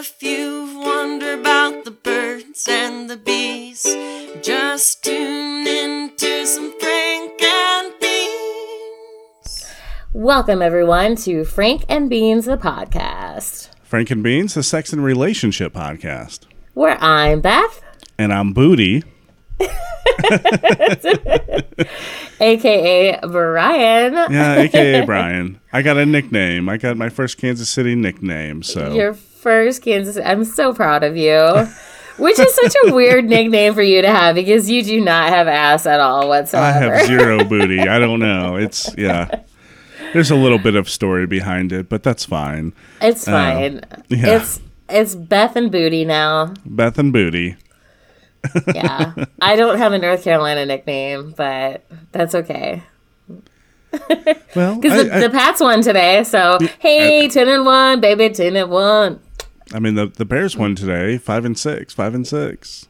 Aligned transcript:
if 0.00 0.22
you've 0.22 0.74
wondered 0.76 1.40
about 1.40 1.84
the 1.84 1.90
birds 1.90 2.66
and 2.66 3.10
the 3.10 3.18
bees, 3.18 3.82
just 4.40 5.04
tune 5.04 5.66
in 5.66 6.16
to 6.16 6.46
some 6.46 6.72
Frank 6.80 7.42
and 7.42 7.92
Beans. 8.00 9.70
Welcome, 10.14 10.62
everyone, 10.62 11.16
to 11.16 11.44
Frank 11.44 11.84
and 11.86 12.08
Beans, 12.08 12.46
the 12.46 12.56
podcast, 12.56 13.68
Frank 13.82 14.10
and 14.10 14.22
Beans, 14.22 14.54
the 14.54 14.62
sex 14.62 14.94
and 14.94 15.04
relationship 15.04 15.74
podcast. 15.74 16.46
where 16.72 16.96
I'm 17.02 17.42
Beth, 17.42 17.82
And 18.18 18.32
I'm 18.32 18.54
Booty. 18.54 19.04
aka 22.40 23.20
Brian. 23.20 24.14
Yeah, 24.32 24.60
aka 24.60 25.04
Brian. 25.04 25.60
I 25.74 25.82
got 25.82 25.98
a 25.98 26.06
nickname. 26.06 26.70
I 26.70 26.78
got 26.78 26.96
my 26.96 27.10
first 27.10 27.36
Kansas 27.36 27.68
City 27.68 27.94
nickname. 27.94 28.62
So 28.62 28.94
Your 28.94 29.12
first 29.40 29.82
Kansas. 29.82 30.16
I'm 30.24 30.44
so 30.44 30.72
proud 30.74 31.02
of 31.04 31.16
you. 31.16 31.66
Which 32.18 32.38
is 32.38 32.54
such 32.54 32.74
a 32.86 32.94
weird 32.94 33.24
nickname 33.24 33.72
for 33.72 33.80
you 33.80 34.02
to 34.02 34.08
have 34.10 34.34
because 34.34 34.68
you 34.68 34.82
do 34.82 35.00
not 35.00 35.30
have 35.30 35.48
ass 35.48 35.86
at 35.86 36.00
all 36.00 36.28
whatsoever. 36.28 36.66
I 36.66 36.96
have 36.98 37.06
zero 37.06 37.42
booty. 37.48 37.80
I 37.80 37.98
don't 37.98 38.20
know. 38.20 38.56
It's 38.56 38.94
yeah. 38.98 39.40
There's 40.12 40.30
a 40.30 40.36
little 40.36 40.58
bit 40.58 40.74
of 40.74 40.88
story 40.90 41.26
behind 41.26 41.72
it, 41.72 41.88
but 41.88 42.02
that's 42.02 42.26
fine. 42.26 42.74
it's 43.00 43.26
uh, 43.26 43.30
fine. 43.30 43.80
yeah. 44.08 44.36
It's 44.36 44.60
it's 44.90 45.14
Beth 45.14 45.56
and 45.56 45.70
Booty 45.72 46.04
now. 46.04 46.52
Beth 46.66 46.98
and 46.98 47.10
Booty. 47.10 47.56
Yeah. 48.74 49.14
I 49.40 49.56
don't 49.56 49.78
have 49.78 49.92
a 49.94 49.98
North 49.98 50.22
Carolina 50.24 50.66
nickname, 50.66 51.32
but 51.36 51.86
that's 52.12 52.34
okay. 52.34 52.82
Well, 54.54 54.76
Because 54.80 55.06
the, 55.06 55.12
I, 55.12 55.16
I- 55.16 55.20
the 55.20 55.30
Pats 55.30 55.60
won 55.60 55.80
today, 55.82 56.22
so 56.24 56.58
hey, 56.80 57.28
ten 57.28 57.48
and 57.48 57.64
one, 57.64 58.00
baby, 58.00 58.28
ten 58.30 58.56
and 58.56 58.70
one. 58.70 59.20
I 59.72 59.78
mean 59.78 59.94
the 59.94 60.06
the 60.06 60.24
Bears 60.24 60.56
won 60.56 60.74
today, 60.74 61.18
five 61.18 61.44
and 61.44 61.58
six, 61.58 61.94
five 61.94 62.14
and 62.14 62.26
six. 62.26 62.86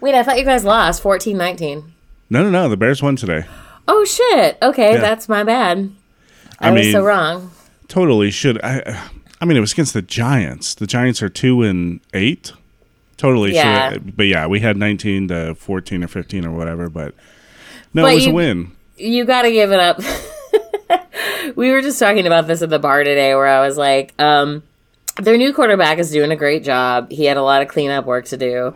Wait, 0.00 0.14
I 0.14 0.22
thought 0.22 0.38
you 0.38 0.44
guys 0.44 0.64
lost 0.64 1.02
14-19. 1.02 1.82
No, 2.28 2.42
no, 2.42 2.50
no. 2.50 2.68
The 2.68 2.76
Bears 2.76 3.02
won 3.02 3.16
today. 3.16 3.44
Oh 3.88 4.04
shit. 4.04 4.58
Okay, 4.62 4.94
Yeah. 4.94 5.00
that's 5.00 5.28
my 5.28 5.42
bad. 5.44 5.90
I, 6.60 6.68
I 6.68 6.70
was 6.72 6.92
so 6.92 7.02
wrong. 7.02 7.50
Totally 7.88 8.30
should. 8.30 8.60
I. 8.62 9.08
I 9.40 9.46
mean, 9.46 9.56
it 9.56 9.60
was 9.60 9.72
against 9.72 9.92
the 9.94 10.00
Giants. 10.02 10.74
The 10.74 10.86
Giants 10.86 11.22
are 11.22 11.28
two 11.28 11.62
and 11.62 12.00
eight. 12.14 12.52
Totally 13.16 13.54
Yeah. 13.54 13.92
should. 13.92 14.16
But 14.16 14.26
yeah, 14.26 14.46
we 14.46 14.60
had 14.60 14.76
nineteen 14.76 15.28
to 15.28 15.54
fourteen 15.54 16.02
or 16.04 16.08
fifteen 16.08 16.44
or 16.46 16.50
whatever. 16.50 16.88
But 16.88 17.14
no, 17.92 18.02
But 18.02 18.12
it 18.12 18.14
was 18.16 18.24
you- 18.26 18.32
a 18.32 18.34
win. 18.34 18.72
You 18.96 19.24
got 19.24 19.42
to 19.42 19.50
give 19.52 19.72
it 19.72 19.80
up. 19.80 20.00
we 21.56 21.70
were 21.70 21.82
just 21.82 21.98
talking 21.98 22.26
about 22.26 22.46
this 22.46 22.62
at 22.62 22.70
the 22.70 22.78
bar 22.78 23.02
today 23.04 23.34
where 23.34 23.46
I 23.48 23.66
was 23.66 23.76
like, 23.76 24.14
um, 24.20 24.62
their 25.16 25.36
new 25.36 25.52
quarterback 25.52 25.98
is 25.98 26.10
doing 26.10 26.30
a 26.30 26.36
great 26.36 26.64
job. 26.64 27.10
He 27.10 27.24
had 27.24 27.36
a 27.36 27.42
lot 27.42 27.62
of 27.62 27.68
cleanup 27.68 28.04
work 28.04 28.26
to 28.26 28.36
do. 28.36 28.74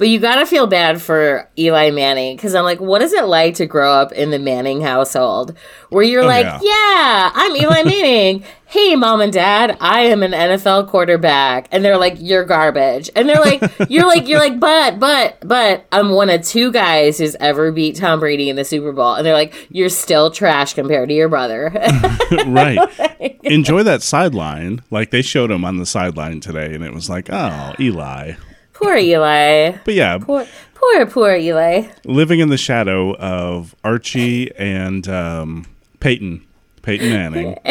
But 0.00 0.08
you 0.08 0.18
got 0.18 0.36
to 0.36 0.46
feel 0.46 0.66
bad 0.66 1.02
for 1.02 1.46
Eli 1.58 1.90
Manning 1.90 2.34
because 2.34 2.54
I'm 2.54 2.64
like, 2.64 2.80
what 2.80 3.02
is 3.02 3.12
it 3.12 3.26
like 3.26 3.56
to 3.56 3.66
grow 3.66 3.92
up 3.92 4.12
in 4.12 4.30
the 4.30 4.38
Manning 4.38 4.80
household 4.80 5.54
where 5.90 6.02
you're 6.02 6.22
oh, 6.22 6.26
like, 6.26 6.46
yeah. 6.46 6.60
yeah, 6.62 7.30
I'm 7.34 7.54
Eli 7.54 7.82
Manning. 7.84 8.42
hey, 8.64 8.96
mom 8.96 9.20
and 9.20 9.30
dad, 9.30 9.76
I 9.78 10.04
am 10.04 10.22
an 10.22 10.32
NFL 10.32 10.88
quarterback. 10.88 11.68
And 11.70 11.84
they're 11.84 11.98
like, 11.98 12.16
you're 12.18 12.46
garbage. 12.46 13.10
And 13.14 13.28
they're 13.28 13.42
like, 13.42 13.60
you're 13.90 14.06
like, 14.06 14.26
you're 14.26 14.38
like, 14.38 14.58
but, 14.58 14.98
but, 14.98 15.36
but 15.46 15.84
I'm 15.92 16.12
one 16.12 16.30
of 16.30 16.46
two 16.46 16.72
guys 16.72 17.18
who's 17.18 17.36
ever 17.38 17.70
beat 17.70 17.96
Tom 17.96 18.20
Brady 18.20 18.48
in 18.48 18.56
the 18.56 18.64
Super 18.64 18.92
Bowl. 18.92 19.16
And 19.16 19.26
they're 19.26 19.34
like, 19.34 19.68
you're 19.68 19.90
still 19.90 20.30
trash 20.30 20.72
compared 20.72 21.10
to 21.10 21.14
your 21.14 21.28
brother. 21.28 21.70
right. 22.46 23.38
Enjoy 23.42 23.82
that 23.82 24.00
sideline. 24.00 24.80
Like 24.90 25.10
they 25.10 25.20
showed 25.20 25.50
him 25.50 25.62
on 25.62 25.76
the 25.76 25.84
sideline 25.84 26.40
today, 26.40 26.74
and 26.74 26.82
it 26.82 26.94
was 26.94 27.10
like, 27.10 27.28
oh, 27.30 27.74
Eli. 27.78 28.36
Poor 28.80 28.96
Eli. 28.96 29.76
But 29.84 29.94
yeah, 29.94 30.18
Poor, 30.18 30.46
poor, 30.74 31.06
poor 31.06 31.34
Eli. 31.34 31.88
living 32.04 32.40
in 32.40 32.48
the 32.48 32.56
shadow 32.58 33.14
of 33.16 33.74
Archie 33.84 34.54
and 34.56 35.06
um, 35.08 35.66
Peyton. 36.00 36.46
Peyton 36.82 37.10
Manning. 37.10 37.58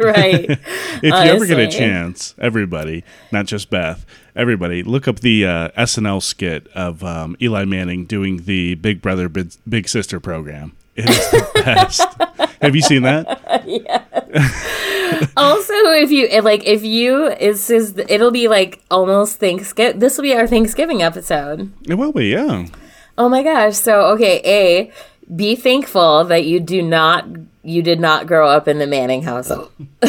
right. 0.00 0.58
If 1.04 1.04
you 1.04 1.12
ever 1.12 1.46
get 1.46 1.58
a 1.58 1.68
chance, 1.68 2.34
everybody, 2.38 3.02
not 3.32 3.46
just 3.46 3.70
Beth, 3.70 4.04
everybody, 4.36 4.82
look 4.84 5.08
up 5.08 5.18
the 5.20 5.44
uh, 5.46 5.68
SNL 5.70 6.22
skit 6.22 6.68
of 6.74 7.02
um, 7.02 7.36
Eli 7.42 7.64
Manning 7.64 8.04
doing 8.04 8.44
the 8.44 8.74
Big 8.76 9.00
Brother 9.02 9.28
Big, 9.28 9.52
Big 9.68 9.88
Sister 9.88 10.20
program. 10.20 10.76
It 10.94 11.08
is 11.08 11.30
the 11.30 11.50
best. 11.64 12.51
Have 12.62 12.74
you 12.76 12.82
seen 12.82 13.02
that? 13.02 13.40
Yeah. 13.64 14.02
also, 15.36 15.74
if 15.92 16.10
you 16.10 16.26
like, 16.40 16.64
if 16.64 16.82
you 16.82 17.26
it's 17.26 17.70
is 17.70 17.96
it'll 17.96 18.30
be 18.30 18.48
like 18.48 18.82
almost 18.90 19.38
Thanksgiving. 19.38 20.00
This 20.00 20.16
will 20.16 20.22
be 20.22 20.34
our 20.34 20.46
Thanksgiving 20.46 21.02
episode. 21.02 21.72
It 21.86 21.94
will 21.94 22.12
be, 22.12 22.28
yeah. 22.28 22.66
Oh 23.18 23.28
my 23.28 23.42
gosh. 23.42 23.76
So, 23.76 24.06
okay, 24.14 24.40
A, 24.44 24.92
be 25.34 25.54
thankful 25.54 26.24
that 26.24 26.44
you 26.44 26.60
do 26.60 26.82
not 26.82 27.26
you 27.62 27.82
did 27.82 28.00
not 28.00 28.26
grow 28.26 28.48
up 28.48 28.66
in 28.66 28.78
the 28.78 28.86
Manning 28.86 29.22
household. 29.22 29.70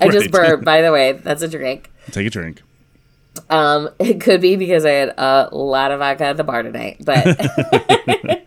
I 0.00 0.08
just 0.08 0.30
burped, 0.30 0.64
by 0.64 0.82
the 0.82 0.90
way. 0.92 1.12
That's 1.12 1.42
a 1.42 1.48
drink. 1.48 1.90
Take 2.10 2.26
a 2.26 2.30
drink. 2.30 2.62
Um, 3.50 3.90
it 3.98 4.20
could 4.20 4.40
be 4.40 4.56
because 4.56 4.84
I 4.84 4.90
had 4.90 5.14
a 5.16 5.48
lot 5.52 5.92
of 5.92 6.00
vodka 6.00 6.24
at 6.24 6.36
the 6.36 6.44
bar 6.44 6.62
tonight, 6.62 6.96
but 7.04 7.24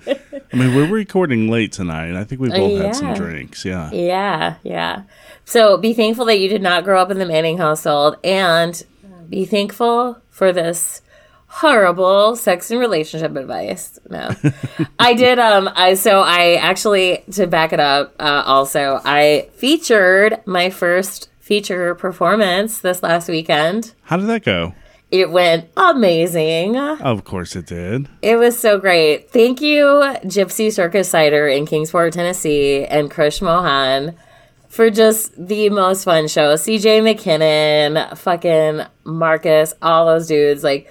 I 0.53 0.57
mean, 0.57 0.75
we're 0.75 0.87
recording 0.87 1.49
late 1.49 1.71
tonight, 1.71 2.07
and 2.07 2.17
I 2.17 2.23
think 2.23 2.41
we 2.41 2.49
both 2.49 2.81
had 2.81 2.95
some 2.95 3.13
drinks. 3.13 3.63
Yeah. 3.63 3.89
yeah, 3.91 4.55
yeah. 4.63 5.03
So 5.45 5.77
be 5.77 5.93
thankful 5.93 6.25
that 6.25 6.39
you 6.39 6.49
did 6.49 6.61
not 6.61 6.83
grow 6.83 7.01
up 7.01 7.09
in 7.09 7.19
the 7.19 7.25
Manning 7.25 7.57
household 7.57 8.17
and 8.23 8.83
be 9.29 9.45
thankful 9.45 10.21
for 10.29 10.51
this 10.51 11.01
horrible 11.47 12.35
sex 12.35 12.71
and 12.71 12.79
relationship 12.79 13.35
advice. 13.35 13.99
No. 14.09 14.31
I 14.99 15.13
did 15.13 15.37
um 15.39 15.69
I 15.75 15.95
so 15.95 16.21
I 16.21 16.55
actually 16.55 17.23
to 17.31 17.47
back 17.47 17.73
it 17.73 17.79
up 17.79 18.15
uh, 18.19 18.43
also 18.45 19.01
I 19.03 19.49
featured 19.53 20.41
my 20.45 20.69
first 20.69 21.29
feature 21.39 21.93
performance 21.95 22.79
this 22.79 23.03
last 23.03 23.27
weekend. 23.27 23.93
How 24.03 24.15
did 24.15 24.27
that 24.27 24.43
go? 24.43 24.73
It 25.11 25.29
went 25.29 25.69
amazing. 25.75 26.77
Of 26.77 27.25
course 27.25 27.55
it 27.57 27.65
did. 27.65 28.07
It 28.21 28.37
was 28.37 28.57
so 28.57 28.79
great. 28.79 29.29
Thank 29.29 29.59
you, 29.59 29.83
Gypsy 30.23 30.71
Circus 30.71 31.09
Cider 31.09 31.49
in 31.49 31.65
Kingsport, 31.65 32.13
Tennessee, 32.13 32.85
and 32.85 33.11
Krish 33.11 33.41
Mohan 33.41 34.15
for 34.69 34.89
just 34.89 35.33
the 35.35 35.69
most 35.69 36.05
fun 36.05 36.29
show. 36.29 36.53
CJ 36.53 37.01
McKinnon, 37.01 38.17
fucking 38.17 38.83
Marcus, 39.03 39.73
all 39.81 40.05
those 40.05 40.27
dudes. 40.27 40.63
Like, 40.63 40.89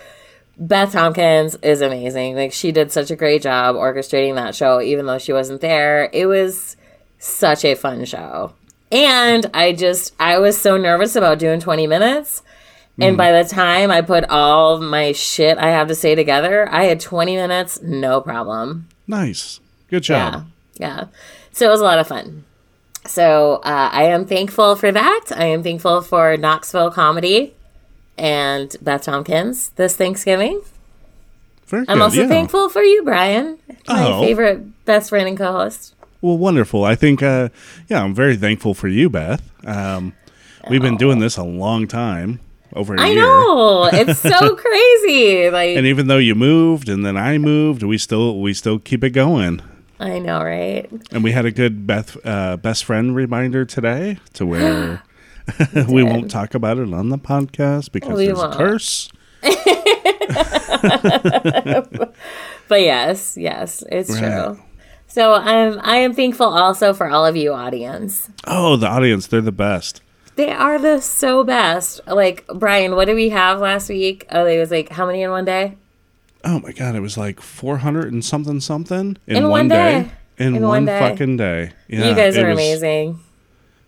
Beth 0.59 0.93
Tompkins 0.93 1.57
is 1.63 1.81
amazing. 1.81 2.37
Like, 2.37 2.53
she 2.53 2.73
did 2.73 2.93
such 2.93 3.11
a 3.11 3.17
great 3.17 3.41
job 3.41 3.75
orchestrating 3.77 4.35
that 4.35 4.55
show, 4.55 4.83
even 4.83 5.07
though 5.07 5.19
she 5.19 5.33
wasn't 5.33 5.63
there. 5.63 6.11
It 6.13 6.27
was 6.27 6.77
such 7.19 7.65
a 7.65 7.75
fun 7.75 8.05
show. 8.05 8.53
And 8.93 9.47
I 9.55 9.73
just, 9.73 10.15
I 10.21 10.39
was 10.39 10.61
so 10.61 10.77
nervous 10.77 11.17
about 11.17 11.39
doing 11.39 11.59
20 11.59 11.87
minutes. 11.87 12.43
And 13.01 13.17
by 13.17 13.33
the 13.33 13.49
time 13.49 13.91
I 13.91 14.03
put 14.03 14.25
all 14.31 14.81
my 14.81 15.13
shit 15.13 15.59
I 15.59 15.71
have 15.71 15.89
to 15.89 15.95
say 15.95 16.15
together, 16.15 16.69
I 16.71 16.85
had 16.85 17.01
20 17.01 17.37
minutes, 17.37 17.81
no 17.83 18.21
problem. 18.21 18.89
Nice. 19.07 19.61
Good 19.89 20.03
job. 20.05 20.47
Yeah. 20.79 20.87
Yeah. 20.87 21.05
So 21.53 21.67
it 21.67 21.71
was 21.71 21.81
a 21.81 21.85
lot 21.85 21.99
of 21.99 22.07
fun. 22.07 22.45
So 23.07 23.57
uh, 23.65 23.91
I 23.93 24.05
am 24.05 24.27
thankful 24.27 24.77
for 24.77 24.93
that. 24.93 25.27
I 25.35 25.47
am 25.47 25.63
thankful 25.63 26.03
for 26.03 26.37
Knoxville 26.37 26.91
Comedy 26.91 27.55
and 28.19 28.77
Beth 28.83 29.03
Tompkins 29.03 29.71
this 29.71 29.97
Thanksgiving. 29.97 30.61
Very 31.67 31.85
I'm 31.89 31.99
good. 31.99 32.03
also 32.03 32.21
yeah. 32.23 32.29
thankful 32.29 32.69
for 32.69 32.83
you, 32.83 33.03
Brian, 33.05 33.59
my 33.89 34.07
Oh. 34.13 34.21
favorite 34.23 34.85
best 34.85 35.09
friend 35.11 35.29
and 35.29 35.39
co 35.39 35.53
host. 35.53 35.95
Well, 36.21 36.37
wonderful. 36.37 36.85
I 36.85 36.95
think, 36.97 37.23
uh, 37.23 37.49
yeah, 37.89 38.03
I'm 38.03 38.15
very 38.15 38.37
thankful 38.37 38.75
for 38.75 38.89
you, 38.89 39.09
Beth. 39.09 39.41
Um, 39.67 40.13
we've 40.69 40.83
been 40.83 40.97
doing 40.99 41.19
this 41.21 41.37
a 41.39 41.43
long 41.45 41.87
time, 41.87 42.41
over 42.75 42.95
a 42.95 43.01
I 43.01 43.07
year. 43.09 43.17
know. 43.23 43.91
It's 43.93 44.19
so 44.21 44.55
crazy. 44.57 45.51
Like, 45.51 45.77
And 45.77 45.87
even 45.87 46.07
though 46.07 46.19
you 46.19 46.35
moved 46.35 46.89
and 46.89 47.05
then 47.05 47.17
I 47.17 47.39
moved, 47.39 47.83
we 47.83 47.99
still 47.99 48.41
we 48.41 48.55
still 48.55 48.79
keep 48.79 49.03
it 49.05 49.11
going. 49.11 49.61
I 49.99 50.19
know, 50.19 50.43
right? 50.43 50.89
And 51.13 51.23
we 51.23 51.33
had 51.33 51.45
a 51.45 51.51
good 51.51 51.87
Beth 51.87 52.17
uh, 52.25 52.57
best 52.57 52.85
friend 52.85 53.15
reminder 53.15 53.65
today 53.65 54.19
to 54.35 54.47
where 54.47 55.03
we 55.89 56.03
won't 56.03 56.31
talk 56.31 56.55
about 56.55 56.79
it 56.79 56.93
on 56.95 57.09
the 57.11 57.19
podcast 57.19 57.93
because 57.93 58.17
We 58.17 58.27
there's 58.27 58.39
won't. 58.39 58.55
a 58.55 58.57
curse. 58.57 59.11
But 62.69 62.83
yes, 62.83 63.37
yes, 63.37 63.83
it's 63.91 64.11
Right. 64.11 64.21
true. 64.21 64.61
So 65.09 65.35
I'm 65.35 65.81
I 65.83 65.97
am 65.97 66.15
thankful 66.15 66.47
also 66.47 66.93
for 66.95 67.11
all 67.11 67.27
of 67.27 67.35
you 67.37 67.53
audience. 67.53 68.29
Oh, 68.47 68.77
the 68.77 68.87
audience, 68.87 69.27
they're 69.27 69.41
the 69.41 69.51
best. 69.51 70.03
They 70.37 70.51
are 70.51 70.79
the 70.79 71.01
so 71.01 71.45
best. 71.45 72.01
Like 72.07 72.47
Brian, 72.55 72.95
what 72.95 73.07
did 73.07 73.15
we 73.15 73.29
have 73.31 73.61
last 73.61 73.89
week? 73.89 74.27
Oh, 74.31 74.47
it 74.47 74.59
was 74.59 74.71
like 74.71 74.89
how 74.91 75.07
many 75.07 75.23
in 75.23 75.31
one 75.31 75.45
day? 75.45 75.77
Oh 76.45 76.61
my 76.61 76.73
god, 76.73 76.95
it 76.95 77.01
was 77.01 77.19
like 77.19 77.41
400 77.41 78.13
and 78.13 78.25
something 78.25 78.61
something 78.61 79.19
in, 79.27 79.37
In 79.37 79.43
one 79.45 79.51
one 79.51 79.69
day. 79.69 80.03
day. 80.03 80.11
In, 80.39 80.55
In 80.57 80.63
one, 80.63 80.69
one 80.71 80.85
day. 80.87 80.99
fucking 80.99 81.37
day. 81.37 81.73
Yeah, 81.89 82.09
you 82.09 82.15
guys 82.15 82.37
are 82.39 82.47
was- 82.49 82.55
amazing. 82.59 83.21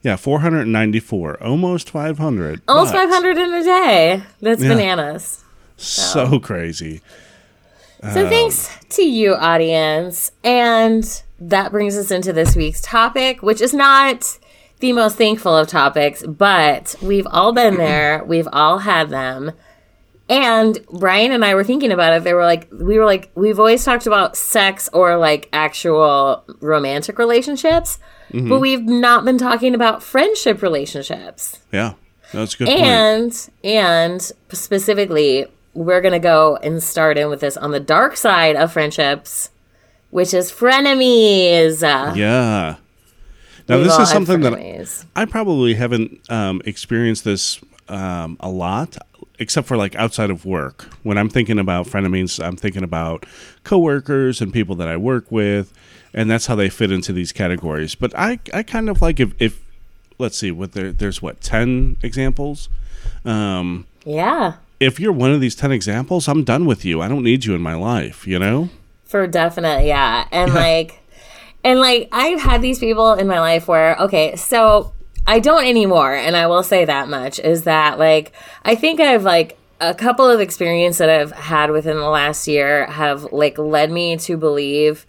Yeah, 0.02 0.16
494, 0.16 1.40
almost 1.42 1.88
500. 1.90 2.60
Almost 2.66 2.92
500 2.92 3.38
in 3.38 3.54
a 3.54 3.62
day. 3.62 4.22
That's 4.40 4.60
Yeah. 4.60 4.70
bananas. 4.70 5.44
So 5.76 6.40
crazy. 6.40 7.00
So 8.02 8.28
thanks 8.28 8.68
um, 8.68 8.80
to 8.90 9.02
you, 9.04 9.34
audience. 9.36 10.32
And 10.42 11.04
that 11.38 11.70
brings 11.70 11.96
us 11.96 12.10
into 12.10 12.32
this 12.32 12.56
week's 12.56 12.80
topic, 12.80 13.42
which 13.44 13.60
is 13.60 13.72
not 13.72 14.38
the 14.82 14.92
most 14.92 15.16
thankful 15.16 15.56
of 15.56 15.68
topics, 15.68 16.22
but 16.26 16.94
we've 17.00 17.26
all 17.30 17.52
been 17.52 17.76
there. 17.78 18.22
We've 18.24 18.48
all 18.52 18.78
had 18.78 19.08
them. 19.08 19.52
And 20.28 20.84
Brian 20.90 21.32
and 21.32 21.44
I 21.44 21.54
were 21.54 21.64
thinking 21.64 21.92
about 21.92 22.12
it. 22.12 22.24
They 22.24 22.34
were 22.34 22.44
like, 22.44 22.68
we 22.72 22.98
were 22.98 23.04
like, 23.04 23.30
we've 23.34 23.58
always 23.58 23.84
talked 23.84 24.06
about 24.06 24.36
sex 24.36 24.88
or 24.92 25.16
like 25.16 25.48
actual 25.52 26.44
romantic 26.60 27.18
relationships, 27.18 27.98
but 28.30 28.38
mm-hmm. 28.38 28.58
we've 28.58 28.82
not 28.82 29.24
been 29.24 29.38
talking 29.38 29.74
about 29.74 30.02
friendship 30.02 30.62
relationships. 30.62 31.60
Yeah, 31.70 31.94
that's 32.32 32.54
a 32.54 32.58
good 32.58 32.68
point. 32.68 32.80
And 32.80 33.50
and 33.62 34.32
specifically, 34.52 35.46
we're 35.74 36.00
gonna 36.00 36.18
go 36.18 36.56
and 36.56 36.82
start 36.82 37.18
in 37.18 37.28
with 37.28 37.40
this 37.40 37.56
on 37.56 37.70
the 37.72 37.80
dark 37.80 38.16
side 38.16 38.56
of 38.56 38.72
friendships, 38.72 39.50
which 40.10 40.32
is 40.32 40.50
frenemies. 40.50 41.82
Yeah. 42.16 42.76
Now, 43.72 43.78
We've 43.78 43.86
this 43.86 43.98
is 43.98 44.10
something 44.10 44.40
that. 44.40 45.04
I 45.16 45.24
probably 45.24 45.74
haven't 45.74 46.30
um, 46.30 46.60
experienced 46.66 47.24
this 47.24 47.58
um, 47.88 48.36
a 48.40 48.50
lot, 48.50 48.98
except 49.38 49.66
for 49.66 49.78
like 49.78 49.96
outside 49.96 50.30
of 50.30 50.44
work. 50.44 50.82
When 51.02 51.16
I'm 51.16 51.30
thinking 51.30 51.58
about 51.58 51.86
frenemies, 51.86 52.42
I'm 52.44 52.56
thinking 52.56 52.82
about 52.82 53.24
coworkers 53.64 54.40
and 54.42 54.52
people 54.52 54.74
that 54.76 54.88
I 54.88 54.98
work 54.98 55.32
with, 55.32 55.72
and 56.12 56.30
that's 56.30 56.46
how 56.46 56.54
they 56.54 56.68
fit 56.68 56.92
into 56.92 57.14
these 57.14 57.32
categories. 57.32 57.94
But 57.94 58.12
I, 58.14 58.40
I 58.52 58.62
kind 58.62 58.90
of 58.90 59.00
like 59.00 59.18
if, 59.20 59.32
if 59.38 59.60
let's 60.18 60.36
see, 60.36 60.50
what 60.50 60.72
there, 60.72 60.92
there's 60.92 61.22
what 61.22 61.40
ten 61.40 61.96
examples. 62.02 62.68
Um, 63.24 63.86
yeah, 64.04 64.56
if 64.80 65.00
you're 65.00 65.12
one 65.12 65.32
of 65.32 65.40
these 65.40 65.54
ten 65.54 65.72
examples, 65.72 66.28
I'm 66.28 66.44
done 66.44 66.66
with 66.66 66.84
you. 66.84 67.00
I 67.00 67.08
don't 67.08 67.24
need 67.24 67.46
you 67.46 67.54
in 67.54 67.62
my 67.62 67.74
life. 67.74 68.26
You 68.26 68.38
know? 68.38 68.68
for 69.12 69.26
definite. 69.26 69.84
Yeah, 69.84 70.26
and 70.32 70.52
like, 70.56 70.98
and 71.64 71.80
like, 71.80 72.08
I've 72.12 72.40
had 72.40 72.62
these 72.62 72.78
people 72.78 73.12
in 73.14 73.26
my 73.26 73.40
life 73.40 73.68
where 73.68 73.96
okay, 73.96 74.36
so 74.36 74.92
I 75.26 75.38
don't 75.38 75.64
anymore, 75.64 76.14
and 76.14 76.36
I 76.36 76.46
will 76.46 76.62
say 76.62 76.84
that 76.84 77.08
much 77.08 77.38
is 77.38 77.64
that 77.64 77.98
like 77.98 78.32
I 78.64 78.74
think 78.74 79.00
I've 79.00 79.22
like 79.24 79.58
a 79.80 79.94
couple 79.94 80.28
of 80.28 80.40
experiences 80.40 80.98
that 80.98 81.10
I've 81.10 81.32
had 81.32 81.70
within 81.70 81.96
the 81.96 82.08
last 82.08 82.46
year 82.46 82.86
have 82.86 83.32
like 83.32 83.58
led 83.58 83.90
me 83.90 84.16
to 84.18 84.36
believe 84.36 85.06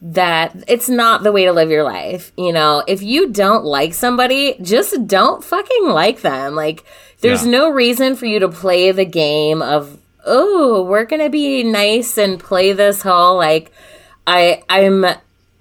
that 0.00 0.64
it's 0.66 0.88
not 0.88 1.22
the 1.22 1.30
way 1.32 1.44
to 1.44 1.52
live 1.52 1.70
your 1.70 1.84
life. 1.84 2.32
You 2.36 2.52
know, 2.52 2.82
if 2.88 3.02
you 3.02 3.30
don't 3.30 3.64
like 3.64 3.94
somebody, 3.94 4.56
just 4.60 5.06
don't 5.06 5.44
fucking 5.44 5.88
like 5.88 6.22
them. 6.22 6.54
Like, 6.56 6.84
there's 7.20 7.44
Yeah. 7.44 7.50
no 7.52 7.68
reason 7.70 8.16
for 8.16 8.26
you 8.26 8.40
to 8.40 8.48
play 8.48 8.90
the 8.90 9.04
game 9.04 9.62
of, 9.62 9.98
oh, 10.26 10.82
we're 10.82 11.04
gonna 11.04 11.30
be 11.30 11.62
nice 11.62 12.18
and 12.18 12.38
play 12.40 12.72
this 12.72 13.02
whole 13.02 13.36
like, 13.36 13.70
I 14.26 14.62
I'm 14.68 15.04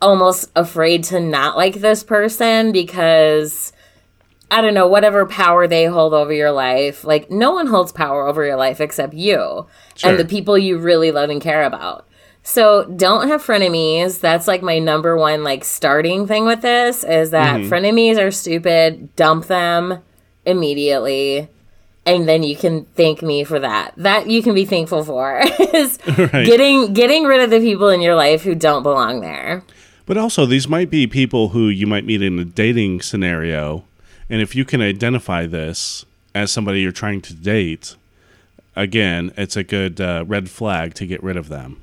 almost 0.01 0.51
afraid 0.55 1.03
to 1.05 1.19
not 1.19 1.55
like 1.57 1.75
this 1.75 2.03
person 2.03 2.71
because 2.71 3.71
I 4.49 4.59
don't 4.61 4.73
know, 4.73 4.87
whatever 4.87 5.25
power 5.25 5.65
they 5.67 5.85
hold 5.85 6.13
over 6.13 6.33
your 6.33 6.51
life. 6.51 7.05
Like, 7.05 7.31
no 7.31 7.51
one 7.51 7.67
holds 7.67 7.93
power 7.93 8.27
over 8.27 8.45
your 8.45 8.57
life 8.57 8.81
except 8.81 9.13
you 9.13 9.67
Sure. 9.95 10.09
and 10.09 10.19
the 10.19 10.25
people 10.25 10.57
you 10.57 10.77
really 10.77 11.11
love 11.11 11.29
and 11.29 11.41
care 11.41 11.63
about. 11.63 12.05
So 12.43 12.85
don't 12.85 13.27
have 13.27 13.43
frenemies. 13.45 14.19
That's 14.19 14.47
like 14.47 14.61
my 14.63 14.79
number 14.79 15.15
one 15.15 15.43
like 15.43 15.63
starting 15.63 16.25
thing 16.27 16.45
with 16.45 16.61
this 16.61 17.03
is 17.03 17.29
that 17.31 17.61
mm-hmm. 17.61 17.71
frenemies 17.71 18.17
are 18.17 18.31
stupid. 18.31 19.15
Dump 19.15 19.45
them 19.45 19.99
immediately. 20.45 21.47
And 22.05 22.27
then 22.27 22.41
you 22.41 22.55
can 22.55 22.85
thank 22.95 23.21
me 23.21 23.43
for 23.43 23.59
that. 23.59 23.93
That 23.97 24.27
you 24.27 24.41
can 24.41 24.55
be 24.55 24.65
thankful 24.65 25.03
for 25.03 25.39
is 25.73 25.99
Right. 26.07 26.45
getting 26.45 26.93
getting 26.93 27.25
rid 27.25 27.41
of 27.41 27.51
the 27.51 27.59
people 27.59 27.89
in 27.89 28.01
your 28.01 28.15
life 28.15 28.41
who 28.41 28.55
don't 28.55 28.83
belong 28.83 29.21
there. 29.21 29.63
But 30.05 30.17
also, 30.17 30.45
these 30.45 30.67
might 30.67 30.89
be 30.89 31.07
people 31.07 31.49
who 31.49 31.69
you 31.69 31.87
might 31.87 32.05
meet 32.05 32.21
in 32.21 32.39
a 32.39 32.45
dating 32.45 33.01
scenario. 33.01 33.85
And 34.29 34.41
if 34.41 34.55
you 34.55 34.65
can 34.65 34.81
identify 34.81 35.45
this 35.45 36.05
as 36.33 36.51
somebody 36.51 36.81
you're 36.81 36.91
trying 36.91 37.21
to 37.21 37.33
date, 37.33 37.95
again, 38.75 39.31
it's 39.37 39.55
a 39.55 39.63
good 39.63 40.01
uh, 40.01 40.23
red 40.27 40.49
flag 40.49 40.93
to 40.95 41.05
get 41.05 41.21
rid 41.21 41.37
of 41.37 41.49
them. 41.49 41.79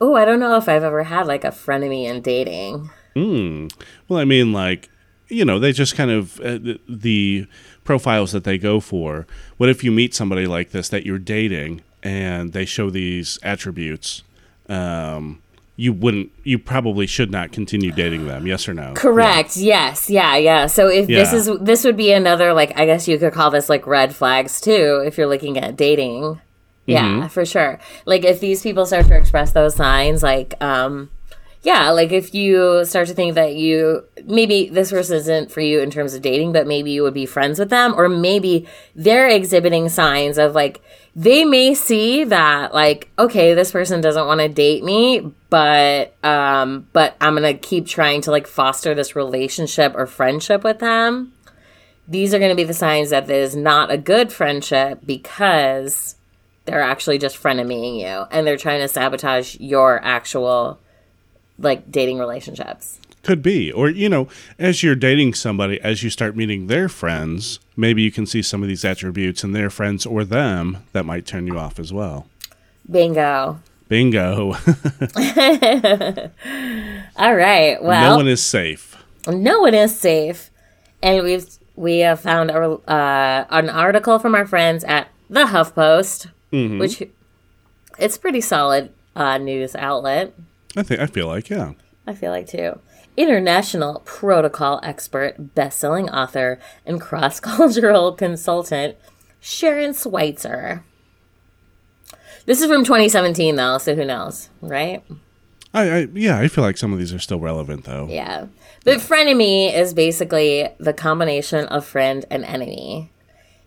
Oh, 0.00 0.14
I 0.14 0.24
don't 0.24 0.40
know 0.40 0.56
if 0.56 0.68
I've 0.68 0.82
ever 0.82 1.04
had 1.04 1.26
like 1.26 1.44
a 1.44 1.48
frenemy 1.48 2.04
in 2.04 2.22
dating. 2.22 2.90
Hmm. 3.14 3.68
Well, 4.08 4.18
I 4.18 4.24
mean, 4.24 4.52
like, 4.52 4.88
you 5.28 5.44
know, 5.44 5.58
they 5.58 5.72
just 5.72 5.94
kind 5.94 6.10
of, 6.10 6.40
uh, 6.40 6.58
the, 6.58 6.80
the 6.88 7.46
profiles 7.84 8.32
that 8.32 8.44
they 8.44 8.58
go 8.58 8.80
for. 8.80 9.26
What 9.58 9.68
if 9.68 9.84
you 9.84 9.92
meet 9.92 10.14
somebody 10.14 10.46
like 10.46 10.70
this 10.70 10.88
that 10.88 11.04
you're 11.04 11.18
dating 11.18 11.82
and 12.02 12.52
they 12.52 12.64
show 12.64 12.90
these 12.90 13.38
attributes? 13.42 14.22
Um, 14.68 15.41
you 15.76 15.92
wouldn't, 15.92 16.30
you 16.44 16.58
probably 16.58 17.06
should 17.06 17.30
not 17.30 17.50
continue 17.50 17.92
dating 17.92 18.26
them, 18.26 18.46
yes 18.46 18.68
or 18.68 18.74
no? 18.74 18.92
Correct. 18.94 19.56
Yes. 19.56 20.10
Yeah. 20.10 20.36
Yeah. 20.36 20.66
So 20.66 20.88
if 20.88 21.06
this 21.06 21.32
is 21.32 21.50
this 21.60 21.84
would 21.84 21.96
be 21.96 22.12
another 22.12 22.52
like 22.52 22.78
I 22.78 22.84
guess 22.86 23.08
you 23.08 23.18
could 23.18 23.32
call 23.32 23.50
this 23.50 23.68
like 23.68 23.86
red 23.86 24.14
flags 24.14 24.60
too 24.60 25.02
if 25.06 25.16
you're 25.16 25.26
looking 25.26 25.58
at 25.58 25.76
dating. 25.76 26.40
Yeah, 26.84 27.04
Mm-hmm. 27.06 27.26
for 27.28 27.46
sure. 27.46 27.78
Like 28.06 28.24
if 28.24 28.40
these 28.40 28.60
people 28.62 28.86
start 28.86 29.06
to 29.06 29.16
express 29.16 29.52
those 29.52 29.74
signs, 29.76 30.22
like 30.22 30.54
um 30.62 31.10
yeah, 31.62 31.90
like 31.90 32.10
if 32.10 32.34
you 32.34 32.84
start 32.84 33.06
to 33.06 33.14
think 33.14 33.36
that 33.36 33.54
you 33.54 34.04
maybe 34.26 34.68
this 34.68 34.90
person 34.90 35.16
isn't 35.16 35.52
for 35.52 35.60
you 35.60 35.78
in 35.78 35.92
terms 35.92 36.12
of 36.12 36.20
dating, 36.20 36.52
but 36.52 36.66
maybe 36.66 36.90
you 36.90 37.04
would 37.04 37.14
be 37.14 37.24
friends 37.24 37.60
with 37.60 37.70
them, 37.70 37.94
or 37.96 38.08
maybe 38.08 38.66
they're 38.96 39.28
exhibiting 39.28 39.88
signs 39.88 40.38
of 40.38 40.56
like 40.56 40.82
they 41.14 41.44
may 41.44 41.74
see 41.74 42.24
that 42.24 42.72
like 42.72 43.10
okay, 43.18 43.54
this 43.54 43.72
person 43.72 44.00
doesn't 44.00 44.26
want 44.26 44.40
to 44.40 44.48
date 44.48 44.82
me, 44.82 45.32
but 45.50 46.14
um, 46.24 46.86
but 46.92 47.16
I'm 47.20 47.34
gonna 47.34 47.54
keep 47.54 47.86
trying 47.86 48.22
to 48.22 48.30
like 48.30 48.46
foster 48.46 48.94
this 48.94 49.14
relationship 49.14 49.94
or 49.94 50.06
friendship 50.06 50.64
with 50.64 50.78
them. 50.78 51.32
These 52.08 52.32
are 52.34 52.38
gonna 52.38 52.54
be 52.54 52.64
the 52.64 52.74
signs 52.74 53.10
that 53.10 53.24
it 53.24 53.30
is 53.30 53.54
not 53.54 53.90
a 53.90 53.98
good 53.98 54.32
friendship 54.32 55.00
because 55.04 56.16
they're 56.64 56.82
actually 56.82 57.18
just 57.18 57.40
frenemying 57.40 57.98
you 58.00 58.26
and 58.30 58.46
they're 58.46 58.56
trying 58.56 58.80
to 58.80 58.88
sabotage 58.88 59.56
your 59.58 60.02
actual 60.04 60.78
like 61.62 61.90
dating 61.90 62.18
relationships. 62.18 62.98
Could 63.22 63.40
be. 63.42 63.70
Or, 63.70 63.88
you 63.88 64.08
know, 64.08 64.28
as 64.58 64.82
you're 64.82 64.96
dating 64.96 65.34
somebody, 65.34 65.80
as 65.80 66.02
you 66.02 66.10
start 66.10 66.36
meeting 66.36 66.66
their 66.66 66.88
friends, 66.88 67.60
maybe 67.76 68.02
you 68.02 68.10
can 68.10 68.26
see 68.26 68.42
some 68.42 68.62
of 68.62 68.68
these 68.68 68.84
attributes 68.84 69.44
in 69.44 69.52
their 69.52 69.70
friends 69.70 70.04
or 70.04 70.24
them 70.24 70.78
that 70.92 71.06
might 71.06 71.24
turn 71.24 71.46
you 71.46 71.56
off 71.58 71.78
as 71.78 71.92
well. 71.92 72.26
Bingo. 72.90 73.60
Bingo. 73.88 74.52
All 77.16 77.34
right. 77.36 77.80
Well, 77.80 78.10
no 78.10 78.16
one 78.16 78.26
is 78.28 78.42
safe. 78.42 78.96
no 79.28 79.60
one 79.60 79.74
is 79.74 79.96
safe, 79.96 80.50
and 81.02 81.22
we've 81.22 81.46
we 81.76 81.98
have 81.98 82.20
found 82.20 82.50
a, 82.50 82.56
uh, 82.90 83.46
an 83.50 83.70
article 83.70 84.18
from 84.18 84.34
our 84.34 84.46
friends 84.46 84.82
at 84.84 85.08
the 85.30 85.44
HuffPost, 85.44 86.28
which 86.78 87.02
it's 87.98 88.18
pretty 88.18 88.40
solid 88.40 88.90
uh, 89.14 89.38
news 89.38 89.74
outlet. 89.76 90.34
I 90.76 90.82
think 90.82 91.00
I 91.00 91.06
feel 91.06 91.26
like, 91.26 91.50
yeah. 91.50 91.72
I 92.06 92.14
feel 92.14 92.30
like 92.30 92.46
too. 92.46 92.78
International 93.16 94.00
protocol 94.04 94.80
expert, 94.82 95.54
best-selling 95.54 96.08
author, 96.10 96.58
and 96.86 97.00
cross-cultural 97.00 98.12
consultant 98.16 98.96
Sharon 99.40 99.92
Schweitzer. 99.92 100.84
This 102.46 102.60
is 102.60 102.68
from 102.68 102.84
2017, 102.84 103.56
though, 103.56 103.78
so 103.78 103.94
who 103.94 104.04
knows, 104.04 104.48
right? 104.60 105.04
I, 105.74 105.90
I 105.90 106.08
yeah, 106.12 106.38
I 106.38 106.48
feel 106.48 106.64
like 106.64 106.76
some 106.76 106.92
of 106.92 106.98
these 106.98 107.12
are 107.14 107.18
still 107.18 107.40
relevant 107.40 107.84
though. 107.84 108.06
Yeah. 108.08 108.46
But 108.84 108.98
frenemy 108.98 109.72
is 109.72 109.94
basically 109.94 110.68
the 110.78 110.92
combination 110.92 111.66
of 111.66 111.86
friend 111.86 112.24
and 112.30 112.44
enemy. 112.44 113.10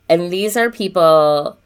And 0.08 0.30
these 0.30 0.56
are 0.56 0.70
people 0.70 1.58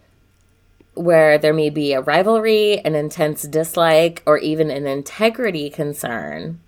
where 0.94 1.38
there 1.38 1.54
may 1.54 1.70
be 1.70 1.92
a 1.92 2.00
rivalry, 2.00 2.78
an 2.80 2.94
intense 2.94 3.42
dislike, 3.42 4.22
or 4.26 4.38
even 4.38 4.70
an 4.70 4.86
integrity 4.86 5.70
concern. 5.70 6.60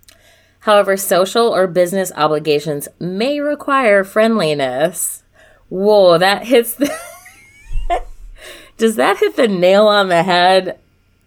However, 0.61 0.97
social 0.97 1.49
or 1.49 1.67
business 1.67 2.12
obligations 2.17 2.88
may 3.00 3.41
require 3.41 4.05
friendliness. 4.05 5.23
Whoa, 5.69 6.19
that 6.19 6.47
hits 6.47 6.75
the. 6.75 6.93
Does 8.76 8.97
that 8.97 9.19
hit 9.19 9.37
the 9.37 9.49
nail 9.49 9.87
on 9.88 10.09
the 10.09 10.23
head 10.23 10.79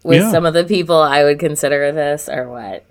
with 0.04 0.22
Yeah. 0.22 0.32
some 0.32 0.46
of 0.46 0.54
the 0.54 0.64
people 0.64 0.96
I 0.98 1.24
would 1.24 1.40
consider 1.40 1.92
this, 1.92 2.28
or 2.30 2.48
what? 2.50 2.86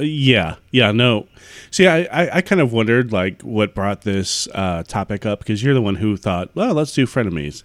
Yeah, 0.00 0.56
yeah, 0.70 0.92
no. 0.92 1.26
See, 1.70 1.86
I, 1.86 2.02
I, 2.04 2.36
I 2.36 2.40
kind 2.40 2.60
of 2.60 2.72
wondered 2.72 3.12
like 3.12 3.42
what 3.42 3.74
brought 3.74 4.02
this 4.02 4.48
uh, 4.54 4.82
topic 4.84 5.24
up 5.26 5.40
because 5.40 5.62
you're 5.62 5.74
the 5.74 5.82
one 5.82 5.96
who 5.96 6.16
thought, 6.16 6.50
well, 6.54 6.74
let's 6.74 6.92
do 6.92 7.06
frenemies. 7.06 7.62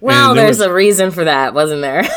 Well, 0.00 0.34
there 0.34 0.44
there's 0.44 0.58
was- 0.58 0.66
a 0.66 0.72
reason 0.72 1.10
for 1.10 1.24
that, 1.24 1.54
wasn't 1.54 1.82
there? 1.82 2.02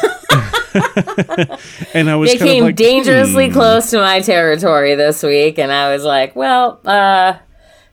And 1.93 2.09
I 2.09 2.15
was 2.15 2.31
they 2.31 2.37
kind 2.37 2.49
came 2.49 2.63
of 2.63 2.67
like, 2.67 2.75
dangerously 2.75 3.47
hmm. 3.47 3.53
close 3.53 3.89
to 3.91 3.97
my 3.97 4.21
territory 4.21 4.93
this 4.95 5.23
week, 5.23 5.57
and 5.57 5.71
I 5.71 5.91
was 5.91 6.03
like, 6.03 6.35
well, 6.35 6.79
uh, 6.85 7.37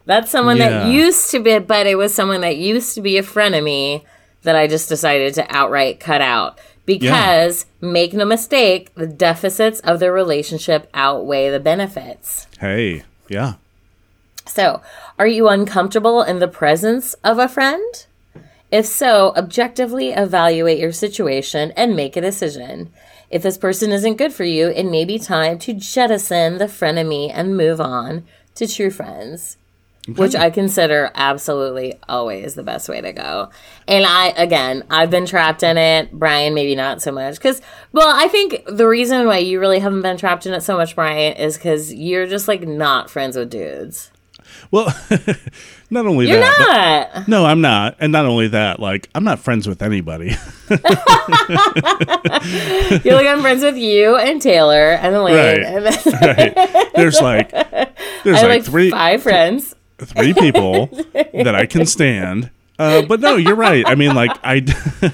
That's 0.07 0.31
someone 0.31 0.59
Yeah. 0.59 0.69
that 0.69 0.93
used 0.93 1.31
to 1.31 1.41
be, 1.41 1.59
but 1.61 1.87
it 1.87 1.97
was 1.97 2.15
someone 2.15 2.43
that 2.43 2.57
used 2.59 2.95
to 2.95 3.01
be 3.01 3.17
a 3.17 3.23
frenemy 3.23 4.03
that 4.43 4.55
I 4.55 4.67
just 4.67 4.89
decided 4.91 5.33
to 5.35 5.47
outright 5.57 5.99
cut 6.01 6.21
out. 6.21 6.59
Because, 6.87 7.67
make 7.81 8.13
no 8.13 8.25
mistake, 8.25 8.95
the 8.95 9.07
deficits 9.07 9.81
of 9.81 10.01
the 10.01 10.13
relationship 10.13 10.91
outweigh 10.93 11.51
the 11.51 11.61
benefits. 11.61 12.47
Hey, 12.61 13.05
yeah. 13.29 13.55
So, 14.47 14.83
are 15.19 15.27
you 15.27 15.49
uncomfortable 15.49 16.23
in 16.23 16.39
the 16.39 16.49
presence 16.49 17.15
of 17.25 17.39
a 17.39 17.49
friend? 17.49 18.07
If 18.71 18.87
so, 18.87 19.33
objectively 19.37 20.11
evaluate 20.11 20.79
your 20.79 20.93
situation 20.93 21.73
and 21.77 21.97
make 21.97 22.17
a 22.17 22.21
decision. 22.21 22.93
If 23.31 23.43
this 23.43 23.57
person 23.57 23.93
isn't 23.93 24.17
good 24.17 24.33
for 24.33 24.45
you, 24.45 24.69
it 24.69 24.85
may 24.85 25.05
be 25.05 25.19
time 25.19 25.59
to 25.61 25.73
jettison 25.73 26.59
the 26.59 26.67
frenemy 26.67 27.31
and 27.33 27.57
move 27.57 27.81
on 27.81 28.25
to 28.57 28.67
true 28.67 28.91
friends, 28.91 29.57
which 30.09 30.35
I 30.35 30.51
consider 30.51 31.11
absolutely 31.15 31.95
always 32.09 32.55
the 32.55 32.63
best 32.63 32.89
way 32.89 33.01
to 33.01 33.13
go. 33.13 33.51
And 33.89 34.05
I, 34.07 34.29
again, 34.37 34.85
I've 34.91 35.11
been 35.11 35.25
trapped 35.27 35.63
in 35.63 35.79
it. 35.79 36.13
Brian, 36.13 36.53
maybe 36.55 36.75
not 36.75 37.01
so 37.01 37.11
much. 37.11 37.37
Because, 37.37 37.63
well, 37.93 38.09
I 38.15 38.29
think 38.29 38.63
the 38.67 38.87
reason 38.87 39.27
why 39.27 39.39
you 39.39 39.59
really 39.61 39.79
haven't 39.79 40.03
been 40.03 40.17
trapped 40.19 40.45
in 40.47 40.53
it 40.53 40.63
so 40.63 40.77
much, 40.77 40.95
Brian, 40.95 41.35
is 41.37 41.57
because 41.57 41.93
you're 41.95 42.27
just 42.27 42.49
like 42.49 42.63
not 42.69 43.09
friends 43.09 43.37
with 43.37 43.49
dudes. 43.51 44.11
Well, 44.71 44.87
not 45.91 46.07
only 46.07 46.29
You're 46.29 46.39
that, 46.41 47.09
but- 47.15 47.19
not. 47.21 47.29
no, 47.29 47.47
I'm 47.47 47.61
not, 47.63 47.97
and 47.99 48.13
not 48.13 48.27
only 48.27 48.49
that, 48.49 48.79
like 48.81 49.09
I'm 49.15 49.25
not 49.25 49.39
friends 49.39 49.67
with 49.67 49.83
anybody. 49.83 50.37
You're 53.05 53.15
like 53.15 53.27
I'm 53.27 53.41
friends 53.41 53.63
with 53.63 53.77
you 53.77 54.17
and 54.17 54.41
Taylor 54.41 54.93
and 54.93 55.15
Elaine, 55.15 55.35
Right. 55.37 55.63
and 55.63 55.87
then 55.87 56.55
right? 56.57 56.91
There's 56.95 57.21
like 57.21 57.51
there's 58.25 58.39
I 58.39 58.43
like, 58.43 58.49
like 58.49 58.65
three 58.65 58.91
five 58.91 59.23
friends. 59.23 59.75
Three 60.05 60.35
people 60.35 60.87
that 61.33 61.55
I 61.55 61.67
can 61.67 61.87
stand. 61.87 62.51
Uh, 62.77 63.03
but 63.03 63.21
no, 63.21 63.37
you're 63.37 63.55
right. 63.55 63.85
I 63.87 63.95
mean, 63.95 64.17
like 64.17 64.33
I, 64.43 64.65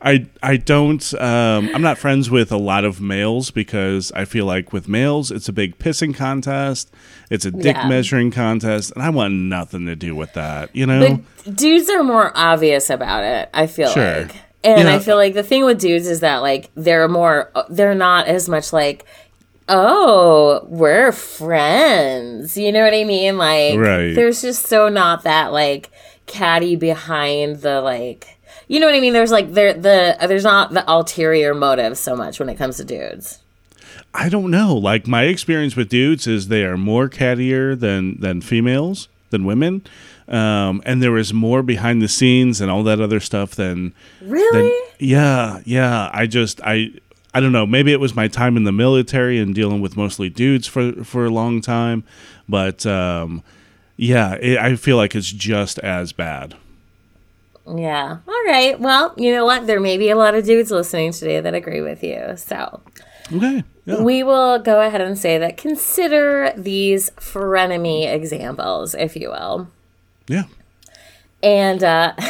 I, 0.00 0.26
I 0.42 0.56
don't. 0.56 1.12
Um, 1.20 1.68
I'm 1.74 1.82
not 1.82 1.98
friends 1.98 2.30
with 2.30 2.50
a 2.50 2.56
lot 2.56 2.84
of 2.86 3.00
males 3.02 3.50
because 3.50 4.10
I 4.12 4.24
feel 4.24 4.46
like 4.46 4.72
with 4.72 4.88
males, 4.88 5.30
it's 5.30 5.46
a 5.48 5.52
big 5.52 5.78
pissing 5.78 6.14
contest. 6.14 6.90
It's 7.30 7.44
a 7.44 7.50
dick 7.50 7.76
Yeah. 7.76 7.86
measuring 7.88 8.30
contest, 8.30 8.92
and 8.94 9.02
I 9.02 9.10
want 9.10 9.34
nothing 9.34 9.84
to 9.86 9.94
do 9.96 10.16
with 10.16 10.32
that. 10.34 10.74
You 10.74 10.86
know? 10.86 11.20
But 11.44 11.54
dudes 11.56 11.90
are 11.90 12.02
more 12.02 12.32
obvious 12.34 12.88
about 12.88 13.24
it. 13.24 13.50
I 13.52 13.66
feel 13.66 13.90
Sure. 13.90 14.22
like, 14.22 14.34
and. 14.64 14.88
I 14.88 14.98
feel 14.98 15.16
like 15.16 15.34
the 15.34 15.42
thing 15.42 15.64
with 15.66 15.80
dudes 15.80 16.06
is 16.06 16.20
that 16.20 16.38
like 16.38 16.70
they're 16.76 17.08
more, 17.08 17.50
they're 17.68 17.94
not 17.94 18.26
as 18.26 18.48
much 18.48 18.72
like. 18.72 19.04
Oh, 19.68 20.66
we're 20.68 21.12
friends. 21.12 22.56
You 22.56 22.72
know 22.72 22.82
what 22.84 22.94
I 22.94 23.04
mean? 23.04 23.38
Like, 23.38 23.78
Right. 23.78 24.14
there's 24.14 24.42
just 24.42 24.66
so 24.66 24.88
not 24.88 25.22
that 25.24 25.52
like 25.52 25.90
catty 26.26 26.76
behind 26.76 27.56
the 27.62 27.80
like. 27.80 28.38
You 28.68 28.80
know 28.80 28.86
what 28.86 28.94
I 28.94 29.00
mean? 29.00 29.12
There's 29.12 29.30
like 29.32 29.52
there 29.52 29.72
the 29.74 30.16
there's 30.26 30.44
not 30.44 30.72
the 30.72 30.84
ulterior 30.90 31.54
motive 31.54 31.98
so 31.98 32.16
much 32.16 32.38
when 32.40 32.48
it 32.48 32.56
comes 32.56 32.76
to 32.78 32.84
dudes. 32.84 33.38
I 34.14 34.28
don't 34.28 34.50
know. 34.50 34.74
Like 34.76 35.06
my 35.06 35.24
experience 35.24 35.76
with 35.76 35.88
dudes 35.88 36.26
is 36.26 36.48
they 36.48 36.64
are 36.64 36.76
more 36.76 37.08
cattier 37.08 37.78
than 37.78 38.20
than 38.20 38.40
females 38.40 39.08
than 39.30 39.44
women, 39.44 39.82
um, 40.28 40.82
and 40.84 41.02
there 41.02 41.16
is 41.16 41.32
more 41.32 41.62
behind 41.62 42.02
the 42.02 42.08
scenes 42.08 42.60
and 42.60 42.70
all 42.70 42.82
that 42.82 43.00
other 43.00 43.20
stuff 43.20 43.54
than 43.54 43.94
Really? 44.20 44.68
than 44.68 44.80
yeah 44.98 45.60
yeah. 45.64 46.10
I 46.12 46.26
just 46.26 46.60
I 46.64 46.90
I 47.34 47.40
don't 47.40 47.52
know. 47.52 47.64
Maybe 47.66 47.92
it 47.92 48.00
was 48.00 48.14
my 48.14 48.28
time 48.28 48.56
in 48.56 48.64
the 48.64 48.72
military 48.72 49.38
and 49.38 49.54
dealing 49.54 49.80
with 49.80 49.96
mostly 49.96 50.28
dudes 50.28 50.66
for 50.66 50.92
for 51.04 51.24
a 51.24 51.30
long 51.30 51.60
time, 51.60 52.04
but 52.48 52.84
um, 52.86 53.42
yeah, 53.96 54.34
it, 54.34 54.58
I 54.58 54.76
feel 54.76 54.96
like 54.96 55.14
it's 55.14 55.30
just 55.32 55.78
as 55.78 56.12
bad. 56.12 56.54
Yeah. 57.66 58.18
All 58.26 58.44
right. 58.46 58.78
Well, 58.78 59.14
you 59.16 59.32
know 59.32 59.44
what? 59.44 59.66
There 59.66 59.80
may 59.80 59.96
be 59.96 60.10
a 60.10 60.16
lot 60.16 60.34
of 60.34 60.44
dudes 60.44 60.70
listening 60.70 61.12
today 61.12 61.40
that 61.40 61.54
agree 61.54 61.80
with 61.80 62.02
you. 62.02 62.34
So 62.36 62.80
Okay. 63.32 63.62
Yeah. 63.84 64.02
we 64.02 64.22
will 64.24 64.58
go 64.58 64.80
ahead 64.80 65.00
and 65.00 65.16
say 65.18 65.38
that 65.38 65.56
consider 65.56 66.52
these 66.56 67.10
frenemy 67.12 68.12
examples, 68.12 68.94
if 68.94 69.16
you 69.16 69.30
will. 69.30 69.68
yeah. 70.28 70.44
And 71.42 71.82
uh, 71.82 72.12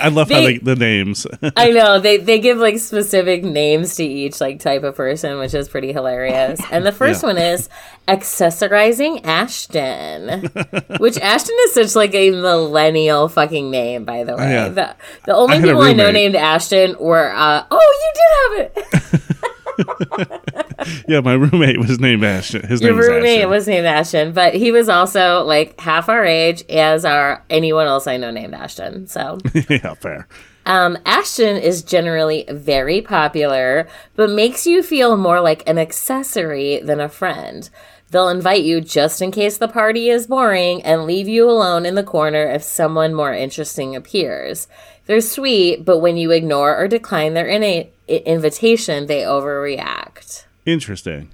I 0.00 0.08
love 0.12 0.28
how 0.30 0.40
They- 0.40 0.58
they, 0.58 0.58
the 0.58 0.76
names. 0.76 1.26
I 1.56 1.70
know 1.70 1.98
they, 1.98 2.18
they 2.18 2.38
give 2.40 2.58
like 2.58 2.78
specific 2.78 3.42
names 3.42 3.94
to 3.96 4.04
each 4.04 4.40
like 4.40 4.60
type 4.60 4.82
of 4.82 4.94
person, 4.96 5.38
which 5.38 5.54
is 5.54 5.68
pretty 5.68 5.92
hilarious. 5.94 6.60
And 6.70 6.84
the 6.84 6.92
first 6.92 7.22
Yeah. 7.22 7.28
one 7.30 7.38
is 7.38 7.68
accessorizing 8.06 9.24
Ashton, 9.24 10.50
which 10.98 11.18
Ashton 11.18 11.56
is 11.64 11.74
such 11.74 11.94
like 11.96 12.14
a 12.14 12.30
millennial 12.30 13.28
fucking 13.28 13.70
name, 13.70 14.04
by 14.04 14.24
the 14.24 14.36
way. 14.36 14.50
yeah. 14.52 14.68
The, 14.68 14.96
the 15.26 15.34
only 15.34 15.56
I 15.58 15.62
people 15.62 15.80
I 15.82 15.92
know 15.94 16.10
named 16.10 16.34
Ashton 16.36 16.96
were 17.00 17.32
uh, 17.34 17.64
oh, 17.70 17.98
you 18.02 18.12
did 18.14 18.82
have 18.84 19.12
it. 19.14 19.37
yeah, 21.08 21.20
my 21.20 21.32
roommate 21.34 21.78
was 21.78 21.98
named 21.98 22.24
Ashton. 22.24 22.66
His 22.66 22.80
Your 22.80 22.90
name 22.90 22.98
was 22.98 23.08
roommate 23.08 23.38
Ashton. 23.38 23.50
was 23.50 23.68
named 23.68 23.86
Ashton, 23.86 24.32
but 24.32 24.54
he 24.54 24.72
was 24.72 24.88
also 24.88 25.42
like 25.44 25.78
half 25.80 26.08
our 26.08 26.24
age 26.24 26.64
as 26.68 27.04
our 27.04 27.44
anyone 27.50 27.86
else 27.86 28.06
I 28.06 28.16
know 28.16 28.30
named 28.30 28.54
Ashton. 28.54 29.06
So 29.06 29.38
yeah, 29.68 29.94
fair. 29.94 30.26
Um, 30.66 30.98
Ashton 31.06 31.56
is 31.56 31.82
generally 31.82 32.44
very 32.50 33.00
popular, 33.00 33.88
but 34.16 34.28
makes 34.30 34.66
you 34.66 34.82
feel 34.82 35.16
more 35.16 35.40
like 35.40 35.66
an 35.66 35.78
accessory 35.78 36.78
than 36.80 37.00
a 37.00 37.08
friend. 37.08 37.70
They'll 38.10 38.28
invite 38.30 38.62
you 38.64 38.80
just 38.80 39.20
in 39.20 39.30
case 39.30 39.58
the 39.58 39.68
party 39.68 40.08
is 40.08 40.26
boring 40.26 40.82
and 40.82 41.04
leave 41.04 41.28
you 41.28 41.48
alone 41.48 41.84
in 41.84 41.94
the 41.94 42.02
corner 42.02 42.44
if 42.48 42.62
someone 42.62 43.12
more 43.12 43.34
interesting 43.34 43.94
appears. 43.94 44.66
They're 45.06 45.20
sweet, 45.20 45.84
but 45.84 45.98
when 45.98 46.16
you 46.16 46.30
ignore 46.30 46.76
or 46.76 46.88
decline 46.88 47.34
their 47.34 47.46
innate 47.46 47.92
i- 48.08 48.22
invitation, 48.24 49.06
they 49.06 49.22
overreact. 49.22 50.44
Interesting. 50.64 51.30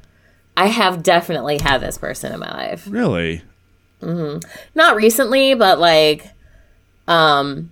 I 0.57 0.66
have 0.66 1.02
definitely 1.02 1.59
had 1.59 1.78
this 1.78 1.99
person 1.99 2.33
in 2.33 2.40
my 2.40 2.50
life. 2.52 2.87
Really? 2.88 3.43
Not 4.75 4.97
recently, 4.97 5.54
but 5.54 5.78
like 5.78 6.26
um 7.09 7.71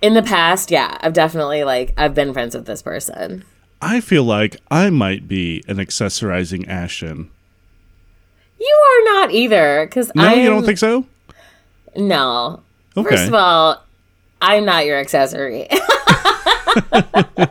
in 0.00 0.14
the 0.14 0.22
past, 0.22 0.70
yeah, 0.70 0.98
I've 1.00 1.12
definitely 1.12 1.64
like 1.64 1.94
I've 1.96 2.14
been 2.14 2.32
friends 2.32 2.54
with 2.54 2.66
this 2.66 2.82
person. 2.82 3.44
I 3.80 4.00
feel 4.00 4.24
like 4.24 4.56
I 4.70 4.90
might 4.90 5.28
be 5.28 5.62
an 5.68 5.76
accessorizing 5.76 6.66
Ashton. 6.68 7.30
You 8.64 8.82
are 8.86 9.04
not 9.14 9.32
either, 9.32 9.86
because 9.86 10.12
No, 10.14 10.22
I 10.24 10.34
you 10.34 10.48
don't 10.48 10.64
think 10.64 10.78
so? 10.78 11.04
No. 11.96 12.62
Okay. 12.96 13.08
First 13.10 13.28
of 13.28 13.34
all, 13.34 13.82
I'm 14.40 14.64
not 14.64 14.86
your 14.86 14.98
accessory, 14.98 15.66
and 15.70 15.80
I 16.92 17.48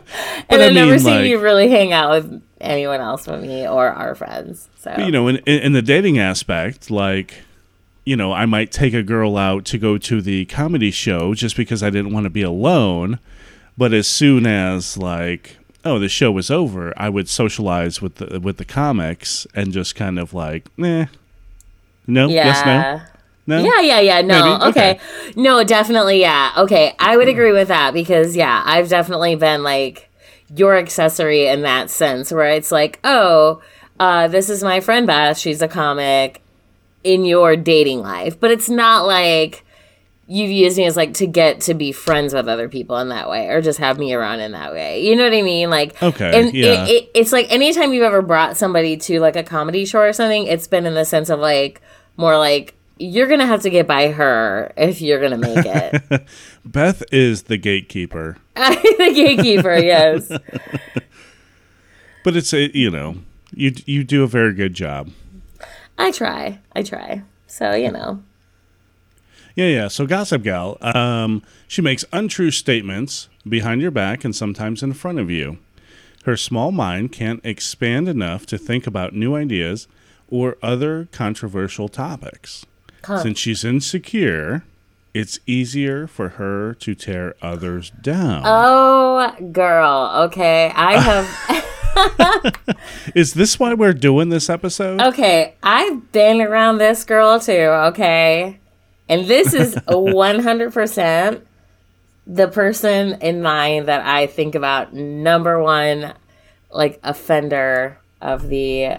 I've 0.49 0.73
never 0.73 0.97
seen 0.97 1.13
like- 1.15 1.25
you 1.25 1.39
really 1.39 1.69
hang 1.69 1.93
out 1.93 2.11
with 2.11 2.41
anyone 2.59 3.01
else 3.01 3.25
but 3.25 3.41
me 3.41 3.67
or 3.67 3.89
our 3.89 4.15
friends. 4.15 4.69
So 4.79 4.95
you 4.97 5.11
know, 5.11 5.27
in 5.27 5.37
in 5.37 5.73
the 5.73 5.81
dating 5.81 6.17
aspect, 6.19 6.89
like, 6.91 7.43
you 8.05 8.15
know, 8.15 8.31
I 8.33 8.45
might 8.45 8.71
take 8.71 8.93
a 8.93 9.03
girl 9.03 9.37
out 9.37 9.65
to 9.65 9.77
go 9.77 9.97
to 9.97 10.21
the 10.21 10.45
comedy 10.45 10.91
show 10.91 11.33
just 11.33 11.55
because 11.55 11.83
I 11.83 11.89
didn't 11.89 12.13
want 12.13 12.25
to 12.25 12.29
be 12.29 12.41
alone. 12.41 13.19
But 13.77 13.93
as 13.93 14.07
soon 14.07 14.45
as 14.45 14.97
like, 14.97 15.57
oh, 15.83 15.99
the 15.99 16.09
show 16.09 16.31
was 16.31 16.51
over, 16.51 16.93
I 16.97 17.09
would 17.09 17.29
socialize 17.29 18.01
with 18.01 18.15
the 18.15 18.39
with 18.39 18.57
the 18.57 18.65
comics 18.65 19.47
and 19.53 19.71
just 19.71 19.95
kind 19.95 20.19
of 20.19 20.33
like, 20.33 20.67
eh, 20.79 21.05
no, 22.07 22.27
yeah. 22.27 22.45
yes, 22.45 22.65
no, 22.65 23.01
no, 23.47 23.63
Yeah, 23.63 23.81
yeah, 23.81 23.99
yeah. 23.99 24.21
No, 24.21 24.55
okay. 24.69 24.91
Okay. 24.91 24.99
No, 25.35 25.63
definitely, 25.63 26.21
yeah. 26.21 26.51
Okay, 26.57 26.95
I 26.99 27.17
would 27.17 27.27
agree 27.27 27.51
with 27.51 27.67
that 27.69 27.93
because, 27.93 28.35
yeah, 28.35 28.61
I've 28.65 28.89
definitely 28.89 29.35
been 29.35 29.63
like 29.63 30.09
your 30.55 30.77
accessory 30.77 31.47
in 31.47 31.61
that 31.61 31.89
sense 31.89 32.31
where 32.31 32.49
it's 32.49 32.71
like, 32.71 32.99
oh, 33.03 33.61
uh, 33.99 34.27
this 34.27 34.49
is 34.49 34.63
my 34.63 34.79
friend 34.79 35.07
Beth. 35.07 35.37
She's 35.37 35.61
a 35.61 35.67
comic 35.67 36.41
in 37.03 37.25
your 37.25 37.55
dating 37.55 37.99
life. 37.99 38.39
But 38.39 38.51
it's 38.51 38.69
not 38.69 39.05
like 39.05 39.65
you've 40.31 40.49
used 40.49 40.77
me 40.77 40.85
as 40.85 40.95
like 40.95 41.13
to 41.15 41.27
get 41.27 41.59
to 41.59 41.73
be 41.73 41.91
friends 41.91 42.33
with 42.33 42.47
other 42.47 42.69
people 42.69 42.97
in 42.99 43.09
that 43.09 43.29
way 43.29 43.49
or 43.49 43.61
just 43.61 43.79
have 43.79 43.99
me 43.99 44.13
around 44.13 44.39
in 44.39 44.53
that 44.53 44.71
way. 44.71 45.03
You 45.05 45.17
know 45.17 45.25
what 45.25 45.33
I 45.33 45.41
mean? 45.41 45.69
Like, 45.69 46.01
Okay, 46.01 46.39
and 46.39 46.53
yeah. 46.53 46.85
it, 46.85 46.89
it, 46.89 47.11
it's 47.13 47.33
like 47.33 47.51
anytime 47.51 47.91
you've 47.91 48.03
ever 48.03 48.21
brought 48.21 48.55
somebody 48.55 48.95
to 48.95 49.19
like 49.19 49.35
a 49.35 49.43
comedy 49.43 49.83
show 49.83 49.99
or 49.99 50.13
something, 50.13 50.47
it's 50.47 50.67
been 50.67 50.85
in 50.85 50.93
the 50.93 51.03
sense 51.03 51.29
of 51.29 51.39
like 51.39 51.81
more 52.15 52.37
like 52.37 52.75
you're 52.97 53.27
gonna 53.27 53.45
have 53.45 53.61
to 53.63 53.69
get 53.69 53.87
by 53.87 54.09
her 54.11 54.71
if 54.77 55.01
you're 55.01 55.19
gonna 55.19 55.37
make 55.37 55.65
it. 55.65 56.23
Beth 56.65 57.03
is 57.11 57.43
the 57.43 57.57
gatekeeper, 57.57 58.37
the 58.55 59.11
gatekeeper, 59.13 59.75
yes. 59.75 60.29
but 62.23 62.37
it's 62.37 62.53
a 62.53 62.75
you 62.77 62.89
know, 62.89 63.17
you 63.53 63.73
you 63.85 64.05
do 64.05 64.23
a 64.23 64.27
very 64.27 64.53
good 64.53 64.73
job. 64.75 65.09
I 65.97 66.11
try. 66.11 66.59
I 66.73 66.83
try. 66.83 67.23
So, 67.47 67.75
you 67.75 67.91
know. 67.91 68.23
Yeah, 69.55 69.67
yeah. 69.67 69.87
So 69.87 70.05
Gossip 70.05 70.43
Gal, 70.43 70.77
um, 70.81 71.41
she 71.67 71.81
makes 71.81 72.05
untrue 72.13 72.51
statements 72.51 73.27
behind 73.47 73.81
your 73.81 73.91
back 73.91 74.23
and 74.23 74.35
sometimes 74.35 74.81
in 74.83 74.93
front 74.93 75.19
of 75.19 75.29
you. 75.29 75.57
Her 76.25 76.37
small 76.37 76.71
mind 76.71 77.11
can't 77.11 77.41
expand 77.43 78.07
enough 78.07 78.45
to 78.47 78.57
think 78.57 78.85
about 78.87 79.13
new 79.13 79.35
ideas 79.35 79.87
or 80.29 80.57
other 80.61 81.07
controversial 81.11 81.89
topics. 81.89 82.65
Since 83.03 83.39
she's 83.39 83.65
insecure, 83.65 84.63
it's 85.13 85.39
easier 85.47 86.05
for 86.05 86.29
her 86.29 86.75
to 86.75 86.93
tear 86.93 87.33
others 87.41 87.89
down. 88.01 88.43
Oh, 88.45 89.31
girl. 89.51 90.11
Okay. 90.27 90.71
I 90.75 90.97
have. 91.95 92.77
Is 93.15 93.33
this 93.33 93.59
why 93.59 93.73
we're 93.73 93.91
doing 93.93 94.29
this 94.29 94.49
episode? 94.49 95.01
okay. 95.01 95.55
I've 95.63 96.11
been 96.11 96.41
around 96.41 96.77
this 96.77 97.03
girl 97.03 97.39
too. 97.39 97.51
Okay. 97.51 98.59
And 99.11 99.27
this 99.27 99.53
is 99.53 99.75
100% 99.75 101.41
the 102.27 102.47
person 102.47 103.21
in 103.21 103.41
mind 103.41 103.87
that 103.87 104.05
I 104.05 104.27
think 104.27 104.55
about 104.55 104.93
number 104.93 105.61
one, 105.61 106.13
like, 106.71 106.99
offender 107.03 107.99
of 108.21 108.47
the. 108.47 108.97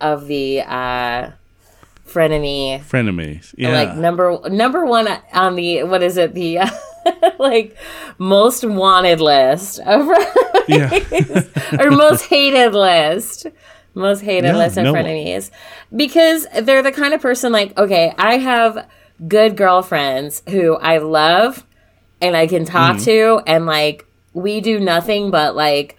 Of 0.00 0.26
the 0.26 0.62
uh 0.62 1.30
frenemy 2.12 2.82
Frenemies. 2.82 3.54
Yeah. 3.56 3.70
like 3.70 3.96
number 3.96 4.38
number 4.48 4.84
one 4.84 5.06
on 5.32 5.54
the 5.54 5.84
what 5.84 6.02
is 6.02 6.16
it 6.16 6.34
the 6.34 6.58
like 7.38 7.76
most 8.18 8.64
wanted 8.64 9.20
list 9.20 9.78
of 9.80 10.08
yeah. 10.68 10.90
or 11.80 11.90
most 11.92 12.26
hated 12.26 12.74
list 12.74 13.46
most 13.94 14.20
hated 14.20 14.54
list 14.56 14.76
of 14.76 14.84
no- 14.84 14.94
frenemies 14.94 15.50
because 15.94 16.46
they're 16.62 16.82
the 16.82 16.92
kind 16.92 17.12
of 17.14 17.20
person 17.20 17.52
like 17.52 17.76
okay 17.78 18.14
i 18.18 18.38
have 18.38 18.88
good 19.28 19.56
girlfriends 19.56 20.42
who 20.48 20.76
i 20.76 20.98
love 20.98 21.66
and 22.20 22.36
i 22.36 22.46
can 22.46 22.64
talk 22.64 22.96
Mm-hmm. 22.96 23.04
to 23.04 23.42
and 23.46 23.66
like 23.66 24.06
we 24.32 24.60
do 24.60 24.80
nothing 24.80 25.30
but 25.30 25.54
like 25.54 25.96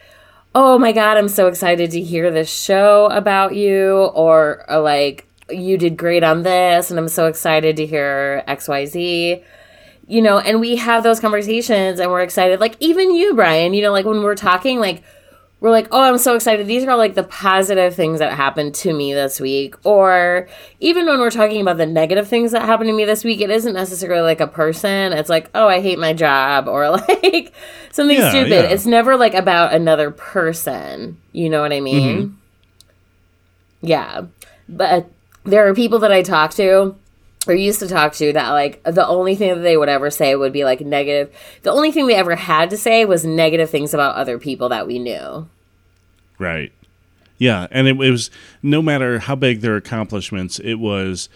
oh 0.55 0.77
my 0.79 0.91
god 0.91 1.17
i'm 1.17 1.29
so 1.29 1.47
excited 1.47 1.91
to 1.91 2.01
hear 2.01 2.31
this 2.31 2.51
show 2.51 3.05
about 3.11 3.55
you 3.55 3.95
or, 4.15 4.65
or 4.69 4.79
like 4.79 5.27
you 5.49 5.77
did 5.77 5.95
great 5.97 6.23
on 6.23 6.41
this 6.43 6.89
and 6.89 6.99
i'm 6.99 7.07
so 7.09 7.27
excited 7.27 7.75
to 7.77 7.85
hear 7.85 8.43
xyz 8.47 9.43
you 10.07 10.21
know 10.21 10.39
and 10.39 10.59
we 10.59 10.75
have 10.77 11.03
those 11.03 11.19
conversations 11.19 11.99
and 11.99 12.11
we're 12.11 12.21
excited. 12.21 12.59
Like 12.59 12.75
even 12.79 13.15
you 13.15 13.35
brian 13.35 13.73
you 13.73 13.81
know 13.81 13.91
like 13.91 14.05
when 14.05 14.21
we're 14.23 14.35
talking 14.35 14.79
like 14.79 15.03
we're 15.63 15.71
like 15.71 15.87
oh 15.91 16.01
i'm 16.03 16.17
so 16.17 16.35
excited. 16.35 16.67
These 16.67 16.83
are 16.83 16.97
like 16.97 17.13
the 17.15 17.23
positive 17.23 17.95
things 17.95 18.19
that 18.19 18.33
happened 18.33 18.75
to 18.75 18.93
me 18.93 19.13
this 19.13 19.39
week. 19.39 19.75
Or 19.85 20.49
even 20.81 21.05
when 21.05 21.19
we're 21.19 21.31
talking 21.31 21.61
about 21.61 21.77
the 21.77 21.85
negative 21.85 22.27
things 22.27 22.51
that 22.51 22.63
happened 22.63 22.89
to 22.89 22.93
me 22.93 23.05
this 23.05 23.23
week 23.23 23.39
it 23.39 23.49
isn't 23.49 23.71
necessarily 23.73 24.21
like 24.23 24.41
a 24.41 24.47
person. 24.47 25.13
It's 25.13 25.29
like 25.29 25.49
oh 25.55 25.67
i 25.69 25.79
hate 25.79 25.97
my 25.99 26.11
job 26.11 26.67
or 26.67 26.89
like 26.97 27.53
something 27.91 28.17
Yeah, 28.17 28.29
stupid. 28.29 28.49
yeah. 28.51 28.61
it's 28.63 28.85
never 28.85 29.15
like 29.15 29.33
about 29.35 29.73
another 29.73 30.11
person. 30.11 31.17
You 31.31 31.49
know 31.49 31.61
what 31.61 31.71
i 31.71 31.79
mean? 31.79 32.17
Mm-hmm. 32.19 32.35
Yeah. 33.87 34.25
But 34.67 35.09
there 35.45 35.65
are 35.67 35.73
people 35.73 35.99
that 35.99 36.11
i 36.11 36.21
talk 36.23 36.51
to 36.55 36.95
or 37.47 37.53
used 37.53 37.79
to 37.79 37.87
talk 37.87 38.13
to 38.13 38.31
that 38.33 38.49
like 38.51 38.81
the 38.83 39.05
only 39.05 39.35
thing 39.35 39.49
that 39.49 39.61
they 39.61 39.75
would 39.77 39.89
ever 39.89 40.09
say 40.09 40.35
would 40.35 40.53
be 40.53 40.63
like 40.63 40.81
negative 40.81 41.33
the 41.63 41.71
only 41.71 41.91
thing 41.91 42.07
they 42.07 42.15
ever 42.15 42.35
had 42.35 42.69
to 42.69 42.77
say 42.77 43.05
was 43.05 43.25
negative 43.25 43.69
things 43.69 43.93
about 43.93 44.15
other 44.15 44.39
people 44.39 44.69
that 44.69 44.87
we 44.87 44.99
knew 44.99 45.47
Right. 46.39 46.71
Yeah, 47.37 47.67
and 47.71 47.87
it, 47.87 47.99
it 47.99 48.11
was 48.11 48.29
no 48.61 48.81
matter 48.81 49.19
how 49.19 49.35
big 49.35 49.61
their 49.61 49.75
accomplishments, 49.75 50.59
it 50.59 50.75
was 50.75 51.29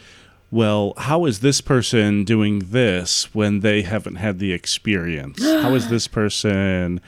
well, 0.49 0.93
how 0.97 1.25
is 1.25 1.41
this 1.41 1.59
person 1.59 2.23
doing 2.23 2.59
this 2.59 3.33
when 3.35 3.59
they 3.59 3.81
haven't 3.81 4.15
had 4.15 4.39
the 4.39 4.53
experience? 4.53 5.43
How 5.43 5.73
is 5.73 5.89
this 5.89 6.07
person 6.07 7.01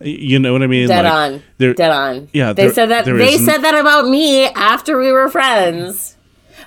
you 0.00 0.38
know 0.38 0.52
what 0.52 0.62
I 0.62 0.66
mean? 0.66 0.88
dead 0.88 1.04
Like, 1.04 1.12
on 1.12 1.42
dead 1.58 1.80
on 1.80 2.28
yeah, 2.32 2.52
they 2.52 2.68
said 2.70 2.90
that 2.90 3.06
they 3.06 3.38
said 3.38 3.58
that 3.58 3.78
about 3.78 4.06
me 4.06 4.44
after 4.46 4.98
we 4.98 5.12
were 5.12 5.30
friends 5.30 6.13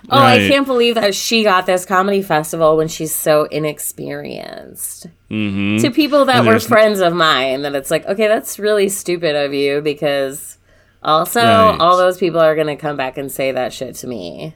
oh 0.09 0.17
i 0.17 0.37
can't 0.47 0.65
believe 0.67 0.95
that 0.95 1.13
she 1.15 1.43
got 1.43 1.65
this 1.65 1.85
comedy 1.85 2.21
festival 2.21 2.77
when 2.77 2.87
she's 2.87 3.13
so 3.15 3.45
inexperienced 3.45 5.07
Mhm. 5.29 5.81
to 5.81 5.91
people 5.91 6.25
that 6.25 6.37
And 6.37 6.47
were 6.47 6.59
friends 6.59 6.99
of 6.99 7.13
mine 7.13 7.61
that 7.63 7.75
it's 7.75 7.91
like 7.91 8.05
okay 8.05 8.27
that's 8.27 8.59
really 8.59 8.89
stupid 8.89 9.35
of 9.35 9.53
you 9.53 9.81
because 9.81 10.57
also 11.03 11.41
Right. 11.41 11.77
all 11.79 11.97
those 11.97 12.17
people 12.17 12.39
are 12.39 12.55
going 12.55 12.67
to 12.67 12.75
come 12.75 12.95
back 12.97 13.17
and 13.17 13.31
say 13.31 13.51
that 13.51 13.73
shit 13.73 13.95
to 13.95 14.07
me 14.07 14.55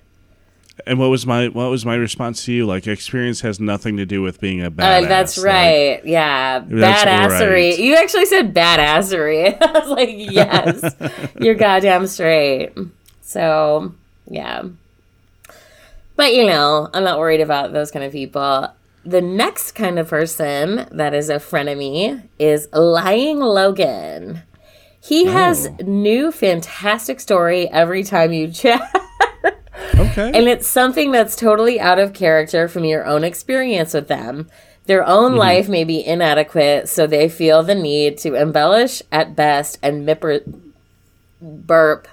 And 0.88 0.98
what 0.98 1.10
was 1.10 1.28
my 1.28 1.48
what 1.50 1.70
was 1.70 1.86
my 1.86 1.94
response 1.96 2.46
to 2.46 2.54
you? 2.54 2.66
Like 2.66 2.88
experience 2.88 3.42
has 3.42 3.60
nothing 3.60 3.98
to 3.98 4.06
do 4.06 4.22
with 4.24 4.40
being 4.40 4.62
a 4.64 4.68
Uh, 4.68 4.70
badass. 4.72 5.08
that's 5.08 5.38
Like, 5.38 5.46
right. 5.46 6.02
yeah. 6.06 6.64
That's 6.66 7.04
Badassery. 7.04 7.70
right. 7.72 7.80
You 7.80 7.96
actually 7.96 8.26
said 8.26 8.54
badassery. 8.56 9.58
I 9.62 9.80
was 9.80 9.90
like, 9.90 10.10
yes, 10.12 10.96
you're 11.40 11.54
goddamn 11.56 12.08
straight. 12.08 12.72
So, 13.22 13.94
yeah. 14.28 14.64
But, 16.22 16.36
you 16.36 16.46
know, 16.46 16.88
I'm 16.94 17.04
not 17.04 17.18
worried 17.18 17.42
about 17.42 17.74
those 17.74 17.90
kind 17.90 18.06
of 18.06 18.12
people. 18.12 18.72
The 19.04 19.22
next 19.22 19.72
kind 19.72 19.98
of 19.98 20.08
person 20.08 20.88
that 20.92 21.16
is 21.16 21.32
a 21.32 21.38
frenemy 21.38 22.22
is 22.38 22.68
Lying 22.72 23.40
Logan. 23.40 24.44
He 25.00 25.28
oh. 25.28 25.32
has 25.32 25.66
Oh. 25.66 25.84
new 25.84 26.32
fantastic 26.32 27.20
story 27.20 27.68
every 27.70 28.04
time 28.04 28.34
you 28.34 28.48
chat. 28.52 28.88
okay. 29.96 30.32
And 30.32 30.48
it's 30.48 30.68
something 30.68 31.10
that's 31.10 31.36
totally 31.36 31.80
out 31.80 31.98
of 31.98 32.14
character 32.14 32.68
from 32.68 32.86
your 32.86 33.04
own 33.04 33.24
experience 33.24 33.96
with 33.96 34.08
them. 34.08 34.48
Their 34.86 35.04
own 35.04 35.32
mm-hmm. 35.32 35.40
life 35.40 35.70
may 35.70 35.86
be 35.86 36.06
inadequate, 36.06 36.88
so 36.88 37.08
they 37.08 37.30
feel 37.30 37.64
the 37.64 37.74
need 37.74 38.20
to 38.20 38.36
embellish 38.36 39.02
at 39.12 39.36
best 39.36 39.80
and 39.82 40.08
mipper- 40.08 40.46
burp. 41.42 42.08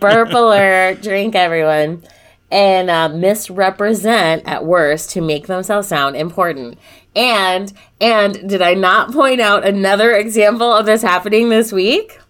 Burp 0.00 0.30
alert, 0.30 1.02
drink 1.02 1.34
everyone. 1.34 2.02
And 2.48 2.90
uh, 2.90 3.08
misrepresent 3.08 4.46
at 4.46 4.64
worst 4.64 5.10
to 5.10 5.20
make 5.20 5.48
themselves 5.48 5.88
sound 5.88 6.14
important. 6.14 6.78
And 7.16 7.72
and 8.00 8.48
did 8.48 8.62
I 8.62 8.74
not 8.74 9.12
point 9.12 9.40
out 9.40 9.66
another 9.66 10.12
example 10.12 10.72
of 10.72 10.86
this 10.86 11.02
happening 11.02 11.48
this 11.48 11.72
week? 11.72 12.20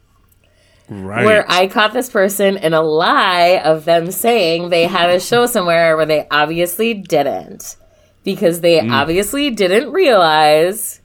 right. 0.89 1.25
where 1.25 1.45
I 1.51 1.67
caught 1.67 1.93
this 1.93 2.11
person 2.11 2.57
in 2.57 2.75
a 2.75 2.83
lie 2.83 3.61
of 3.65 3.85
them 3.85 4.11
saying 4.11 4.71
they 4.71 4.85
had 4.85 5.11
a 5.11 5.21
show 5.21 5.47
somewhere 5.47 5.97
where 5.97 6.07
they 6.07 6.27
obviously 6.31 6.95
didn't. 6.95 7.77
Because 8.25 8.61
they 8.61 8.81
obviously 8.81 9.51
didn't 9.51 9.93
realize 9.93 11.01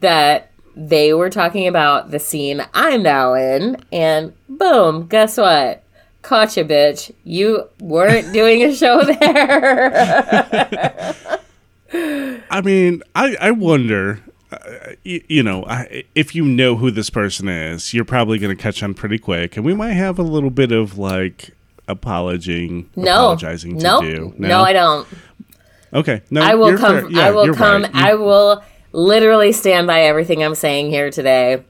that 0.00 0.51
they 0.74 1.12
were 1.12 1.30
talking 1.30 1.66
about 1.66 2.10
the 2.10 2.18
scene 2.18 2.64
I'm 2.74 3.02
now 3.02 3.34
in. 3.34 3.76
And 3.92 4.32
boom, 4.48 5.06
guess 5.06 5.36
what? 5.36 5.82
Caught 6.22 6.56
you, 6.56 6.64
bitch. 6.64 7.12
You 7.24 7.68
weren't 7.80 8.32
doing 8.32 8.62
a 8.62 8.74
show 8.74 9.02
there. 9.20 11.14
I 12.50 12.60
mean, 12.62 13.02
I 13.14 13.36
I 13.40 13.50
wonder. 13.50 14.20
Uh, 14.50 14.92
you, 15.02 15.24
you 15.28 15.42
know, 15.42 15.64
I, 15.64 16.04
if 16.14 16.34
you 16.34 16.44
know 16.44 16.76
who 16.76 16.90
this 16.90 17.08
person 17.08 17.48
is, 17.48 17.94
you're 17.94 18.04
probably 18.04 18.38
going 18.38 18.54
to 18.54 18.62
catch 18.62 18.82
on 18.82 18.92
pretty 18.92 19.18
quick, 19.18 19.56
and 19.56 19.64
we 19.64 19.72
might 19.74 19.94
have 19.94 20.18
a 20.18 20.22
little 20.22 20.50
bit 20.50 20.72
of 20.72 20.98
like 20.98 21.52
apologizing, 21.88 22.90
no. 22.94 23.12
apologizing 23.12 23.78
to 23.78 23.82
nope. 23.82 24.02
do. 24.02 24.34
No? 24.36 24.60
I 24.60 24.74
don't. 24.74 25.08
Okay, 25.94 26.22
no, 26.30 26.42
I 26.42 26.54
will 26.54 26.76
come. 26.76 27.00
fair. 27.00 27.10
Yeah, 27.10 27.26
I 27.26 27.30
will 27.30 27.54
come. 27.54 27.82
right. 27.82 27.94
You- 27.94 28.00
I 28.00 28.14
will 28.14 28.62
literally 28.92 29.52
stand 29.52 29.86
by 29.86 30.02
everything 30.02 30.42
I'm 30.44 30.54
saying 30.54 30.90
here 30.90 31.10
today, 31.10 31.64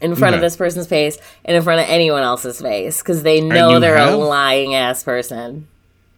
in 0.00 0.14
front 0.16 0.34
of 0.34 0.40
this 0.40 0.56
person's 0.56 0.86
face 0.86 1.16
and 1.44 1.56
in 1.56 1.62
front 1.62 1.80
of 1.80 1.86
anyone 1.88 2.22
else's 2.22 2.60
face, 2.60 2.98
because 3.00 3.22
they 3.22 3.40
know 3.40 3.78
they're 3.78 3.96
have? 3.96 4.14
a 4.14 4.16
lying 4.16 4.74
ass 4.74 5.02
person. 5.04 5.66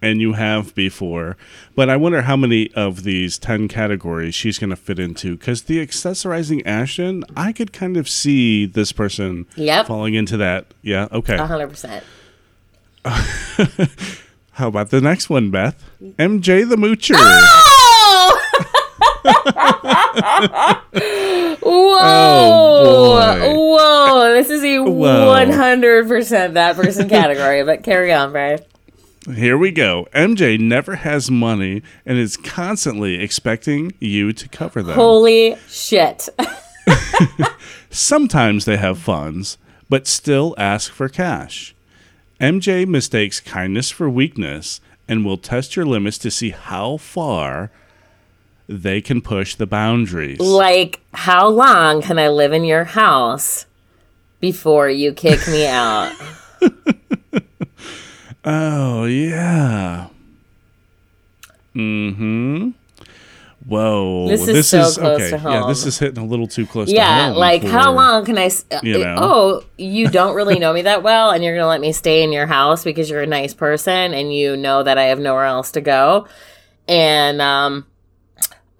and 0.02 0.20
you 0.20 0.32
have 0.34 0.74
before. 0.74 1.36
But 1.74 1.88
I 1.90 1.96
wonder 1.96 2.22
how 2.22 2.36
many 2.36 2.72
of 2.74 3.02
these 3.04 3.38
10 3.38 3.68
categories 3.68 4.34
she's 4.34 4.58
going 4.58 4.70
to 4.70 4.76
fit 4.76 4.98
into 4.98 5.36
because 5.36 5.62
the 5.64 5.84
accessorizing 5.86 6.62
Ashton, 6.66 7.24
I 7.36 7.52
could 7.52 7.72
kind 7.72 7.96
of 7.96 8.08
see 8.08 8.66
this 8.66 8.92
person 8.92 9.46
Yep. 9.56 9.86
falling 9.86 10.14
into 10.14 10.36
that. 10.38 10.66
Yeah, 10.82 11.08
okay. 11.12 11.36
Hundred 11.36 11.68
percent. 11.68 12.04
How 14.52 14.68
about 14.68 14.90
the 14.90 15.00
next 15.00 15.28
one, 15.30 15.50
Beth? 15.50 15.82
MJ 16.18 16.68
the 16.68 16.76
Moocher. 16.76 17.14
Oh! 17.16 17.85
Whoa! 21.62 21.98
Oh. 21.98 23.76
Whoa! 23.76 24.32
This 24.32 24.50
is 24.50 24.64
a 24.64 24.80
one 24.80 25.50
hundred 25.50 26.08
percent 26.08 26.54
that 26.54 26.76
person 26.76 27.08
category. 27.08 27.62
but 27.64 27.82
carry 27.82 28.12
on, 28.12 28.32
Brian. 28.32 28.60
Here 29.34 29.58
we 29.58 29.72
go. 29.72 30.06
MJ 30.14 30.58
never 30.60 30.96
has 30.96 31.30
money 31.30 31.82
and 32.04 32.16
is 32.16 32.36
constantly 32.36 33.20
expecting 33.20 33.92
you 33.98 34.32
to 34.32 34.48
cover 34.48 34.82
them. 34.82 34.94
Holy 34.94 35.56
shit! 35.68 36.28
Sometimes 37.90 38.64
they 38.64 38.76
have 38.76 38.98
funds, 38.98 39.58
but 39.88 40.06
still 40.06 40.54
ask 40.58 40.92
for 40.92 41.08
cash. 41.08 41.74
MJ 42.40 42.86
mistakes 42.86 43.40
kindness 43.40 43.90
for 43.90 44.08
weakness 44.08 44.80
and 45.08 45.24
will 45.24 45.38
test 45.38 45.74
your 45.74 45.86
limits 45.86 46.18
to 46.18 46.30
see 46.30 46.50
how 46.50 46.96
far 46.96 47.70
they 48.68 49.00
can 49.00 49.20
push 49.20 49.54
the 49.54 49.66
boundaries. 49.66 50.40
Like, 50.40 51.00
how 51.12 51.48
long 51.48 52.02
can 52.02 52.18
I 52.18 52.28
live 52.28 52.52
in 52.52 52.64
your 52.64 52.84
house 52.84 53.66
before 54.40 54.88
you 54.88 55.12
kick 55.12 55.46
me 55.48 55.66
out? 55.68 56.12
Oh 58.44 59.04
yeah. 59.06 60.08
Mm-hmm. 61.74 62.70
Whoa. 63.66 64.28
This 64.28 64.46
is 64.46 64.68
so 64.68 64.92
close 64.92 65.30
to 65.30 65.38
home. 65.38 65.52
Yeah, 65.52 65.66
this 65.66 65.84
is 65.84 65.98
hitting 65.98 66.22
a 66.22 66.24
little 66.26 66.46
too 66.46 66.66
close 66.66 66.88
to 66.88 66.94
Yeah, 66.94 67.30
like 67.30 67.64
how 67.64 67.92
long 67.92 68.24
can 68.24 68.38
I? 68.38 68.48
uh, 68.70 68.78
you 68.84 68.98
know. 68.98 69.16
Oh, 69.18 69.62
you 69.76 70.08
don't 70.10 70.36
really 70.36 70.60
know 70.60 70.72
me 70.72 70.82
that 70.82 71.02
well, 71.02 71.30
and 71.30 71.42
you're 71.42 71.56
gonna 71.56 71.66
let 71.68 71.80
me 71.80 71.90
stay 71.92 72.22
in 72.22 72.30
your 72.30 72.46
house 72.46 72.84
because 72.84 73.10
you're 73.10 73.22
a 73.22 73.26
nice 73.26 73.54
person, 73.54 74.14
and 74.14 74.32
you 74.32 74.56
know 74.56 74.84
that 74.84 74.98
I 74.98 75.04
have 75.04 75.18
nowhere 75.18 75.46
else 75.46 75.72
to 75.72 75.80
go. 75.80 76.28
And 76.86 77.42
um, 77.42 77.84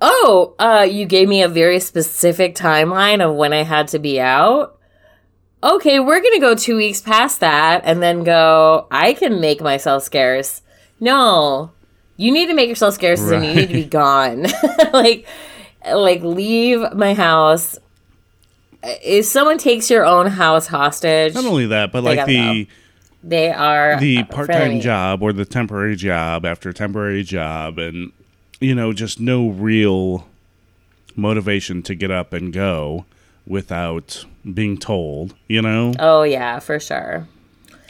oh, 0.00 0.54
uh, 0.58 0.86
you 0.88 1.06
gave 1.06 1.28
me 1.28 1.42
a 1.42 1.48
very 1.48 1.80
specific 1.80 2.54
timeline 2.54 3.26
of 3.26 3.34
when 3.34 3.52
I 3.52 3.62
had 3.62 3.88
to 3.88 3.98
be 3.98 4.20
out. 4.20 4.78
Okay, 5.62 5.98
we're 6.00 6.20
gonna 6.20 6.40
go 6.40 6.54
two 6.54 6.76
weeks 6.76 7.00
past 7.00 7.40
that, 7.40 7.82
and 7.84 8.02
then 8.02 8.22
go. 8.24 8.86
I 8.90 9.14
can 9.14 9.40
make 9.40 9.60
myself 9.60 10.02
scarce. 10.02 10.62
No, 11.00 11.72
you 12.16 12.30
need 12.30 12.46
to 12.46 12.54
make 12.54 12.68
yourself 12.68 12.94
scarce, 12.94 13.20
and 13.20 13.44
you 13.44 13.54
need 13.54 13.68
to 13.68 13.74
be 13.74 13.84
gone. 13.84 14.46
like, 14.92 15.26
like 15.84 16.22
leave 16.22 16.92
my 16.94 17.14
house. 17.14 17.78
If 18.82 19.24
someone 19.24 19.58
takes 19.58 19.90
your 19.90 20.04
own 20.04 20.26
house 20.26 20.66
hostage, 20.68 21.34
Not 21.34 21.46
only 21.46 21.66
that, 21.66 21.90
but 21.90 22.04
like 22.04 22.26
the 22.26 22.68
they 23.24 23.50
are 23.50 23.98
the 23.98 24.22
part-time 24.24 24.56
friendly. 24.56 24.80
job 24.80 25.22
or 25.22 25.32
the 25.32 25.44
temporary 25.44 25.96
job 25.96 26.46
after 26.46 26.72
temporary 26.72 27.24
job 27.24 27.78
and 27.78 28.12
you 28.60 28.74
know 28.74 28.92
just 28.92 29.20
no 29.20 29.48
real 29.48 30.26
motivation 31.14 31.82
to 31.82 31.94
get 31.94 32.10
up 32.10 32.32
and 32.32 32.52
go 32.52 33.04
without 33.46 34.24
being 34.54 34.76
told 34.76 35.34
you 35.48 35.62
know 35.62 35.92
Oh 35.98 36.22
yeah, 36.22 36.58
for 36.58 36.78
sure. 36.80 37.26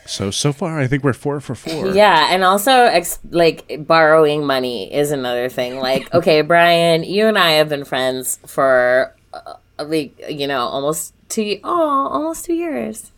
so 0.06 0.30
so 0.30 0.52
far 0.52 0.78
i 0.78 0.86
think 0.86 1.02
we're 1.02 1.12
four 1.12 1.40
for 1.40 1.54
four 1.54 1.88
Yeah, 1.94 2.28
and 2.30 2.44
also 2.44 2.70
ex- 2.72 3.18
like 3.30 3.84
borrowing 3.86 4.46
money 4.46 4.92
is 4.92 5.10
another 5.10 5.48
thing. 5.48 5.78
Like, 5.78 6.12
okay, 6.18 6.42
Brian, 6.42 7.02
you 7.04 7.26
and 7.26 7.38
I 7.38 7.52
have 7.52 7.68
been 7.68 7.84
friends 7.84 8.38
for 8.46 9.12
uh, 9.32 9.54
like 9.78 10.12
you 10.30 10.46
know 10.46 10.60
almost 10.60 11.12
two 11.28 11.58
oh 11.64 12.08
almost 12.12 12.44
two 12.44 12.54
years. 12.54 13.10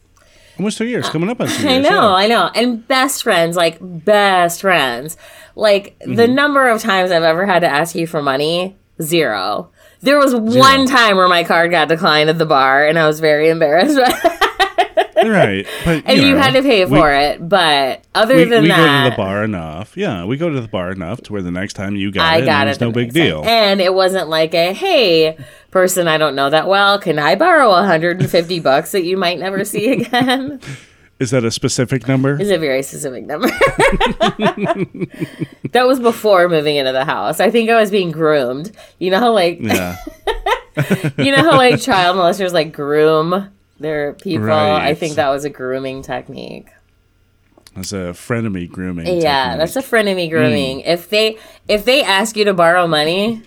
Almost 0.59 0.79
two 0.79 0.87
years 0.87 1.09
coming 1.09 1.29
up 1.31 1.41
on 1.41 1.49
two 1.49 1.69
I 1.69 1.79
know, 1.79 1.89
yeah. 1.91 2.15
I 2.15 2.27
know, 2.27 2.51
and 2.55 2.87
best 2.87 3.23
friends, 3.23 3.57
like 3.57 3.79
best 3.81 4.61
friends. 4.61 5.17
Like 5.55 5.99
the 6.01 6.07
Mm-hmm. 6.27 6.35
number 6.35 6.69
of 6.69 6.81
times 6.83 7.11
I've 7.11 7.23
ever 7.23 7.47
had 7.47 7.61
to 7.61 7.69
ask 7.69 7.95
you 7.95 8.07
for 8.07 8.23
money, 8.23 8.77
zero. 9.03 9.71
There 10.01 10.19
was 10.19 10.35
one 10.35 10.87
time 10.87 11.17
where 11.17 11.27
my 11.29 11.43
card 11.45 11.71
got 11.73 11.89
declined 11.89 12.31
at 12.31 12.39
the 12.39 12.47
bar, 12.47 12.87
and 12.87 12.99
I 12.99 13.07
was 13.09 13.19
very 13.21 13.49
embarrassed. 13.49 13.99
right 15.27 15.67
but 15.85 16.03
and 16.07 16.19
you, 16.21 16.35
know, 16.35 16.39
had 16.41 16.53
to 16.53 16.63
pay 16.63 16.85
we- 16.85 16.99
for 16.99 17.13
it. 17.13 17.47
But 17.49 18.05
other 18.15 18.37
we, 18.37 18.45
than 18.45 18.63
we 18.63 18.69
that, 18.69 18.79
we 18.79 18.87
go 18.87 19.05
to 19.05 19.11
the 19.11 19.17
bar 19.17 19.45
enough 19.45 19.97
yeah 19.97 20.25
we 20.25 20.37
go 20.37 20.49
to 20.49 20.61
the 20.61 20.69
bar 20.69 20.91
enough 20.93 21.21
to 21.23 21.33
where 21.33 21.43
the 21.43 21.51
next 21.51 21.75
time 21.75 21.97
you 21.97 22.11
got 22.13 22.25
I 22.33 22.39
it 22.39 22.45
got 22.47 22.69
it 22.69 22.81
no 22.81 22.93
big 22.93 23.09
next 23.09 23.15
time. 23.17 23.25
deal 23.25 23.45
And 23.45 23.81
it 23.81 23.95
wasn't 23.95 24.29
like 24.29 24.55
a 24.55 24.73
hey 24.73 25.37
person 25.71 26.09
I 26.09 26.19
don't 26.19 26.35
know 26.35 26.51
that 26.51 26.67
well. 26.69 26.99
Can 26.99 27.19
I 27.19 27.35
borrow 27.35 27.69
150 27.71 28.61
bucks 28.69 28.93
that 28.93 29.03
you 29.05 29.17
might 29.17 29.39
never 29.39 29.65
see 29.65 29.91
again? 29.93 30.61
is 31.19 31.31
that 31.33 31.45
a 31.45 31.51
specific 31.51 32.07
number 32.07 32.41
is 32.41 32.49
a 32.51 32.59
very 32.59 32.83
specific 32.83 33.27
number. 33.27 33.49
that 35.73 35.85
was 35.87 36.01
before 36.01 36.49
moving 36.49 36.77
into 36.77 36.93
the 36.93 37.05
house. 37.05 37.41
I 37.41 37.51
think 37.51 37.71
I 37.71 37.81
was 37.81 37.91
being 37.91 38.11
groomed. 38.11 38.73
You 38.99 39.11
know 39.11 39.19
how 39.21 39.33
like 39.33 39.59
yeah 39.61 39.97
you 41.19 41.33
know 41.33 41.39
how 41.43 41.57
like 41.57 41.81
child 41.81 42.17
molesters 42.17 42.53
like 42.53 42.73
groom 42.73 43.51
their 43.81 44.15
people. 44.15 44.51
I 44.51 44.95
think 44.95 45.15
that 45.17 45.29
was 45.29 45.45
a 45.45 45.51
grooming 45.51 46.03
technique. 46.03 46.69
That's 47.75 47.93
a 47.93 48.13
frenemy 48.13 48.69
grooming. 48.69 49.07
Yeah, 49.21 49.51
technique. 49.51 49.59
that's 49.59 49.77
a 49.77 49.83
frenemy 49.83 50.25
Hmm. 50.27 50.31
grooming. 50.31 50.81
If 50.81 51.09
they 51.11 51.39
if 51.69 51.85
they 51.85 52.03
ask 52.03 52.37
you 52.37 52.45
to 52.47 52.55
borrow 52.55 52.87
money, 52.87 53.43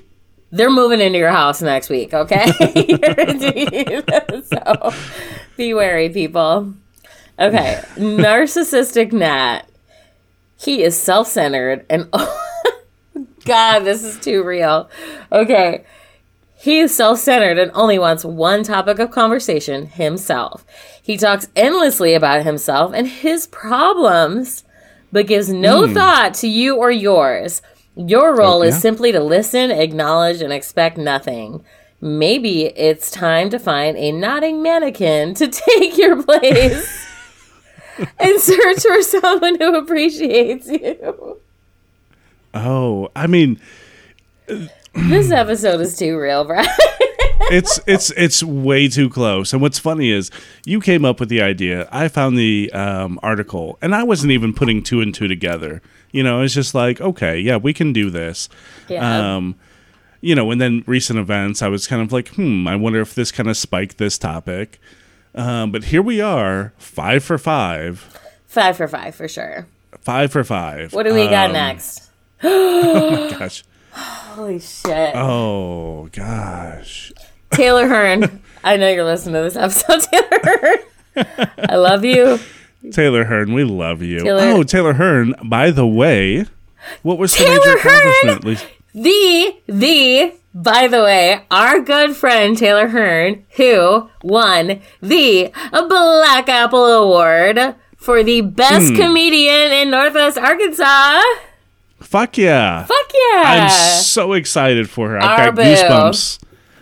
they're 0.51 0.69
moving 0.69 1.01
into 1.01 1.17
your 1.19 1.31
house 1.31 1.61
next 1.61 1.89
week. 1.89 2.13
Okay, 2.13 2.45
so 4.43 4.93
be 5.57 5.73
wary, 5.73 6.09
people. 6.09 6.73
Okay, 7.39 7.81
narcissistic 7.95 9.11
Nat. 9.11 9.63
He 10.57 10.83
is 10.83 10.95
self 10.97 11.27
centered 11.27 11.85
and 11.89 12.07
oh 12.13 12.37
God, 13.45 13.79
this 13.79 14.03
is 14.03 14.19
too 14.19 14.43
real. 14.43 14.89
Okay. 15.31 15.83
He 16.61 16.79
is 16.79 16.95
self 16.95 17.17
centered 17.17 17.57
and 17.57 17.71
only 17.73 17.97
wants 17.97 18.23
one 18.23 18.63
topic 18.63 18.99
of 18.99 19.09
conversation 19.09 19.87
himself. 19.87 20.63
He 21.01 21.17
talks 21.17 21.47
endlessly 21.55 22.13
about 22.13 22.43
himself 22.43 22.93
and 22.93 23.07
his 23.07 23.47
problems, 23.47 24.63
but 25.11 25.25
gives 25.25 25.49
no 25.49 25.87
hmm. 25.87 25.93
thought 25.95 26.35
to 26.35 26.47
you 26.47 26.75
or 26.77 26.91
yours. 26.91 27.63
Your 27.95 28.35
role 28.35 28.61
is 28.61 28.79
simply 28.79 29.11
to 29.11 29.19
listen, 29.19 29.71
acknowledge, 29.71 30.41
and 30.41 30.53
expect 30.53 30.97
nothing. 30.97 31.65
Maybe 31.99 32.65
it's 32.65 33.09
time 33.09 33.49
to 33.49 33.57
find 33.57 33.97
a 33.97 34.11
nodding 34.11 34.61
mannequin 34.61 35.33
to 35.35 35.47
take 35.67 35.97
your 35.97 36.21
place 36.21 37.07
and 38.19 38.39
search 38.39 38.83
for 38.83 39.01
someone 39.01 39.59
who 39.59 39.75
appreciates 39.77 40.67
you. 40.67 41.39
Oh, 42.53 43.09
I 43.15 43.25
mean, 43.25 43.59
This 44.93 45.31
episode 45.31 45.79
is 45.81 45.97
too 45.97 46.17
real, 46.19 46.43
Brad. 46.43 46.67
it's 47.49 47.79
it's 47.87 48.11
it's 48.11 48.43
way 48.43 48.87
too 48.87 49.09
close. 49.09 49.53
And 49.53 49.61
what's 49.61 49.79
funny 49.79 50.11
is 50.11 50.29
you 50.65 50.81
came 50.81 51.05
up 51.05 51.19
with 51.19 51.29
the 51.29 51.41
idea. 51.41 51.87
I 51.91 52.07
found 52.07 52.37
the 52.37 52.71
um, 52.73 53.19
article, 53.23 53.77
and 53.81 53.95
I 53.95 54.03
wasn't 54.03 54.31
even 54.31 54.53
putting 54.53 54.83
two 54.83 55.01
and 55.01 55.13
two 55.13 55.27
together. 55.27 55.81
You 56.11 56.23
know, 56.23 56.41
it's 56.41 56.53
just 56.53 56.75
like, 56.75 56.99
okay, 56.99 57.39
yeah, 57.39 57.57
we 57.57 57.73
can 57.73 57.93
do 57.93 58.09
this. 58.09 58.49
Yeah. 58.89 59.35
Um, 59.35 59.55
you 60.19 60.35
know, 60.35 60.51
and 60.51 60.59
then 60.59 60.83
recent 60.85 61.17
events, 61.17 61.61
I 61.61 61.67
was 61.67 61.87
kind 61.87 62.01
of 62.01 62.11
like, 62.11 62.27
hmm, 62.35 62.67
I 62.67 62.75
wonder 62.75 63.01
if 63.01 63.15
this 63.15 63.31
kind 63.31 63.49
of 63.49 63.57
spiked 63.57 63.97
this 63.97 64.17
topic. 64.17 64.79
Um, 65.33 65.71
but 65.71 65.85
here 65.85 66.01
we 66.01 66.19
are, 66.21 66.73
five 66.77 67.23
for 67.23 67.37
five, 67.37 68.19
Five 68.45 68.75
for 68.75 68.87
five 68.89 69.15
for 69.15 69.29
sure. 69.29 69.65
five 70.01 70.31
for 70.31 70.43
five. 70.43 70.91
What 70.93 71.03
do 71.03 71.13
we 71.13 71.27
got 71.29 71.53
next? 71.53 72.09
oh 72.43 73.31
my 73.31 73.37
Gosh. 73.39 73.63
Holy 73.91 74.59
shit. 74.59 75.15
Oh 75.15 76.07
gosh. 76.11 77.11
Taylor 77.51 77.87
Hearn. 77.87 78.41
I 78.63 78.77
know 78.77 78.89
you're 78.89 79.03
listening 79.03 79.35
to 79.35 79.41
this 79.41 79.55
episode, 79.57 80.01
Taylor 80.11 80.39
Hearn. 80.43 81.57
I 81.69 81.75
love 81.75 82.05
you. 82.05 82.39
Taylor 82.91 83.25
Hearn, 83.25 83.53
we 83.53 83.63
love 83.63 84.01
you. 84.01 84.19
Taylor- 84.19 84.41
oh, 84.57 84.63
Taylor 84.63 84.93
Hearn, 84.93 85.35
by 85.43 85.71
the 85.71 85.85
way, 85.85 86.45
what 87.01 87.17
was 87.17 87.31
the 87.33 87.43
Taylor 87.43 87.59
major 87.75 87.79
Hearn! 87.79 88.29
accomplishment? 88.29 88.43
Lisa- 88.45 88.65
The, 88.93 89.55
the, 89.67 90.33
by 90.55 90.87
the 90.87 91.03
way, 91.03 91.45
our 91.51 91.79
good 91.81 92.15
friend 92.15 92.57
Taylor 92.57 92.87
Hearn, 92.87 93.45
who 93.57 94.09
won 94.23 94.79
the 95.01 95.51
Black 95.71 96.49
Apple 96.49 96.85
Award 96.85 97.75
for 97.97 98.23
the 98.23 98.41
best 98.41 98.89
Hmm. 98.91 98.95
comedian 98.95 99.71
in 99.73 99.91
Northwest 99.91 100.37
Arkansas. 100.37 101.21
Fuck 102.01 102.37
yeah. 102.37 102.83
Fuck 102.85 103.11
yeah. 103.13 103.43
I'm 103.45 103.69
so 104.01 104.33
excited 104.33 104.89
for 104.89 105.09
her. 105.09 105.17
I've 105.19 105.39
Our 105.39 105.45
got 105.47 105.55
boo. 105.55 105.61
goosebumps 105.61 106.39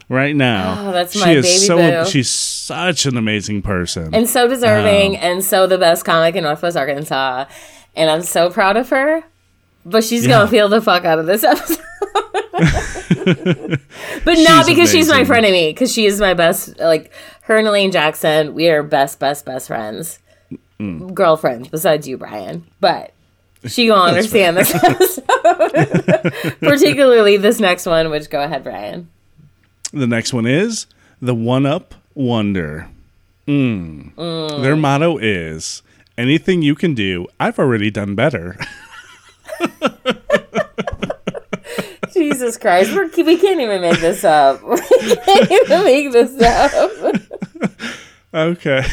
right 0.09 0.35
now. 0.35 0.75
Oh, 0.87 0.91
that's 0.91 1.13
she 1.13 1.19
my 1.19 1.31
is 1.31 1.45
baby 1.45 1.57
so 1.59 1.77
boo. 2.03 2.09
she's 2.09 2.29
such 2.29 3.05
an 3.05 3.15
amazing 3.17 3.61
person. 3.61 4.13
and 4.15 4.27
so 4.27 4.47
deserving 4.47 5.15
Um, 5.17 5.21
and 5.23 5.43
so 5.43 5.67
the 5.67 5.77
best 5.77 6.05
comic 6.05 6.35
in 6.35 6.43
Northwest 6.43 6.75
Arkansas. 6.77 7.45
And 7.95 8.09
I'm 8.09 8.21
so 8.23 8.49
proud 8.49 8.77
of 8.77 8.89
her. 8.89 9.23
But 9.85 10.03
she's 10.03 10.23
Yeah. 10.25 10.31
gonna 10.39 10.47
feel 10.49 10.69
the 10.69 10.81
fuck 10.81 11.05
out 11.05 11.19
of 11.19 11.25
this 11.25 11.43
episode. 11.43 11.77
but 14.25 14.37
not 14.39 14.65
She's 14.65 14.75
because 14.75 14.91
she's 14.91 15.07
my 15.07 15.15
amazing. 15.17 15.25
friend 15.25 15.45
of 15.45 15.51
me, 15.51 15.69
because 15.71 15.91
she 15.93 16.05
is 16.05 16.19
my 16.19 16.33
best 16.33 16.77
like 16.79 17.11
her 17.43 17.57
and 17.57 17.67
Elaine 17.67 17.91
Jackson, 17.91 18.53
we 18.53 18.69
are 18.69 18.83
best, 18.83 19.19
best, 19.19 19.45
best 19.45 19.67
friends. 19.67 20.19
Mm. 20.79 21.13
Girlfriends, 21.13 21.67
besides 21.69 22.07
you, 22.07 22.17
Brian. 22.17 22.65
But 22.79 23.11
she 23.65 23.87
gonna 23.87 24.09
understand 24.09 24.57
this 24.57 24.73
episode. 24.75 25.23
Particularly 26.59 27.37
this 27.37 27.59
next 27.59 27.85
one, 27.85 28.09
which 28.09 28.29
go 28.29 28.41
ahead, 28.41 28.63
Brian. 28.63 29.09
the 29.91 30.07
next 30.07 30.33
one 30.33 30.45
is 30.45 30.87
the 31.21 31.35
One 31.35 31.65
Up 31.65 31.95
Wonder. 32.13 32.89
Mm. 33.47 34.61
Their 34.61 34.75
motto 34.75 35.17
is 35.17 35.81
anything 36.19 36.61
you 36.61 36.75
can 36.75 36.93
do, 36.93 37.25
I've 37.39 37.57
already 37.57 37.89
done 37.89 38.13
better. 38.13 38.57
Jesus 42.13 42.57
Christ, 42.57 42.93
we're, 42.93 43.07
we 43.23 43.37
can't 43.37 43.61
even 43.61 43.81
make 43.81 43.99
this 43.99 44.23
up. 44.23 44.61
We 44.67 44.79
can't 45.15 45.51
even 45.51 45.83
make 45.83 46.11
this 46.11 46.41
up. 46.41 47.15
Okay. 48.33 48.83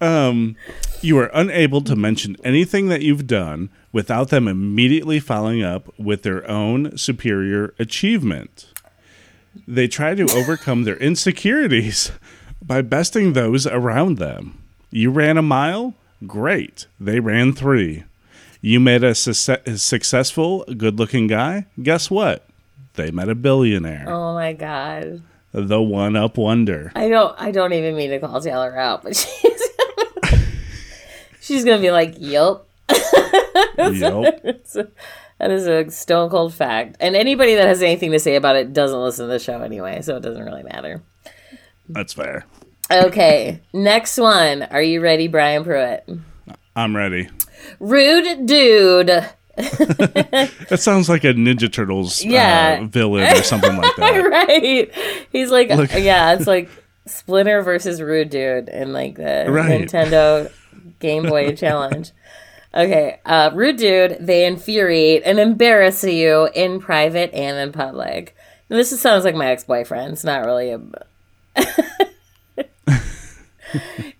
um, 0.00 0.56
you 1.02 1.18
are 1.18 1.30
unable 1.34 1.80
to 1.82 1.96
mention 1.96 2.36
anything 2.44 2.88
that 2.88 3.02
you've 3.02 3.26
done 3.26 3.70
without 3.92 4.28
them 4.28 4.48
immediately 4.48 5.20
following 5.20 5.62
up 5.62 5.92
with 5.98 6.22
their 6.22 6.48
own 6.50 6.96
superior 6.96 7.74
achievement. 7.78 8.66
They 9.66 9.88
try 9.88 10.14
to 10.14 10.30
overcome 10.32 10.84
their 10.84 10.96
insecurities 10.96 12.12
by 12.62 12.82
besting 12.82 13.32
those 13.32 13.66
around 13.66 14.18
them. 14.18 14.62
You 14.90 15.10
ran 15.10 15.36
a 15.38 15.42
mile? 15.42 15.94
Great. 16.26 16.86
They 16.98 17.20
ran 17.20 17.52
three. 17.52 18.04
You 18.60 18.80
met 18.80 19.04
a, 19.04 19.10
a 19.10 19.78
successful, 19.78 20.64
good 20.76 20.98
looking 20.98 21.26
guy. 21.26 21.66
Guess 21.82 22.10
what? 22.10 22.46
They 22.94 23.10
met 23.10 23.28
a 23.28 23.34
billionaire. 23.34 24.06
Oh 24.08 24.34
my 24.34 24.54
god. 24.54 25.22
The 25.52 25.80
one 25.80 26.16
up 26.16 26.36
wonder. 26.36 26.92
I 26.94 27.08
don't 27.08 27.34
I 27.40 27.50
don't 27.50 27.72
even 27.72 27.96
mean 27.96 28.10
to 28.10 28.18
call 28.18 28.40
Taylor 28.40 28.76
out, 28.76 29.02
but 29.02 29.16
she's 29.16 29.45
she's 31.46 31.64
gonna 31.64 31.80
be 31.80 31.90
like, 31.90 32.14
Yup. 32.18 32.68
yep. 33.78 34.64
That 35.38 35.50
is 35.50 35.66
a 35.66 35.90
stone 35.90 36.30
cold 36.30 36.54
fact. 36.54 36.96
And 37.00 37.14
anybody 37.14 37.54
that 37.56 37.66
has 37.68 37.82
anything 37.82 38.10
to 38.12 38.18
say 38.18 38.36
about 38.36 38.56
it 38.56 38.72
doesn't 38.72 38.98
listen 39.00 39.26
to 39.26 39.32
the 39.32 39.38
show 39.38 39.60
anyway, 39.60 40.00
so 40.02 40.16
it 40.16 40.20
doesn't 40.20 40.42
really 40.44 40.62
matter. 40.62 41.02
That's 41.88 42.12
fair. 42.14 42.46
Okay, 42.90 43.60
next 43.72 44.16
one. 44.18 44.62
Are 44.62 44.80
you 44.82 45.00
ready, 45.00 45.28
Brian 45.28 45.64
Pruitt? 45.64 46.08
I'm 46.74 46.96
ready. 46.96 47.28
Rude 47.80 48.46
dude. 48.46 49.08
That 49.56 50.78
sounds 50.80 51.08
like 51.08 51.24
a 51.24 51.28
Ninja 51.32 51.72
Turtles 51.72 52.22
Yeah. 52.22 52.80
uh, 52.82 52.86
villain 52.86 53.24
or 53.24 53.42
something 53.42 53.74
like 53.76 53.96
that. 53.96 54.10
right. 54.18 54.92
He's 55.32 55.50
like, 55.50 55.70
Look. 55.70 55.92
yeah, 55.94 56.34
it's 56.34 56.46
like 56.46 56.68
Splinter 57.06 57.62
versus 57.62 58.02
Rude 58.02 58.28
Dude 58.30 58.68
in 58.68 58.92
like 58.92 59.14
the 59.16 59.46
Right. 59.48 59.80
Nintendo 59.82 60.52
Game 61.00 61.24
Boy 61.24 61.54
Challenge. 61.54 62.10
Okay, 62.74 63.20
uh, 63.24 63.50
Rude 63.54 63.76
Dude, 63.76 64.18
they 64.20 64.44
infuriate 64.46 65.22
and 65.24 65.38
embarrass 65.38 66.04
you 66.04 66.48
in 66.54 66.78
private 66.78 67.32
and 67.32 67.56
in 67.56 67.72
public. 67.72 68.36
Now, 68.68 68.76
this 68.76 68.90
just 68.90 69.02
sounds 69.02 69.24
like 69.24 69.34
my 69.34 69.46
ex 69.46 69.64
boyfriend. 69.64 70.12
It's 70.12 70.24
not 70.24 70.44
really 70.44 70.72
a. 70.72 70.80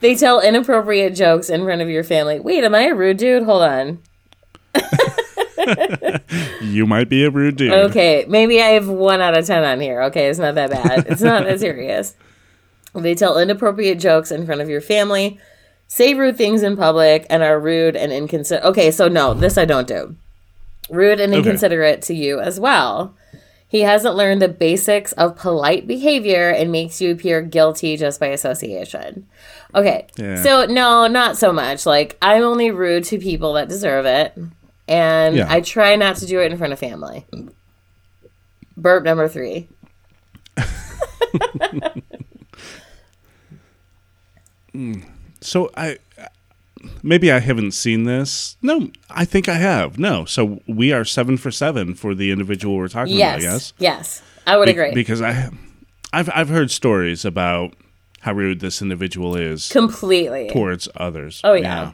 they 0.01 0.15
tell 0.15 0.41
inappropriate 0.41 1.15
jokes 1.15 1.51
in 1.51 1.65
front 1.65 1.83
of 1.83 1.91
your 1.91 2.05
family. 2.05 2.41
Wait, 2.41 2.65
am 2.65 2.75
I 2.75 2.85
a 2.85 2.95
rude 2.95 3.19
dude? 3.19 3.43
Hold 3.43 3.63
on. 3.63 3.99
You 6.61 6.87
might 6.87 7.09
be 7.09 7.25
a 7.25 7.31
rude 7.31 7.57
dude. 7.57 7.73
Okay, 7.73 8.25
maybe 8.29 8.61
I 8.61 8.69
have 8.69 8.89
one 8.89 9.21
out 9.21 9.37
of 9.37 9.47
ten 9.47 9.65
on 9.65 9.81
here. 9.81 10.03
Okay, 10.05 10.29
it's 10.29 10.39
not 10.39 10.55
that 10.57 10.71
bad. 10.71 11.07
It's 11.09 11.23
not 11.23 11.45
that 11.45 11.61
serious. 11.61 12.15
They 12.95 13.15
tell 13.15 13.39
inappropriate 13.39 13.99
jokes 13.99 14.31
in 14.31 14.47
front 14.47 14.61
of 14.61 14.69
your 14.69 14.81
family, 14.81 15.39
say 15.89 16.15
rude 16.15 16.37
things 16.37 16.63
in 16.63 16.77
public, 16.77 17.27
and 17.31 17.43
are 17.43 17.59
rude 17.61 17.97
and 17.97 18.13
inconsiderate. 18.13 18.65
Okay, 18.71 18.91
so 18.91 19.09
no, 19.09 19.35
this 19.35 19.57
I 19.59 19.65
don't 19.65 19.87
do. 19.89 20.17
Rude 20.91 21.21
and 21.21 21.35
inconsiderate 21.35 22.03
to 22.03 22.15
you 22.15 22.39
as 22.41 22.61
well. 22.61 23.15
He 23.69 23.81
hasn't 23.81 24.15
learned 24.15 24.41
the 24.41 24.49
basics 24.49 25.11
of 25.13 25.37
polite 25.37 25.87
behavior 25.89 26.51
and 26.51 26.71
makes 26.71 27.01
you 27.01 27.11
appear 27.11 27.43
guilty 27.43 27.97
just 27.97 28.21
by 28.21 28.29
association. 28.29 29.27
Okay, 29.75 30.07
Yeah. 30.17 30.41
so 30.43 30.65
no, 30.67 31.09
not 31.09 31.37
so 31.37 31.53
much. 31.53 31.85
Like, 31.85 32.17
I'm 32.23 32.43
only 32.45 32.71
rude 32.71 33.03
to 33.05 33.19
people 33.19 33.55
that 33.55 33.69
deserve 33.69 34.07
it, 34.07 34.39
and 34.87 35.37
Yeah. 35.37 35.47
I 35.51 35.61
try 35.61 35.97
not 35.97 36.17
to 36.19 36.27
do 36.27 36.41
it 36.41 36.53
in 36.53 36.59
front 36.59 36.73
of 36.73 36.79
family. 36.79 37.27
Burp 38.77 39.03
number 39.05 39.29
three. 39.29 39.69
Hmm. 44.73 45.01
So 45.47 45.71
I 45.77 45.99
maybe 47.03 47.31
I 47.31 47.39
haven't 47.39 47.71
seen 47.73 48.03
this. 48.05 48.57
No, 48.63 48.91
I 49.11 49.25
think 49.25 49.49
I 49.49 49.55
have. 49.55 49.97
No. 49.99 50.25
So 50.25 50.61
we 50.67 50.93
are 50.93 51.05
seven 51.05 51.37
for 51.37 51.51
seven 51.53 51.95
for 51.95 52.15
the 52.15 52.33
individual 52.33 52.77
we're 52.77 52.89
talking 52.89 53.15
Yes, 53.17 53.43
about. 53.43 53.53
Yes. 53.53 53.73
yes, 53.79 54.23
I 54.47 54.57
would 54.57 54.67
Be- 54.67 54.73
agree. 54.73 54.93
because 54.93 55.23
I, 55.23 55.51
I've 56.13 56.29
I've 56.35 56.49
heard 56.49 56.71
stories 56.73 57.25
about 57.25 57.75
how 58.21 58.33
rude 58.33 58.59
this 58.59 58.83
individual 58.83 59.37
is 59.37 59.69
Completely. 59.71 60.51
towards 60.51 60.89
others. 60.97 61.41
Oh, 61.45 61.53
yeah. 61.55 61.93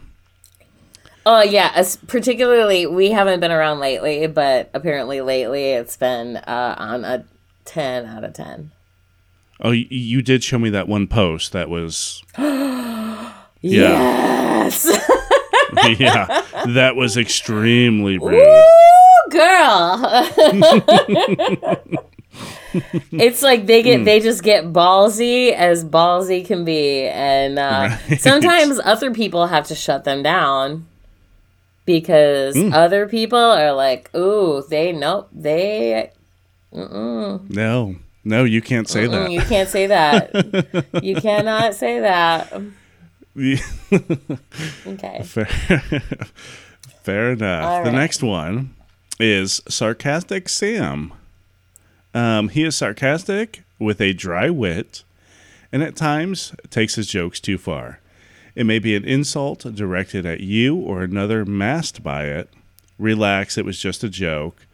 Oh 1.26 1.42
yeah, 1.42 1.70
as 1.74 1.96
particularly 2.08 2.86
we 2.86 3.10
haven't 3.10 3.40
been 3.40 3.52
around 3.52 3.80
lately, 3.80 4.26
but 4.26 4.70
apparently 4.72 5.20
lately 5.20 5.72
it's 5.72 5.96
been 5.96 6.38
uh, 6.38 6.74
on 6.78 7.04
a 7.04 7.24
ten 7.66 8.06
out 8.06 8.24
of 8.24 8.32
ten. 8.32 8.72
Oh, 9.60 9.70
you 9.70 10.22
did 10.22 10.42
show 10.42 10.58
me 10.58 10.70
that 10.70 10.88
one 10.88 11.06
post 11.06 11.52
that 11.52 11.68
was 11.68 12.22
yeah 13.62 14.62
Yes, 14.64 14.84
yeah 16.00 16.42
that 16.66 16.94
was 16.96 17.16
extremely 17.16 18.18
rude. 18.18 18.38
Ooh, 18.46 19.30
girl. 19.30 20.28
it's 23.12 23.42
like 23.42 23.66
they 23.66 23.80
Hmm. 23.82 23.86
get 23.86 24.04
they 24.04 24.20
just 24.20 24.42
get 24.42 24.72
ballsy 24.72 25.52
as 25.52 25.84
ballsy 25.84 26.44
can 26.44 26.64
be, 26.64 27.02
and 27.06 27.58
uh, 27.58 27.88
Right. 28.08 28.20
sometimes 28.20 28.80
other 28.84 29.10
people 29.12 29.46
have 29.46 29.66
to 29.68 29.74
shut 29.74 30.04
them 30.04 30.22
down 30.22 30.86
because 31.84 32.54
Hmm. 32.56 32.72
other 32.72 33.08
people 33.08 33.38
are 33.38 33.72
like, 33.72 34.14
"Ooh, 34.14 34.62
they 34.68 34.92
nope, 34.92 35.28
they 35.32 36.10
No, 36.72 37.96
no, 38.24 38.44
you 38.44 38.62
can't 38.62 38.88
say 38.88 39.04
Mm, 39.06 39.10
that. 39.10 39.30
You 39.30 39.40
can't 39.42 39.68
say 39.68 39.86
that. 39.88 40.32
you 41.02 41.16
cannot 41.16 41.74
say 41.74 42.00
that. 42.00 42.52
Okay. 43.36 45.22
Fair, 45.24 45.46
fair 47.02 47.32
enough. 47.32 47.64
All 47.64 47.84
The 47.84 47.90
right. 47.90 47.98
next 47.98 48.22
one 48.22 48.74
is 49.18 49.60
sarcastic 49.68 50.48
Sam. 50.48 51.12
Um, 52.14 52.48
he 52.50 52.62
is 52.64 52.76
sarcastic 52.76 53.62
with 53.78 54.00
a 54.00 54.12
dry 54.12 54.50
wit, 54.50 55.02
and 55.72 55.82
at 55.82 55.96
times 55.96 56.54
takes 56.70 56.94
his 56.96 57.06
jokes 57.08 57.40
too 57.40 57.58
far. 57.58 57.98
It 58.54 58.66
may 58.66 58.78
be 58.78 58.94
an 58.94 59.04
insult 59.04 59.60
directed 59.74 60.26
at 60.26 60.40
you 60.40 60.76
or 60.76 61.02
another 61.02 61.44
masked 61.46 62.02
by 62.02 62.26
it. 62.26 62.50
Relax, 62.98 63.56
it 63.56 63.64
was 63.64 63.78
just 63.78 64.04
a 64.04 64.10
joke. 64.10 64.66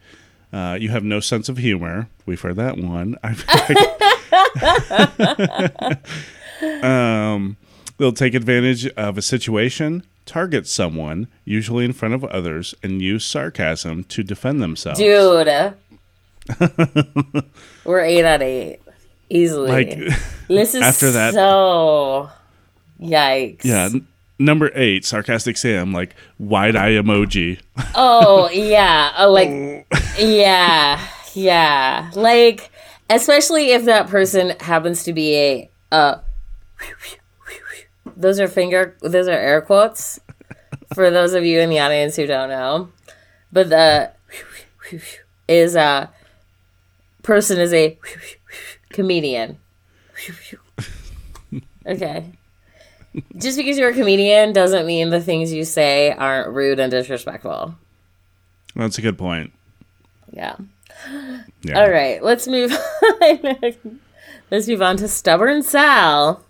Uh, 0.51 0.77
you 0.79 0.89
have 0.89 1.03
no 1.03 1.19
sense 1.21 1.47
of 1.47 1.57
humor. 1.57 2.09
We've 2.25 2.41
heard 2.41 2.57
that 2.57 2.77
one. 2.77 3.15
um, 6.83 7.55
they'll 7.99 8.11
take 8.13 8.33
advantage 8.33 8.87
of 8.87 9.17
a 9.17 9.21
situation, 9.21 10.03
target 10.25 10.65
someone, 10.67 11.27
usually 11.45 11.85
in 11.85 11.93
front 11.93 12.15
of 12.15 12.23
others, 12.25 12.73
and 12.81 13.01
use 13.01 13.23
sarcasm 13.23 14.03
to 14.05 14.23
defend 14.23 14.61
themselves. 14.63 14.97
Dude. 14.99 15.73
We're 17.85 17.99
eight 18.01 18.25
out 18.25 18.41
of 18.41 18.47
eight. 18.47 18.79
Easily. 19.29 19.69
Like, 19.69 19.89
this 20.47 20.73
is 20.73 20.81
after 20.81 21.11
that- 21.11 21.33
so 21.35 22.29
yikes. 22.99 23.63
yeah. 23.63 23.89
Number 24.41 24.71
eight, 24.73 25.03
sarcastic 25.03 25.57
Sam, 25.57 25.91
like 25.93 26.15
wide 26.39 26.75
eye 26.75 26.91
emoji. 26.91 27.59
Oh 27.95 28.49
yeah. 28.49 29.11
Uh, 29.17 29.29
like 29.29 29.85
yeah. 30.17 31.05
Yeah. 31.33 32.09
Like 32.15 32.71
especially 33.09 33.71
if 33.71 33.83
that 33.85 34.07
person 34.07 34.53
happens 34.61 35.03
to 35.03 35.13
be 35.13 35.35
a 35.35 35.69
uh 35.91 36.15
those 38.19 38.39
are 38.39 38.47
finger 38.47 38.95
those 39.01 39.27
are 39.27 39.31
air 39.31 39.61
quotes 39.61 40.19
for 40.93 41.09
those 41.09 41.33
of 41.33 41.45
you 41.45 41.59
in 41.59 41.69
the 41.69 41.79
audience 41.79 42.15
who 42.15 42.25
don't 42.25 42.49
know. 42.49 42.89
But 43.51 43.69
the 43.69 44.11
is 45.47 45.75
a 45.75 46.11
person 47.23 47.59
is 47.59 47.73
a 47.73 47.97
comedian. 48.89 49.57
Okay. 51.85 52.31
Just 53.37 53.57
because 53.57 53.77
you're 53.77 53.89
a 53.89 53.93
comedian 53.93 54.53
doesn't 54.53 54.85
mean 54.85 55.09
the 55.09 55.21
things 55.21 55.51
you 55.51 55.63
say 55.63 56.11
aren't 56.11 56.49
rude 56.49 56.79
and 56.79 56.91
disrespectful. 56.91 57.75
That's 58.75 58.97
a 58.99 59.01
good 59.01 59.17
point. 59.17 59.51
Yeah. 60.31 60.55
Yeah. 61.63 61.79
All 61.79 61.89
right, 61.89 62.21
let's 62.23 62.47
move 62.47 62.71
on. 63.21 63.99
let's 64.51 64.67
move 64.67 64.81
on 64.81 64.97
to 64.97 65.07
stubborn 65.07 65.63
Sal. 65.63 66.43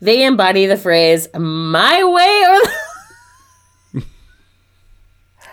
They 0.00 0.24
embody 0.24 0.66
the 0.66 0.76
phrase 0.76 1.28
"my 1.34 2.04
way" 2.04 2.44
or. 2.48 2.60
The- 2.60 4.04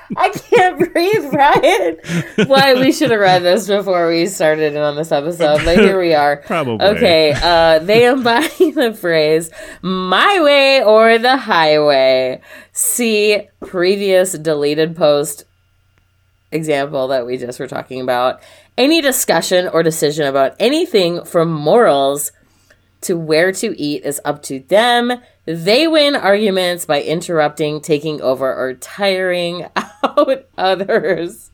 I 0.18 0.30
can't 0.30 0.94
breathe, 0.94 1.34
Ryan. 1.34 2.48
Why 2.48 2.76
we 2.76 2.92
should 2.92 3.10
have 3.10 3.20
read 3.20 3.42
this 3.42 3.68
before 3.68 4.08
we 4.08 4.28
started 4.28 4.78
on 4.78 4.96
this 4.96 5.12
episode, 5.12 5.66
but 5.66 5.78
here 5.80 6.00
we 6.00 6.14
are. 6.14 6.38
Probably. 6.46 6.86
Okay, 6.86 7.34
uh, 7.42 7.80
they 7.80 8.06
embody 8.06 8.70
the 8.72 8.94
phrase 8.94 9.50
"my 9.82 10.40
way" 10.42 10.84
or 10.84 11.18
the 11.18 11.38
highway. 11.38 12.40
See 12.72 13.48
previous 13.62 14.34
deleted 14.34 14.96
post 14.96 15.46
example 16.52 17.08
that 17.08 17.26
we 17.26 17.38
just 17.38 17.60
were 17.60 17.68
talking 17.68 18.00
about, 18.00 18.42
any 18.78 19.02
discussion 19.02 19.68
or 19.68 19.82
decision 19.82 20.28
about 20.28 20.56
anything 20.60 21.26
from 21.26 21.52
morals 21.52 22.32
to 23.06 23.18
where 23.18 23.52
to 23.54 23.80
eat 23.80 24.04
is 24.04 24.20
up 24.26 24.42
to 24.44 24.60
them. 24.60 25.22
They 25.46 25.88
win 25.88 26.16
arguments 26.16 26.86
by 26.86 27.02
interrupting, 27.02 27.82
taking 27.82 28.22
over, 28.22 28.54
or 28.54 28.74
tiring 28.76 29.68
out 30.04 30.46
others. 30.58 31.52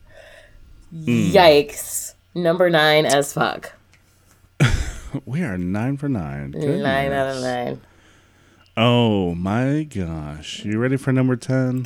Yikes. 0.94 2.14
Number 2.34 2.70
nine 2.70 3.06
as 3.06 3.34
fuck. 3.34 3.74
We 5.26 5.44
are 5.44 5.58
nine 5.58 5.98
for 5.98 6.08
nine. 6.08 6.52
Nine 6.52 7.12
out 7.12 7.28
of 7.28 7.36
Goodness. 7.36 7.44
nine. 7.44 7.82
Oh 8.78 9.36
my 9.36 9.84
gosh. 9.84 10.64
You 10.64 10.80
ready 10.80 10.96
for 10.96 11.12
number 11.12 11.36
10? 11.36 11.86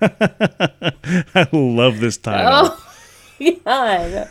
I 0.00 1.48
love 1.52 1.98
this 1.98 2.16
title. 2.16 2.76
Oh, 3.40 3.60
God. 3.64 4.28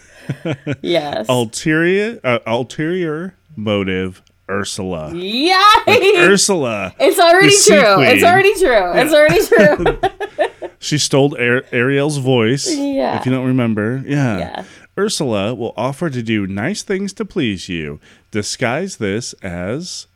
yes. 0.81 1.27
Ulterior, 1.27 2.21
uh, 2.23 2.39
ulterior 2.47 3.35
motive, 3.55 4.21
Ursula. 4.49 5.11
Yikes! 5.13 6.17
Ursula. 6.27 6.93
It's 6.99 7.19
already 7.19 7.49
true. 7.49 8.03
It's 8.03 8.23
already 8.23 8.53
true. 8.55 8.91
It's 8.95 9.13
already 9.13 9.45
true. 9.47 10.09
She 10.79 10.97
stole 10.97 11.33
Ar- 11.39 11.63
Ariel's 11.71 12.17
voice. 12.17 12.67
Yeah. 12.69 13.17
If 13.17 13.25
you 13.25 13.31
don't 13.31 13.45
remember. 13.47 14.03
Yeah. 14.05 14.37
Yeah. 14.37 14.63
Ursula 14.97 15.55
will 15.55 15.73
offer 15.77 16.09
to 16.09 16.21
do 16.21 16.45
nice 16.45 16.83
things 16.83 17.13
to 17.13 17.23
please 17.23 17.69
you. 17.69 18.01
Disguise 18.31 18.97
this 18.97 19.31
as 19.41 20.07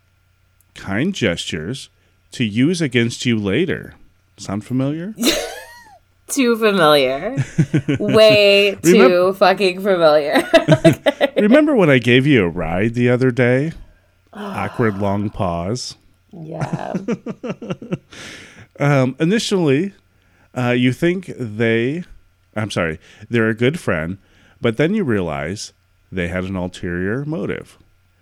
kind 0.75 1.15
gestures 1.15 1.87
to 2.33 2.43
use 2.43 2.81
against 2.81 3.25
you 3.25 3.37
later. 3.39 3.93
Sound 4.35 4.65
familiar? 4.65 5.15
too 6.27 6.57
familiar. 6.57 7.35
Way 7.99 8.77
too 8.83 9.33
fucking 9.33 9.81
familiar. 9.81 10.43
Remember 11.37 11.75
when 11.75 11.89
I 11.89 11.99
gave 11.99 12.25
you 12.27 12.45
a 12.45 12.49
ride 12.49 12.93
the 12.93 13.09
other 13.09 13.31
day? 13.31 13.73
Awkward 14.33 14.97
long 14.97 15.29
pause. 15.29 15.95
yeah. 16.31 16.93
Um, 18.79 19.15
initially, 19.19 19.93
uh, 20.55 20.69
you 20.69 20.93
think 20.93 21.31
they, 21.35 22.03
I'm 22.55 22.69
sorry, 22.69 22.99
they're 23.27 23.49
a 23.49 23.55
good 23.55 23.79
friend, 23.79 24.19
but 24.61 24.77
then 24.77 24.93
you 24.93 25.03
realize 25.03 25.73
they 26.11 26.27
had 26.27 26.43
an 26.43 26.55
ulterior 26.55 27.25
motive. 27.25 27.79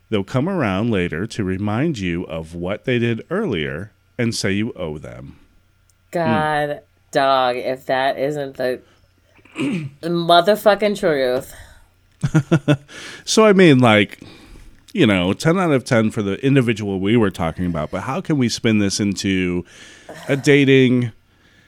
They'll 0.09 0.23
come 0.23 0.47
around 0.47 0.91
later 0.91 1.27
to 1.27 1.43
remind 1.43 1.99
you 1.99 2.23
of 2.27 2.55
what 2.55 2.85
they 2.85 2.99
did 2.99 3.25
earlier 3.29 3.91
and 4.17 4.33
say 4.33 4.53
you 4.53 4.71
owe 4.77 4.97
them. 4.97 5.37
God, 6.11 6.81
dog, 7.15 7.55
if 7.55 7.87
that 7.87 8.19
isn't 8.19 8.57
the 8.57 8.81
motherfucking 10.03 10.99
truth. 10.99 11.53
So, 13.25 13.45
I 13.45 13.53
mean, 13.53 13.79
like, 13.79 14.21
you 14.93 15.05
know, 15.07 15.33
10 15.33 15.59
out 15.59 15.71
of 15.71 15.83
10 15.83 16.11
for 16.11 16.21
the 16.21 16.43
individual 16.45 16.99
we 16.99 17.17
were 17.17 17.31
talking 17.31 17.65
about, 17.65 17.89
but 17.91 18.01
how 18.01 18.21
can 18.21 18.37
we 18.37 18.49
spin 18.49 18.77
this 18.79 18.99
into 18.99 19.65
a 20.27 20.35
dating 20.37 21.11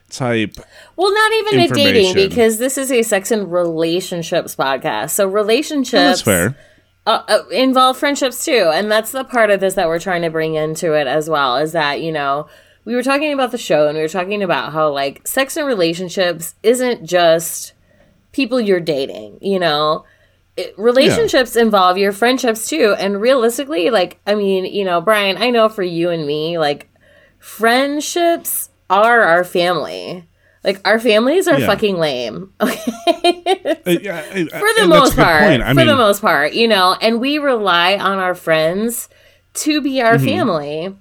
type? 0.10 0.56
Well, 0.96 1.14
not 1.14 1.32
even 1.34 1.60
a 1.60 1.68
dating 1.68 2.14
because 2.14 2.58
this 2.60 2.78
is 2.78 2.92
a 2.92 3.02
sex 3.04 3.32
and 3.32 3.52
relationships 3.52 4.56
podcast. 4.56 5.12
So 5.12 5.28
relationships 5.28 5.92
That's 5.92 6.22
fair. 6.22 6.58
uh, 7.06 7.24
uh, 7.28 7.48
involve 7.52 7.98
friendships 7.98 8.46
too, 8.46 8.70
and 8.74 8.92
that's 8.92 9.12
the 9.12 9.24
part 9.24 9.50
of 9.50 9.60
this 9.60 9.74
that 9.76 9.88
we're 9.88 10.00
trying 10.00 10.22
to 10.22 10.30
bring 10.30 10.56
into 10.56 10.94
it 10.94 11.08
as 11.08 11.30
well. 11.30 11.58
Is 11.58 11.72
that 11.74 12.02
you 12.02 12.12
know 12.12 12.48
we 12.88 12.96
were 12.96 13.04
talking 13.04 13.34
about 13.34 13.52
the 13.52 13.58
show 13.58 13.90
and 13.90 13.98
we 13.98 14.02
were 14.02 14.08
talking 14.08 14.42
about 14.42 14.72
how 14.72 14.90
like 14.90 15.28
sex 15.28 15.58
and 15.58 15.68
relationships 15.68 16.56
isn't 16.64 17.04
just 17.04 17.74
people 18.32 18.62
you're 18.62 18.80
dating. 18.80 19.40
You 19.42 19.60
know, 19.60 20.06
it, 20.56 20.74
relationships 20.78 21.58
involve 21.58 21.98
your 21.98 22.14
friendships 22.14 22.70
too, 22.70 22.96
and 22.98 23.20
realistically, 23.20 23.90
like 23.90 24.22
I 24.26 24.36
mean, 24.36 24.64
you 24.64 24.86
know, 24.86 25.02
Brian, 25.02 25.36
I 25.36 25.50
know 25.50 25.68
for 25.68 25.84
you 25.84 26.12
and 26.12 26.26
me, 26.26 26.58
like 26.58 26.90
friendships 27.40 28.70
are 28.90 29.22
our 29.22 29.44
family. 29.44 30.26
Like 30.64 30.80
our 30.88 30.98
families 30.98 31.46
are 31.50 31.60
Yeah. 31.60 31.68
fucking 31.68 31.98
lame. 31.98 32.54
Uh, 33.86 33.92
yeah, 34.02 34.22
for 34.22 34.68
the 34.80 34.88
most 34.88 35.16
part 35.16 35.62
for 35.76 35.86
the 35.86 35.96
most 35.96 36.22
part 36.22 36.52
you 36.54 36.68
know 36.68 36.94
and 37.02 37.22
we 37.22 37.38
rely 37.38 37.96
on 37.98 38.18
our 38.18 38.36
friends 38.36 39.08
to 39.54 39.80
be 39.82 40.02
our 40.02 40.20
family 40.20 40.94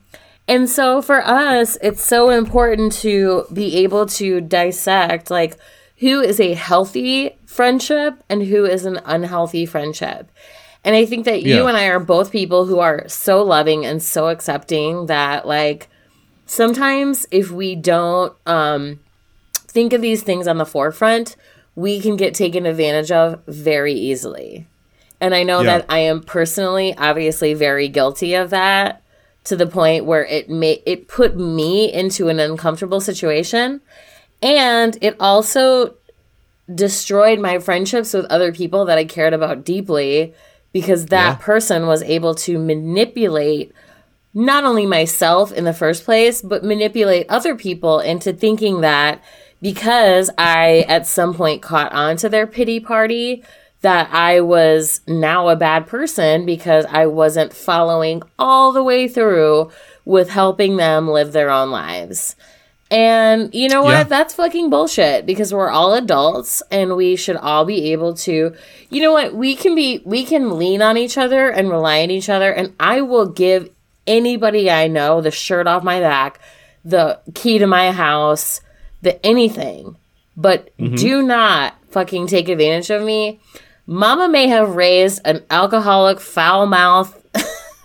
and 0.49 0.69
so 0.69 1.03
for 1.03 1.25
us 1.27 1.77
it's 1.83 2.05
so 2.05 2.31
important 2.31 2.93
to 2.93 3.45
be 3.53 3.77
able 3.79 4.07
to 4.07 4.41
dissect 4.41 5.31
like 5.31 5.57
who 5.99 6.21
is 6.21 6.39
a 6.41 6.55
healthy 6.55 7.37
friendship 7.47 8.23
and 8.29 8.43
who 8.45 8.65
is 8.65 8.85
an 8.85 9.01
unhealthy 9.05 9.67
friendship 9.67 10.31
and 10.85 10.95
i 10.95 11.05
think 11.05 11.25
that 11.25 11.43
you 11.43 11.63
Yeah. 11.63 11.69
and 11.69 11.77
i 11.77 11.87
are 11.87 12.01
both 12.01 12.31
people 12.31 12.67
who 12.67 12.79
are 12.79 13.09
so 13.09 13.43
loving 13.43 13.85
and 13.85 14.03
so 14.03 14.29
accepting 14.29 15.07
that 15.07 15.47
like 15.47 15.89
sometimes 16.47 17.27
if 17.31 17.51
we 17.51 17.75
don't 17.75 18.33
um 18.47 19.01
think 19.69 19.93
of 19.93 20.01
these 20.01 20.23
things 20.23 20.49
on 20.49 20.57
the 20.57 20.65
forefront, 20.65 21.37
we 21.75 22.01
can 22.01 22.17
get 22.17 22.33
taken 22.33 22.65
advantage 22.65 23.13
of 23.13 23.43
very 23.47 23.93
easily. 23.93 24.67
And 25.21 25.35
I 25.35 25.43
know 25.43 25.61
Yeah. 25.61 25.79
that 25.79 25.87
I 25.91 25.99
am 25.99 26.23
personally 26.23 26.95
obviously 26.97 27.53
very 27.53 27.89
guilty 27.89 28.33
of 28.35 28.49
that 28.51 29.03
to 29.47 29.57
the 29.57 29.67
point 29.67 30.05
where 30.05 30.25
it 30.25 30.49
may 30.51 30.83
it 30.87 31.09
put 31.09 31.37
me 31.37 31.93
into 31.93 32.29
an 32.29 32.39
uncomfortable 32.39 33.01
situation 33.01 33.81
and 34.43 34.99
it 35.01 35.17
also 35.19 35.95
destroyed 36.73 37.39
my 37.39 37.59
friendships 37.59 38.13
with 38.13 38.25
other 38.27 38.53
people 38.53 38.85
that 38.85 38.99
I 38.99 39.05
cared 39.05 39.33
about 39.33 39.65
deeply 39.65 40.35
because 40.73 41.07
that 41.07 41.39
Yeah. 41.39 41.45
person 41.45 41.87
was 41.87 42.03
able 42.03 42.35
to 42.37 42.59
manipulate 42.59 43.73
not 44.35 44.65
only 44.65 44.85
myself 44.85 45.53
in 45.53 45.65
the 45.65 45.73
first 45.73 46.05
place, 46.05 46.43
but 46.43 46.63
manipulate 46.63 47.25
other 47.31 47.55
people 47.55 48.01
into 48.01 48.33
thinking 48.33 48.83
that 48.83 49.23
because 49.63 50.29
I 50.37 50.85
at 50.89 51.07
some 51.07 51.33
point 51.33 51.63
caught 51.63 51.93
on 51.93 52.17
to 52.19 52.29
their 52.29 52.47
pity 52.47 52.79
party, 52.79 53.43
that 53.83 54.09
I 54.13 54.41
was 54.41 55.01
now 55.07 55.49
a 55.49 55.57
bad 55.57 55.87
person 55.87 56.47
because 56.47 56.85
I 56.87 57.07
wasn't 57.07 57.53
following 57.53 58.23
all 58.39 58.73
the 58.73 58.83
way 58.83 59.07
through 59.07 59.71
with 60.05 60.31
helping 60.31 60.77
them 60.77 61.09
live 61.09 61.33
their 61.33 61.51
own 61.51 61.71
lives. 61.71 62.37
And 62.91 63.53
you 63.53 63.69
know 63.69 63.83
what? 63.83 63.91
Yeah. 63.91 64.03
That's 64.05 64.35
fucking 64.35 64.71
bullshit 64.71 65.27
because 65.27 65.53
we're 65.53 65.71
all 65.71 65.95
adults 65.95 66.63
and 66.71 66.97
we 66.97 67.17
should 67.17 67.37
all 67.37 67.65
be 67.65 67.93
able 67.93 68.15
to 68.15 68.55
you 68.91 69.03
know 69.03 69.13
what? 69.13 69.35
We 69.35 69.57
can 69.57 69.75
be 69.75 70.01
we 70.05 70.25
can 70.25 70.57
lean 70.57 70.83
on 70.83 70.97
each 70.97 71.19
other 71.19 71.51
and 71.51 71.69
rely 71.69 72.03
on 72.03 72.11
each 72.11 72.29
other 72.29 72.53
and 72.53 72.75
I 72.79 73.01
will 73.01 73.27
give 73.27 73.71
anybody 74.07 74.71
I 74.71 74.87
know 74.87 75.21
the 75.21 75.33
shirt 75.33 75.67
off 75.67 75.83
my 75.83 75.99
back, 75.99 76.39
the 76.85 77.19
key 77.35 77.59
to 77.59 77.67
my 77.67 77.91
house, 77.91 78.61
the 79.03 79.25
anything. 79.27 79.97
But 80.37 80.77
mm-hmm. 80.77 80.95
do 80.95 81.23
not 81.23 81.75
fucking 81.91 82.29
take 82.29 82.49
advantage 82.49 82.91
of 82.91 83.03
me. 83.03 83.41
Mama 83.87 84.29
may 84.29 84.49
have 84.49 84.75
raised 84.75 85.21
an 85.25 85.45
alcoholic, 85.51 86.19
foul 86.21 86.67
mouth 86.67 87.23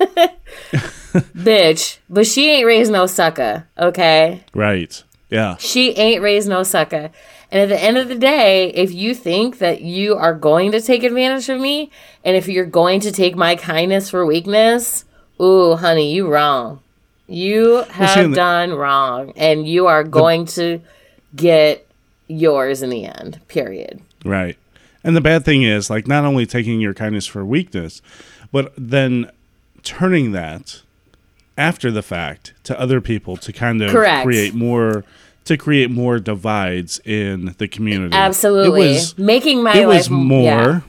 bitch, 1.14 1.98
but 2.10 2.26
she 2.26 2.50
ain't 2.50 2.66
raised 2.66 2.92
no 2.92 3.06
sucker, 3.06 3.68
okay? 3.78 4.44
Right. 4.54 5.04
Yeah. 5.30 5.58
She 5.58 5.92
ain't 5.98 6.22
raised 6.22 6.50
no 6.50 6.64
sucker. 6.64 7.12
And 7.52 7.62
at 7.62 7.70
the 7.70 7.82
end 7.82 7.98
of 7.98 8.08
the 8.08 8.16
day, 8.16 8.70
if 8.74 8.92
you 8.94 9.14
think 9.14 9.60
that 9.60 9.82
you 9.82 10.16
are 10.16 10.34
going 10.34 10.72
to 10.72 10.82
take 10.82 11.04
advantage 11.04 11.50
of 11.50 11.60
me, 11.60 11.92
and 12.24 12.36
if 12.36 12.48
you're 12.48 12.66
going 12.66 13.02
to 13.02 13.12
take 13.12 13.36
my 13.36 13.56
kindness 13.56 14.10
for 14.10 14.26
weakness, 14.26 15.06
ooh, 15.42 15.76
honey, 15.76 16.14
you 16.14 16.28
wrong. 16.28 16.80
You 17.28 17.84
have 17.92 18.26
in 18.26 18.32
the- 18.32 18.36
done 18.36 18.74
wrong, 18.74 19.34
and 19.36 19.68
you 19.68 19.88
are 19.88 20.04
going 20.04 20.46
to 20.48 20.82
get 21.36 21.88
yours 22.28 22.82
in 22.82 22.90
the 22.90 23.06
end. 23.06 23.40
Period. 23.48 24.02
Right. 24.26 24.58
And 25.04 25.16
the 25.16 25.22
bad 25.22 25.44
thing 25.44 25.64
is, 25.64 25.90
like, 25.90 26.08
not 26.08 26.26
only 26.26 26.46
taking 26.46 26.80
your 26.80 26.94
kindness 26.94 27.26
for 27.26 27.44
weakness, 27.44 28.02
but 28.52 28.72
then 28.78 29.32
turning 29.84 30.32
that 30.32 30.82
after 31.58 31.92
the 31.92 32.04
fact 32.04 32.54
to 32.64 32.80
other 32.80 33.02
people 33.02 33.38
to 33.38 33.52
kind 33.52 33.82
of 33.82 33.92
Correct. 33.92 34.24
create 34.24 34.54
more 34.54 35.04
to 35.44 35.58
create 35.58 35.90
more 35.90 36.20
divides 36.20 37.00
in 37.04 37.56
the 37.58 37.68
community. 37.68 38.16
Absolutely, 38.16 38.92
It 38.92 38.94
was, 38.94 39.18
making 39.18 39.64
my 39.64 39.76
it 39.76 39.88
was 39.88 40.10
life 40.10 40.12
more 40.12 40.44
yeah. 40.44 40.82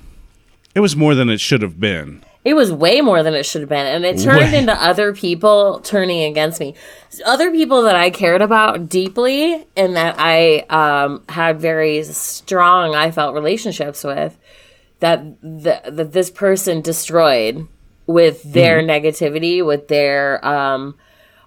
it 0.74 0.80
was 0.80 0.94
more 0.94 1.14
than 1.14 1.30
it 1.30 1.40
should 1.40 1.62
have 1.62 1.80
been. 1.80 2.22
It 2.44 2.54
was 2.54 2.72
way 2.72 3.00
more 3.00 3.22
than 3.22 3.34
it 3.34 3.46
should 3.46 3.60
have 3.62 3.68
been. 3.68 3.86
And 3.86 4.04
it 4.04 4.18
turned 4.18 4.52
into 4.52 4.72
other 4.72 5.14
people 5.14 5.78
turning 5.84 6.24
against 6.24 6.58
me. 6.58 6.74
Other 7.24 7.52
people 7.52 7.82
that 7.82 7.94
I 7.94 8.10
cared 8.10 8.42
about 8.42 8.88
deeply 8.88 9.64
and 9.76 9.94
that 9.94 10.16
I 10.18 10.60
um, 10.68 11.22
had 11.28 11.60
very 11.60 12.02
strong, 12.02 12.96
I 12.96 13.12
felt, 13.12 13.34
relationships 13.34 14.02
with, 14.02 14.36
that, 14.98 15.40
the, 15.40 15.82
that 15.88 16.12
this 16.12 16.30
person 16.30 16.80
destroyed 16.80 17.68
with 18.06 18.42
their 18.42 18.82
negativity, 18.82 19.64
with 19.64 19.86
their, 19.86 20.44
um, 20.44 20.96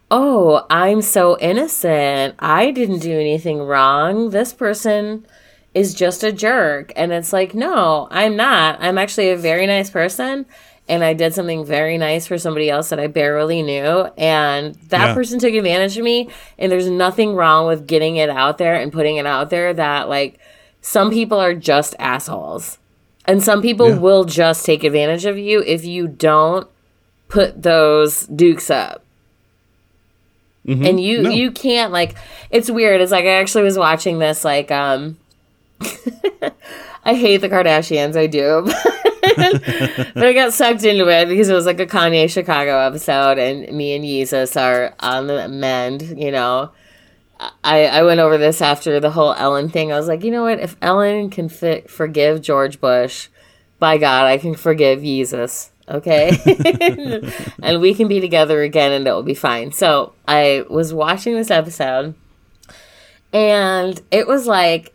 oh, 0.09 0.65
I'm 0.69 1.01
so 1.01 1.37
innocent. 1.39 2.35
I 2.39 2.71
didn't 2.71 2.99
do 2.99 3.19
anything 3.19 3.59
wrong. 3.59 4.29
This 4.29 4.53
person 4.53 5.25
is 5.73 5.93
just 5.93 6.23
a 6.23 6.31
jerk. 6.31 6.93
And 6.95 7.11
it's 7.11 7.33
like, 7.33 7.53
no, 7.53 8.07
I'm 8.11 8.37
not. 8.37 8.77
I'm 8.81 8.97
actually 8.97 9.31
a 9.31 9.37
very 9.37 9.67
nice 9.67 9.89
person. 9.89 10.45
And 10.87 11.03
I 11.03 11.13
did 11.13 11.33
something 11.33 11.65
very 11.65 11.97
nice 11.97 12.27
for 12.27 12.37
somebody 12.37 12.69
else 12.69 12.89
that 12.89 12.99
I 12.99 13.07
barely 13.07 13.63
knew. 13.63 14.07
And 14.17 14.75
that 14.89 15.07
Yeah. 15.07 15.13
person 15.15 15.39
took 15.39 15.53
advantage 15.53 15.97
of 15.97 16.03
me. 16.03 16.29
And 16.59 16.71
there's 16.71 16.89
nothing 16.89 17.33
wrong 17.35 17.65
with 17.65 17.87
getting 17.87 18.17
it 18.17 18.29
out 18.29 18.59
there 18.59 18.75
and 18.75 18.93
putting 18.93 19.15
it 19.17 19.25
out 19.25 19.49
there 19.49 19.73
that, 19.73 20.09
like, 20.09 20.37
some 20.81 21.09
people 21.09 21.39
are 21.39 21.55
just 21.55 21.95
assholes. 21.97 22.77
And 23.25 23.41
some 23.41 23.63
people 23.63 23.89
Yeah. 23.89 23.97
will 23.97 24.25
just 24.25 24.63
take 24.63 24.83
advantage 24.83 25.25
of 25.25 25.39
you 25.39 25.63
if 25.65 25.83
you 25.83 26.07
don't 26.07 26.67
put 27.29 27.63
those 27.63 28.27
dukes 28.27 28.69
up. 28.69 29.01
And 30.67 30.99
you 30.99 31.21
No. 31.23 31.29
you 31.29 31.51
can't 31.51 31.91
like 31.91 32.15
it's 32.49 32.69
weird. 32.71 32.99
It's 33.01 33.11
like 33.11 33.25
I 33.25 33.33
actually 33.39 33.63
was 33.63 33.77
watching 33.77 34.17
this 34.19 34.43
like 34.45 34.71
um 34.71 35.17
I 37.03 37.13
hate 37.13 37.37
the 37.37 37.49
Kardashians, 37.49 38.15
I 38.15 38.25
do. 38.27 38.71
But 39.35 40.23
I 40.23 40.33
got 40.33 40.53
sucked 40.53 40.83
into 40.83 41.07
it 41.07 41.27
because 41.27 41.49
it 41.49 41.53
was 41.53 41.65
like 41.65 41.79
a 41.79 41.85
Kanye 41.85 42.29
Chicago 42.29 42.79
episode 42.79 43.37
and 43.37 43.75
me 43.75 43.95
and 43.95 44.05
Yeezus 44.05 44.59
are 44.59 44.93
on 44.99 45.27
the 45.27 45.47
mend, 45.47 46.01
you 46.17 46.31
know. 46.31 46.71
I, 47.63 47.85
I 47.85 48.03
went 48.03 48.21
over 48.21 48.37
this 48.37 48.61
after 48.61 48.99
the 48.99 49.11
whole 49.11 49.33
Ellen 49.33 49.69
thing. 49.69 49.91
I 49.91 49.97
was 49.97 50.07
like, 50.07 50.23
you 50.23 50.31
know 50.31 50.43
what? 50.43 50.59
If 50.59 50.77
Ellen 50.81 51.29
can 51.29 51.49
fi- 51.49 51.81
forgive 51.81 52.41
George 52.41 52.79
Bush, 52.79 53.27
by 53.79 53.97
God, 53.97 54.25
I 54.25 54.37
can 54.37 54.55
forgive 54.55 55.01
Jesus. 55.01 55.71
Okay. 55.87 56.31
and 57.61 57.81
we 57.81 57.93
can 57.93 58.07
be 58.07 58.19
together 58.19 58.61
again 58.61 58.91
and 58.91 59.07
it 59.07 59.11
will 59.11 59.23
be 59.23 59.35
fine. 59.35 59.71
So 59.71 60.13
I 60.27 60.63
was 60.69 60.93
watching 60.93 61.35
this 61.35 61.51
episode 61.51 62.15
and 63.31 64.01
it 64.11 64.27
was 64.27 64.47
like 64.47 64.93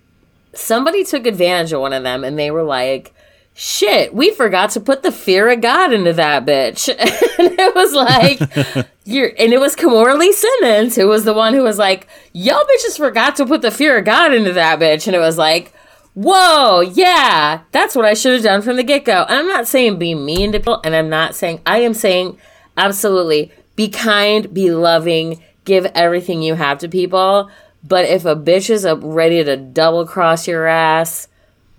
somebody 0.55 1.05
took 1.05 1.27
advantage 1.27 1.73
of 1.73 1.81
one 1.81 1.93
of 1.93 2.03
them 2.03 2.25
and 2.25 2.39
they 2.39 2.51
were 2.51 2.65
like, 2.65 3.15
shit, 3.55 4.15
we 4.15 4.31
forgot 4.31 4.71
to 4.71 4.81
put 4.81 5.03
the 5.03 5.13
fear 5.13 5.51
of 5.51 5.61
God 5.61 5.93
into 5.93 6.13
that 6.15 6.47
bitch. 6.47 6.89
and 7.39 7.59
it 7.59 7.75
was 7.75 7.93
like, 7.93 8.89
you're, 9.05 9.33
and 9.39 9.53
it 9.53 9.61
was 9.61 9.77
Kimora 9.77 10.19
Lee 10.19 10.33
Simmons 10.33 10.97
who 10.97 11.07
was 11.09 11.25
the 11.25 11.35
one 11.35 11.55
who 11.55 11.63
was 11.63 11.79
like, 11.79 12.07
y'all 12.33 12.65
bitches 12.65 12.97
forgot 12.97 13.37
to 13.37 13.47
put 13.47 13.63
the 13.63 13.71
fear 13.71 13.99
of 13.99 14.05
God 14.05 14.33
into 14.33 14.53
that 14.53 14.79
bitch. 14.79 15.07
And 15.07 15.15
it 15.15 15.21
was 15.21 15.39
like, 15.39 15.73
whoa, 16.15 16.81
yeah, 16.81 17.63
that's 17.73 17.95
what 17.95 18.05
I 18.05 18.15
should 18.15 18.35
have 18.35 18.43
done 18.43 18.63
from 18.63 18.77
the 18.77 18.83
get 18.83 19.05
go. 19.05 19.25
I'm 19.29 19.47
not 19.47 19.69
saying 19.69 19.99
be 19.99 20.15
mean 20.15 20.53
to 20.53 20.59
people, 20.59 20.81
and 20.85 20.95
I'm 20.95 21.09
not 21.09 21.35
saying, 21.35 21.61
I 21.67 21.79
am 21.79 21.95
saying 21.95 22.39
absolutely 22.77 23.53
be 23.77 23.89
kind, 23.89 24.53
be 24.53 24.71
loving, 24.71 25.43
give 25.65 25.87
everything 25.95 26.43
you 26.43 26.55
have 26.55 26.79
to 26.79 26.89
people. 26.89 27.51
But 27.83 28.05
if 28.07 28.25
a 28.25 28.37
bitch 28.37 28.69
is 28.69 28.85
up 28.85 29.01
ready 29.03 29.43
to 29.43 29.57
double 29.57 30.07
cross 30.07 30.47
your 30.47 30.67
ass, 30.67 31.29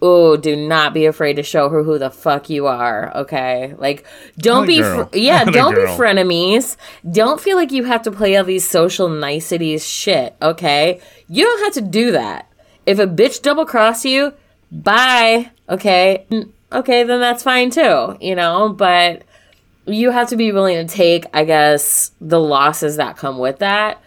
oh, 0.02 0.36
do 0.36 0.56
not 0.56 0.94
be 0.94 1.06
afraid 1.06 1.36
to 1.36 1.44
show 1.44 1.70
her 1.70 1.84
who 1.84 2.00
the 2.00 2.10
fuck 2.10 2.50
you 2.50 2.68
are. 2.68 3.16
Okay, 3.18 3.76
like 3.78 4.06
don't 4.38 4.66
be, 4.66 4.82
fr- 4.82 5.04
yeah, 5.14 5.44
don't 5.46 5.76
be 5.76 5.82
frenemies. 5.82 6.76
Don't 7.10 7.40
feel 7.40 7.58
like 7.58 7.72
you 7.72 7.84
have 7.84 8.02
to 8.04 8.12
play 8.12 8.36
all 8.36 8.44
these 8.44 8.68
social 8.68 9.10
niceties 9.10 9.86
shit. 9.88 10.36
Okay, 10.42 11.00
you 11.28 11.44
don't 11.46 11.64
have 11.64 11.74
to 11.74 11.82
do 11.90 12.12
that. 12.12 12.48
If 12.86 13.00
a 13.00 13.06
bitch 13.08 13.42
double 13.42 13.66
cross 13.66 14.04
you, 14.06 14.34
bye. 14.72 15.52
Okay, 15.70 16.26
Mm, 16.32 16.50
okay, 16.72 17.04
then 17.04 17.20
that's 17.20 17.44
fine 17.44 17.70
too. 17.70 18.18
You 18.20 18.36
know, 18.36 18.70
but 18.70 19.24
you 19.86 20.12
have 20.12 20.30
to 20.30 20.36
be 20.36 20.52
willing 20.52 20.86
to 20.86 20.94
take, 20.94 21.26
I 21.34 21.44
guess, 21.44 22.12
the 22.22 22.40
losses 22.40 22.98
that 22.98 23.18
come 23.18 23.38
with 23.38 23.60
that. 23.60 24.02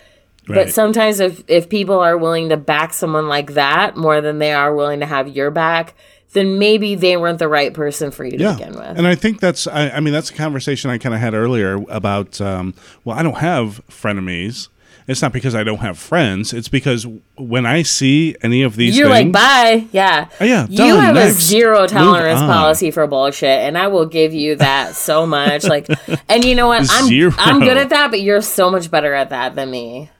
But 0.46 0.70
sometimes 0.70 1.20
if 1.20 1.42
if 1.48 1.68
people 1.68 1.98
are 2.00 2.18
willing 2.18 2.50
to 2.50 2.56
back 2.56 2.92
someone 2.92 3.28
like 3.28 3.54
that 3.54 3.96
more 3.96 4.20
than 4.20 4.38
they 4.38 4.52
are 4.52 4.74
willing 4.74 5.00
to 5.00 5.06
have 5.06 5.28
your 5.28 5.50
back, 5.50 5.94
then 6.34 6.58
maybe 6.58 6.94
they 6.94 7.16
weren't 7.16 7.38
the 7.38 7.48
right 7.48 7.72
person 7.72 8.10
for 8.10 8.24
you 8.24 8.32
to 8.38 8.52
begin 8.52 8.74
with. 8.74 8.98
And 8.98 9.06
I 9.06 9.14
think 9.14 9.40
that's, 9.40 9.66
I, 9.66 9.88
I 9.90 10.00
mean, 10.00 10.12
that's 10.12 10.30
a 10.30 10.34
conversation 10.34 10.90
I 10.90 10.98
kind 10.98 11.14
of 11.14 11.20
had 11.20 11.32
earlier 11.32 11.82
about, 11.88 12.40
um, 12.40 12.74
well, 13.04 13.16
I 13.16 13.22
don't 13.22 13.38
have 13.38 13.80
frenemies. 13.88 14.68
It's 15.06 15.20
not 15.20 15.32
because 15.32 15.54
I 15.54 15.64
don't 15.64 15.78
have 15.78 15.98
friends. 15.98 16.54
It's 16.54 16.68
because 16.68 17.06
when 17.36 17.66
I 17.66 17.82
see 17.82 18.36
any 18.42 18.62
of 18.62 18.74
these 18.74 18.96
You're 18.96 19.10
like, 19.10 19.30
bye. 19.30 19.86
Yeah. 19.92 20.28
Oh, 20.40 20.44
yeah, 20.44 20.66
You 20.68 20.96
have 20.96 21.14
a 21.14 21.30
zero 21.30 21.86
tolerance 21.86 22.40
policy 22.40 22.90
for 22.90 23.06
bullshit, 23.06 23.60
and 23.60 23.76
I 23.76 23.88
will 23.88 24.06
give 24.06 24.32
you 24.32 24.56
that 24.56 24.96
so 24.96 25.26
much. 25.26 25.64
Like, 25.64 25.88
and 26.28 26.42
you 26.42 26.54
know 26.54 26.68
what? 26.68 26.88
I'm 26.90 27.06
Zero. 27.06 27.32
I'm 27.36 27.60
good 27.60 27.76
at 27.76 27.90
that, 27.90 28.10
but 28.10 28.22
you're 28.22 28.40
so 28.40 28.70
much 28.70 28.90
better 28.90 29.12
at 29.12 29.28
that 29.28 29.54
than 29.54 29.70
me. 29.70 30.10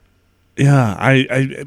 Yeah, 0.57 0.95
I, 0.99 1.27
I, 1.29 1.65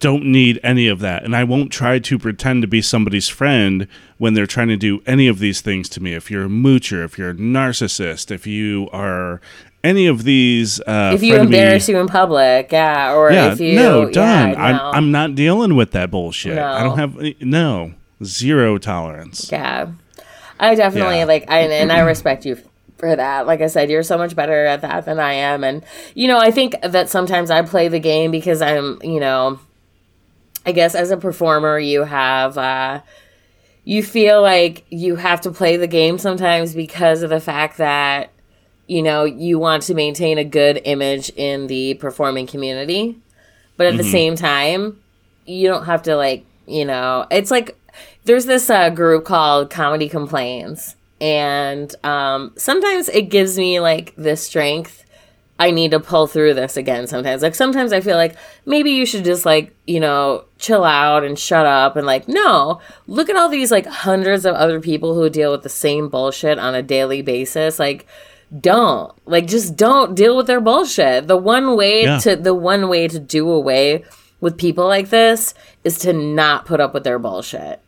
don't 0.00 0.24
need 0.24 0.58
any 0.62 0.88
of 0.88 1.00
that. 1.00 1.24
And 1.24 1.36
I 1.36 1.44
won't 1.44 1.70
try 1.70 1.98
to 1.98 2.18
pretend 2.18 2.62
to 2.62 2.68
be 2.68 2.80
somebody's 2.80 3.28
friend 3.28 3.86
when 4.16 4.34
they're 4.34 4.46
trying 4.46 4.68
to 4.68 4.76
do 4.76 5.02
any 5.06 5.28
of 5.28 5.38
these 5.38 5.60
things 5.60 5.88
to 5.90 6.02
me. 6.02 6.14
If 6.14 6.30
you're 6.30 6.46
a 6.46 6.48
moocher, 6.48 7.04
if 7.04 7.18
you're 7.18 7.30
a 7.30 7.34
narcissist, 7.34 8.30
if 8.30 8.46
you 8.46 8.88
are 8.92 9.40
any 9.84 10.06
of 10.06 10.24
these, 10.24 10.80
uh, 10.80 11.12
If 11.14 11.22
you 11.22 11.36
embarrass 11.36 11.88
you 11.88 11.98
in 11.98 12.06
public, 12.06 12.72
yeah, 12.72 13.12
or 13.14 13.30
yeah, 13.30 13.52
if 13.52 13.60
you 13.60 13.74
no, 13.74 14.10
done. 14.10 14.50
Yeah, 14.52 14.62
I'm 14.64 14.76
no. 14.76 14.90
I'm 14.94 15.10
not 15.10 15.34
dealing 15.34 15.76
with 15.76 15.92
that 15.92 16.10
bullshit. 16.10 16.58
I 16.58 16.82
don't 16.82 16.98
have 16.98 17.16
no 17.40 17.92
zero 18.24 18.78
tolerance. 18.78 19.50
Yeah. 19.52 19.88
I 20.58 20.74
definitely 20.74 21.18
Yeah. 21.18 21.24
like 21.26 21.50
I 21.50 21.60
and 21.60 21.92
I 21.92 22.00
respect 22.12 22.46
you 22.46 22.58
for 22.98 23.14
that. 23.14 23.46
Like 23.46 23.60
I 23.60 23.66
said, 23.66 23.90
you're 23.90 24.02
so 24.02 24.18
much 24.18 24.34
better 24.34 24.66
at 24.66 24.80
that 24.82 25.04
than 25.04 25.18
I 25.18 25.32
am 25.34 25.64
and 25.64 25.84
you 26.14 26.28
know, 26.28 26.38
I 26.38 26.50
think 26.50 26.74
that 26.82 27.08
sometimes 27.08 27.50
I 27.50 27.62
play 27.62 27.88
the 27.88 28.00
game 28.00 28.30
because 28.30 28.62
I'm, 28.62 28.98
you 29.02 29.20
know, 29.20 29.58
I 30.64 30.72
guess 30.72 30.94
as 30.94 31.10
a 31.10 31.16
performer 31.16 31.78
you 31.78 32.04
have 32.04 32.58
uh 32.58 33.00
you 33.84 34.02
feel 34.02 34.42
like 34.42 34.84
you 34.90 35.16
have 35.16 35.40
to 35.42 35.50
play 35.52 35.76
the 35.76 35.86
game 35.86 36.18
sometimes 36.18 36.74
because 36.74 37.22
of 37.22 37.30
the 37.30 37.40
fact 37.40 37.78
that 37.78 38.32
you 38.88 39.02
know, 39.02 39.24
you 39.24 39.58
want 39.58 39.82
to 39.84 39.94
maintain 39.94 40.38
a 40.38 40.44
good 40.44 40.80
image 40.84 41.28
in 41.30 41.66
the 41.66 41.94
performing 41.94 42.46
community. 42.46 43.18
But 43.76 43.88
at 43.88 43.96
the 43.96 44.04
same 44.04 44.36
time, 44.36 45.00
you 45.46 45.68
don't 45.68 45.84
have 45.84 46.02
to 46.02 46.16
like 46.16 46.44
you 46.66 46.84
know 46.84 47.26
it's 47.30 47.50
like 47.50 47.78
there's 48.24 48.46
this 48.46 48.68
uh, 48.68 48.90
group 48.90 49.24
called 49.24 49.70
comedy 49.70 50.08
complains 50.08 50.95
and 51.20 51.94
um, 52.04 52.52
sometimes 52.56 53.08
it 53.08 53.30
gives 53.30 53.56
me 53.58 53.80
like 53.80 54.14
this 54.16 54.42
strength 54.46 55.04
i 55.58 55.70
need 55.70 55.90
to 55.92 55.98
pull 55.98 56.26
through 56.26 56.52
this 56.52 56.76
again 56.76 57.06
sometimes. 57.06 57.40
Like 57.42 57.54
sometimes 57.54 57.90
i 57.92 58.02
feel 58.02 58.16
like 58.16 58.36
maybe 58.66 58.90
you 58.90 59.06
should 59.06 59.24
just 59.24 59.46
like 59.46 59.74
you 59.86 60.00
know 60.00 60.44
chill 60.58 60.84
out 60.84 61.24
and 61.24 61.38
shut 61.38 61.64
up 61.64 61.96
and 61.96 62.06
like 62.06 62.28
no 62.28 62.80
look 63.06 63.30
at 63.30 63.36
all 63.36 63.48
these 63.48 63.70
like 63.70 63.86
hundreds 63.86 64.44
of 64.44 64.54
other 64.54 64.80
people 64.80 65.14
who 65.14 65.30
deal 65.30 65.52
with 65.52 65.62
the 65.62 65.70
same 65.70 66.08
bullshit 66.10 66.58
on 66.58 66.74
a 66.74 66.82
daily 66.82 67.22
basis. 67.22 67.78
Like 67.78 68.06
don't 68.60 69.12
like 69.26 69.46
just 69.46 69.76
don't 69.76 70.14
deal 70.14 70.36
with 70.36 70.46
their 70.46 70.60
bullshit. 70.60 71.26
The 71.26 71.36
one 71.38 71.74
way 71.76 72.02
Yeah. 72.04 72.18
to 72.18 72.36
the 72.36 72.54
one 72.54 72.88
way 72.90 73.08
to 73.08 73.18
do 73.18 73.48
away 73.50 74.04
with 74.40 74.58
people 74.58 74.86
like 74.86 75.08
this 75.08 75.54
is 75.84 75.98
to 76.00 76.12
not 76.12 76.66
put 76.66 76.80
up 76.80 76.92
with 76.92 77.04
their 77.04 77.18
bullshit 77.18 77.80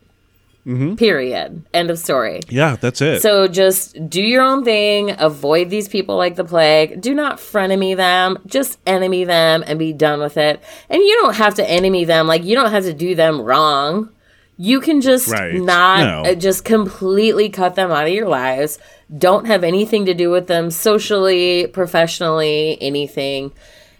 period. 0.97 1.63
End 1.73 1.89
of 1.89 1.99
story. 1.99 2.41
Yeah, 2.49 2.75
that's 2.75 3.01
it. 3.01 3.21
so 3.21 3.47
just 3.47 4.09
do 4.09 4.21
your 4.21 4.43
own 4.43 4.63
thing. 4.63 5.15
Avoid 5.17 5.69
these 5.69 5.87
people 5.87 6.17
like 6.17 6.35
the 6.35 6.43
plague. 6.43 7.01
Do 7.01 7.13
not 7.13 7.37
frenemy 7.37 7.95
them. 7.95 8.37
Just 8.45 8.79
enemy 8.85 9.23
them 9.23 9.63
and 9.65 9.79
be 9.79 9.93
done 9.93 10.19
with 10.19 10.37
it. 10.37 10.61
And 10.89 11.01
you 11.01 11.19
don't 11.21 11.35
have 11.35 11.55
to 11.55 11.69
enemy 11.69 12.05
them. 12.05 12.27
Like 12.27 12.43
you 12.43 12.55
don't 12.55 12.71
have 12.71 12.83
to 12.83 12.93
do 12.93 13.15
them 13.15 13.41
wrong. 13.41 14.09
You 14.57 14.81
can 14.81 14.99
just 15.01 15.29
Right. 15.29 15.53
not 15.53 15.99
No. 16.25 16.31
uh, 16.31 16.35
just 16.35 16.65
completely 16.65 17.49
cut 17.49 17.75
them 17.75 17.91
out 17.91 18.07
of 18.07 18.13
your 18.13 18.27
lives. 18.27 18.77
Don't 19.17 19.47
have 19.47 19.63
anything 19.63 20.05
to 20.05 20.13
do 20.13 20.29
with 20.29 20.47
them 20.47 20.69
socially 20.69 21.67
professionally 21.67 22.77
anything. 22.81 23.51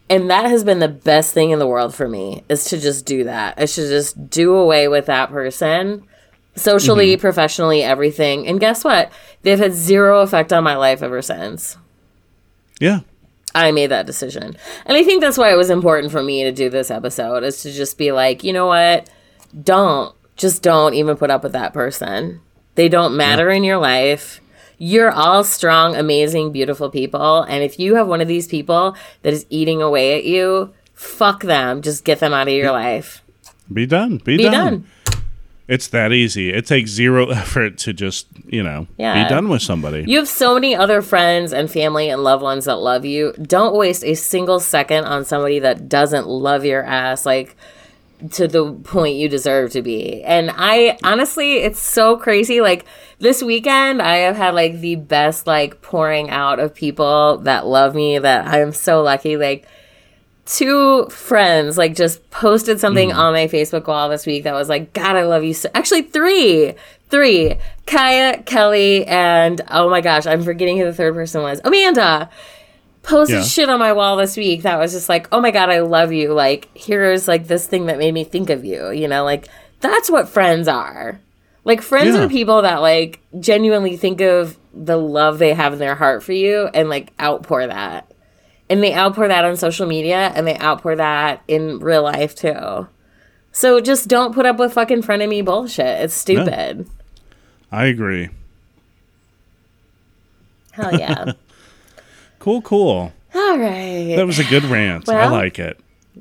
And 0.09 0.29
that 0.29 0.45
has 0.47 0.63
been 0.63 0.79
the 0.79 0.87
best 0.87 1.33
thing 1.33 1.51
in 1.51 1.59
the 1.59 1.67
world 1.67 1.93
for 1.95 2.09
me 2.09 2.43
is 2.49 2.65
to 2.65 2.77
just 2.79 3.05
do 3.05 3.23
that. 3.25 3.59
Is 3.61 3.75
to 3.75 3.87
just 3.87 4.29
do 4.29 4.55
away 4.55 4.87
with 4.87 5.05
that 5.05 5.29
person 5.31 6.03
socially 6.59 7.13
mm-hmm. 7.13 7.21
professionally 7.21 7.81
everything 7.81 8.47
and 8.47 8.59
guess 8.59 8.83
what 8.83 9.11
they've 9.41 9.59
had 9.59 9.73
zero 9.73 10.21
effect 10.21 10.51
on 10.53 10.63
my 10.63 10.75
life 10.75 11.01
ever 11.01 11.21
since 11.21 11.77
yeah. 12.79 13.01
I 13.53 13.71
made 13.71 13.87
that 13.87 14.05
decision. 14.05 14.55
And 14.85 14.97
I 14.97 15.03
think 15.03 15.21
that's 15.21 15.37
why 15.37 15.51
it 15.51 15.57
was 15.57 15.69
important 15.69 16.11
for 16.11 16.23
me 16.23 16.43
to 16.43 16.51
do 16.51 16.69
this 16.69 16.91
episode 16.91 17.43
is 17.43 17.61
to 17.63 17.71
just 17.71 17.97
be 17.97 18.11
like, 18.11 18.43
you 18.43 18.53
know 18.53 18.67
what? 18.67 19.09
Don't. 19.63 20.15
Just 20.35 20.63
don't 20.63 20.93
even 20.93 21.17
put 21.17 21.29
up 21.29 21.43
with 21.43 21.51
that 21.51 21.73
person. 21.73 22.41
They 22.75 22.87
don't 22.87 23.17
matter 23.17 23.49
in 23.49 23.63
your 23.63 23.77
life. 23.77 24.39
You're 24.77 25.11
all 25.11 25.43
strong, 25.43 25.95
amazing, 25.95 26.53
beautiful 26.53 26.89
people. 26.89 27.41
And 27.43 27.61
if 27.63 27.77
you 27.77 27.95
have 27.95 28.07
one 28.07 28.21
of 28.21 28.29
these 28.29 28.47
people 28.47 28.95
that 29.23 29.33
is 29.33 29.45
eating 29.49 29.81
away 29.81 30.17
at 30.17 30.23
you, 30.23 30.73
fuck 30.93 31.43
them. 31.43 31.81
Just 31.81 32.05
get 32.05 32.21
them 32.21 32.33
out 32.33 32.47
of 32.47 32.53
your 32.53 32.71
life. 32.71 33.21
Be 33.71 33.85
done. 33.85 34.17
Be, 34.17 34.37
Be 34.37 34.43
done. 34.43 34.53
done. 34.53 34.87
It's 35.69 35.87
that 35.89 36.11
easy. 36.11 36.49
It 36.51 36.65
takes 36.65 36.89
zero 36.89 37.29
effort 37.41 37.77
to 37.79 37.93
just, 37.93 38.25
you 38.47 38.63
know, 38.63 38.87
Yeah. 38.97 39.23
be 39.23 39.29
done 39.29 39.49
with 39.49 39.61
somebody. 39.61 40.03
You 40.07 40.17
have 40.17 40.27
so 40.27 40.55
many 40.55 40.75
other 40.75 41.01
friends 41.03 41.53
and 41.53 41.69
family 41.71 42.09
and 42.09 42.23
loved 42.23 42.41
ones 42.41 42.65
that 42.65 42.77
love 42.77 43.05
you. 43.05 43.33
Don't 43.41 43.75
waste 43.75 44.03
a 44.03 44.15
single 44.15 44.59
second 44.59 45.05
on 45.05 45.25
somebody 45.25 45.59
that 45.59 45.87
doesn't 45.87 46.27
love 46.27 46.65
your 46.65 46.83
ass 46.83 47.25
like 47.25 47.55
to 48.31 48.47
the 48.47 48.73
point 48.73 49.15
you 49.15 49.29
deserve 49.29 49.71
to 49.71 49.81
be. 49.81 50.23
And 50.23 50.51
I 50.53 50.97
honestly, 51.03 51.57
it's 51.59 51.79
so 51.79 52.17
crazy. 52.17 52.59
Like 52.61 52.85
this 53.19 53.41
weekend, 53.43 54.01
I 54.01 54.17
have 54.17 54.35
had 54.35 54.55
like 54.55 54.81
the 54.81 54.95
best 54.95 55.47
like 55.47 55.81
pouring 55.81 56.29
out 56.29 56.59
of 56.59 56.73
people 56.75 57.37
that 57.43 57.65
love 57.67 57.95
me 57.95 58.17
that 58.19 58.47
I 58.47 58.59
am 58.59 58.73
so 58.73 59.01
lucky. 59.03 59.37
Like 59.37 59.67
two 60.49 61.05
friends 61.09 61.77
like 61.77 61.95
just 61.95 62.27
posted 62.31 62.79
something 62.79 63.11
hmm. 63.11 63.17
on 63.17 63.33
my 63.33 63.47
Facebook 63.47 63.85
wall 63.87 64.09
this 64.09 64.25
week 64.25 64.43
that 64.43 64.53
was 64.53 64.67
like, 64.67 64.93
God, 64.93 65.15
I 65.15 65.23
love 65.23 65.43
you 65.43 65.53
so 65.53 65.69
actually 65.73 66.01
three. 66.03 66.73
Three. 67.09 67.55
Kaya, 67.87 68.43
Kelly, 68.43 69.05
and 69.07 69.61
oh 69.69 69.89
my 69.89 70.01
gosh, 70.01 70.27
I'm 70.27 70.43
forgetting 70.43 70.77
who 70.77 70.85
the 70.85 70.93
third 70.93 71.15
person 71.15 71.41
was. 71.41 71.59
Amanda. 71.63 72.29
posted 73.01 73.37
Yeah. 73.37 73.43
shit 73.43 73.69
on 73.69 73.79
my 73.79 73.93
wall 73.93 74.17
this 74.17 74.37
week 74.37 74.63
that 74.63 74.77
was 74.77 74.91
just 74.91 75.09
like, 75.09 75.27
oh 75.31 75.41
my 75.41 75.51
god, 75.51 75.69
I 75.69 75.79
love 75.79 76.11
you. 76.11 76.33
Like, 76.33 76.67
here's 76.75 77.27
like 77.27 77.47
this 77.47 77.65
thing 77.65 77.87
that 77.87 77.97
made 77.97 78.13
me 78.13 78.23
think 78.23 78.49
of 78.49 78.65
you. 78.65 78.91
You 78.91 79.07
know, 79.07 79.23
like 79.23 79.47
that's 79.81 80.09
what 80.09 80.29
friends 80.29 80.67
are. 80.67 81.19
Like 81.63 81.81
friends 81.81 82.15
Yeah. 82.15 82.23
are 82.23 82.29
people 82.29 82.63
that 82.63 82.81
like 82.81 83.19
genuinely 83.39 83.97
think 83.97 84.21
of 84.21 84.57
the 84.73 84.97
love 84.97 85.39
they 85.39 85.53
have 85.53 85.73
in 85.73 85.79
their 85.79 85.95
heart 85.95 86.23
for 86.23 86.33
you 86.33 86.69
and 86.73 86.89
like 86.89 87.13
outpour 87.19 87.67
that. 87.67 88.08
And 88.69 88.83
they 88.83 88.93
outpour 88.93 89.27
that 89.27 89.45
on 89.45 89.57
social 89.57 89.87
media 89.87 90.31
and 90.35 90.45
they 90.45 90.57
outpour 90.59 90.95
that 90.97 91.41
in 91.47 91.79
real 91.79 92.03
life 92.03 92.35
too. 92.35 92.87
So 93.51 93.81
just 93.81 94.07
don't 94.07 94.33
put 94.35 94.45
up 94.45 94.57
with 94.59 94.73
fucking 94.73 95.01
frenemy 95.01 95.43
bullshit. 95.43 96.01
It's 96.03 96.13
stupid. 96.13 96.87
I 97.71 97.85
agree. 97.85 98.29
Hell 100.71 100.97
yeah. 100.97 101.33
Cool, 102.39 102.61
cool. 102.61 103.11
All 103.35 103.57
right. 103.57 104.13
That 104.15 104.25
was 104.25 104.39
a 104.39 104.45
good 104.45 104.63
rant. 104.63 105.09
I 105.09 105.27
like 105.27 105.59
it. 105.59 105.77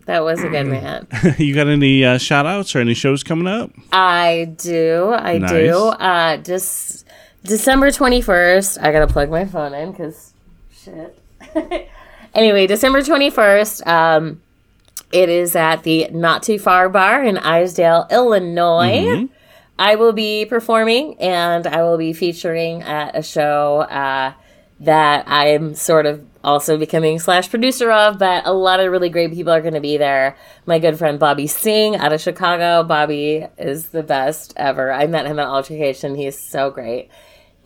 That 0.07 0.25
was 0.25 0.43
a 0.43 0.49
good 0.49 0.67
rant. 0.71 1.09
you 1.39 1.55
got 1.55 1.69
any 1.69 2.05
uh, 2.05 2.19
shout 2.19 2.45
outs 2.45 2.75
or 2.75 2.81
any 2.81 2.95
shows 2.95 3.23
coming 3.23 3.47
up? 3.47 3.71
I 3.93 4.53
do. 4.59 5.13
I 5.17 5.39
Nice. 5.39 5.51
do. 5.53 5.77
Uh, 5.77 6.37
just 6.39 7.07
December 7.45 7.91
21st. 7.91 8.83
I 8.83 8.91
got 8.91 9.07
to 9.07 9.13
plug 9.13 9.31
my 9.31 9.45
phone 9.45 9.75
in 9.75 9.93
because 9.93 10.33
shit. 10.73 11.17
anyway, 12.39 12.67
December 12.67 13.03
21st. 13.03 13.87
Um, 13.87 14.41
it 15.13 15.29
is 15.29 15.57
at 15.57 15.83
the 15.83 16.09
Not 16.11 16.43
Too 16.43 16.59
Far 16.59 16.89
Bar 16.89 17.25
in 17.25 17.37
Ivesdale, 17.37 18.09
Illinois. 18.11 19.29
I 19.79 19.95
will 19.97 20.13
be 20.13 20.45
performing 20.45 21.19
and 21.21 21.67
I 21.67 21.83
will 21.83 21.99
be 21.99 22.13
featuring 22.13 22.83
at 22.83 23.17
a 23.17 23.23
show 23.23 23.81
uh, 23.83 24.33
that 24.81 25.25
I'm 25.27 25.75
sort 25.75 26.07
of 26.07 26.25
also 26.45 26.79
becoming 26.79 27.19
slash 27.19 27.51
producer 27.51 27.91
of, 27.91 28.19
but 28.19 28.47
a 28.47 28.53
lot 28.53 28.81
of 28.81 28.91
really 28.91 29.09
great 29.09 29.33
people 29.33 29.53
are 29.53 29.61
going 29.61 29.75
to 29.75 29.81
be 29.81 29.97
there. 29.97 30.37
My 30.67 30.79
good 30.79 30.99
friend 30.99 31.19
Bobby 31.19 31.47
Singh 31.47 31.97
out 31.97 32.13
of 32.13 32.21
Chicago. 32.21 32.83
Bobby 32.85 33.47
is 33.57 33.89
the 33.89 34.03
best 34.03 34.53
ever. 34.57 34.93
I 34.93 35.07
met 35.07 35.27
him 35.27 35.39
at 35.39 35.47
Altercation. 35.47 36.15
He's 36.15 36.39
so 36.39 36.71
great. 36.71 37.09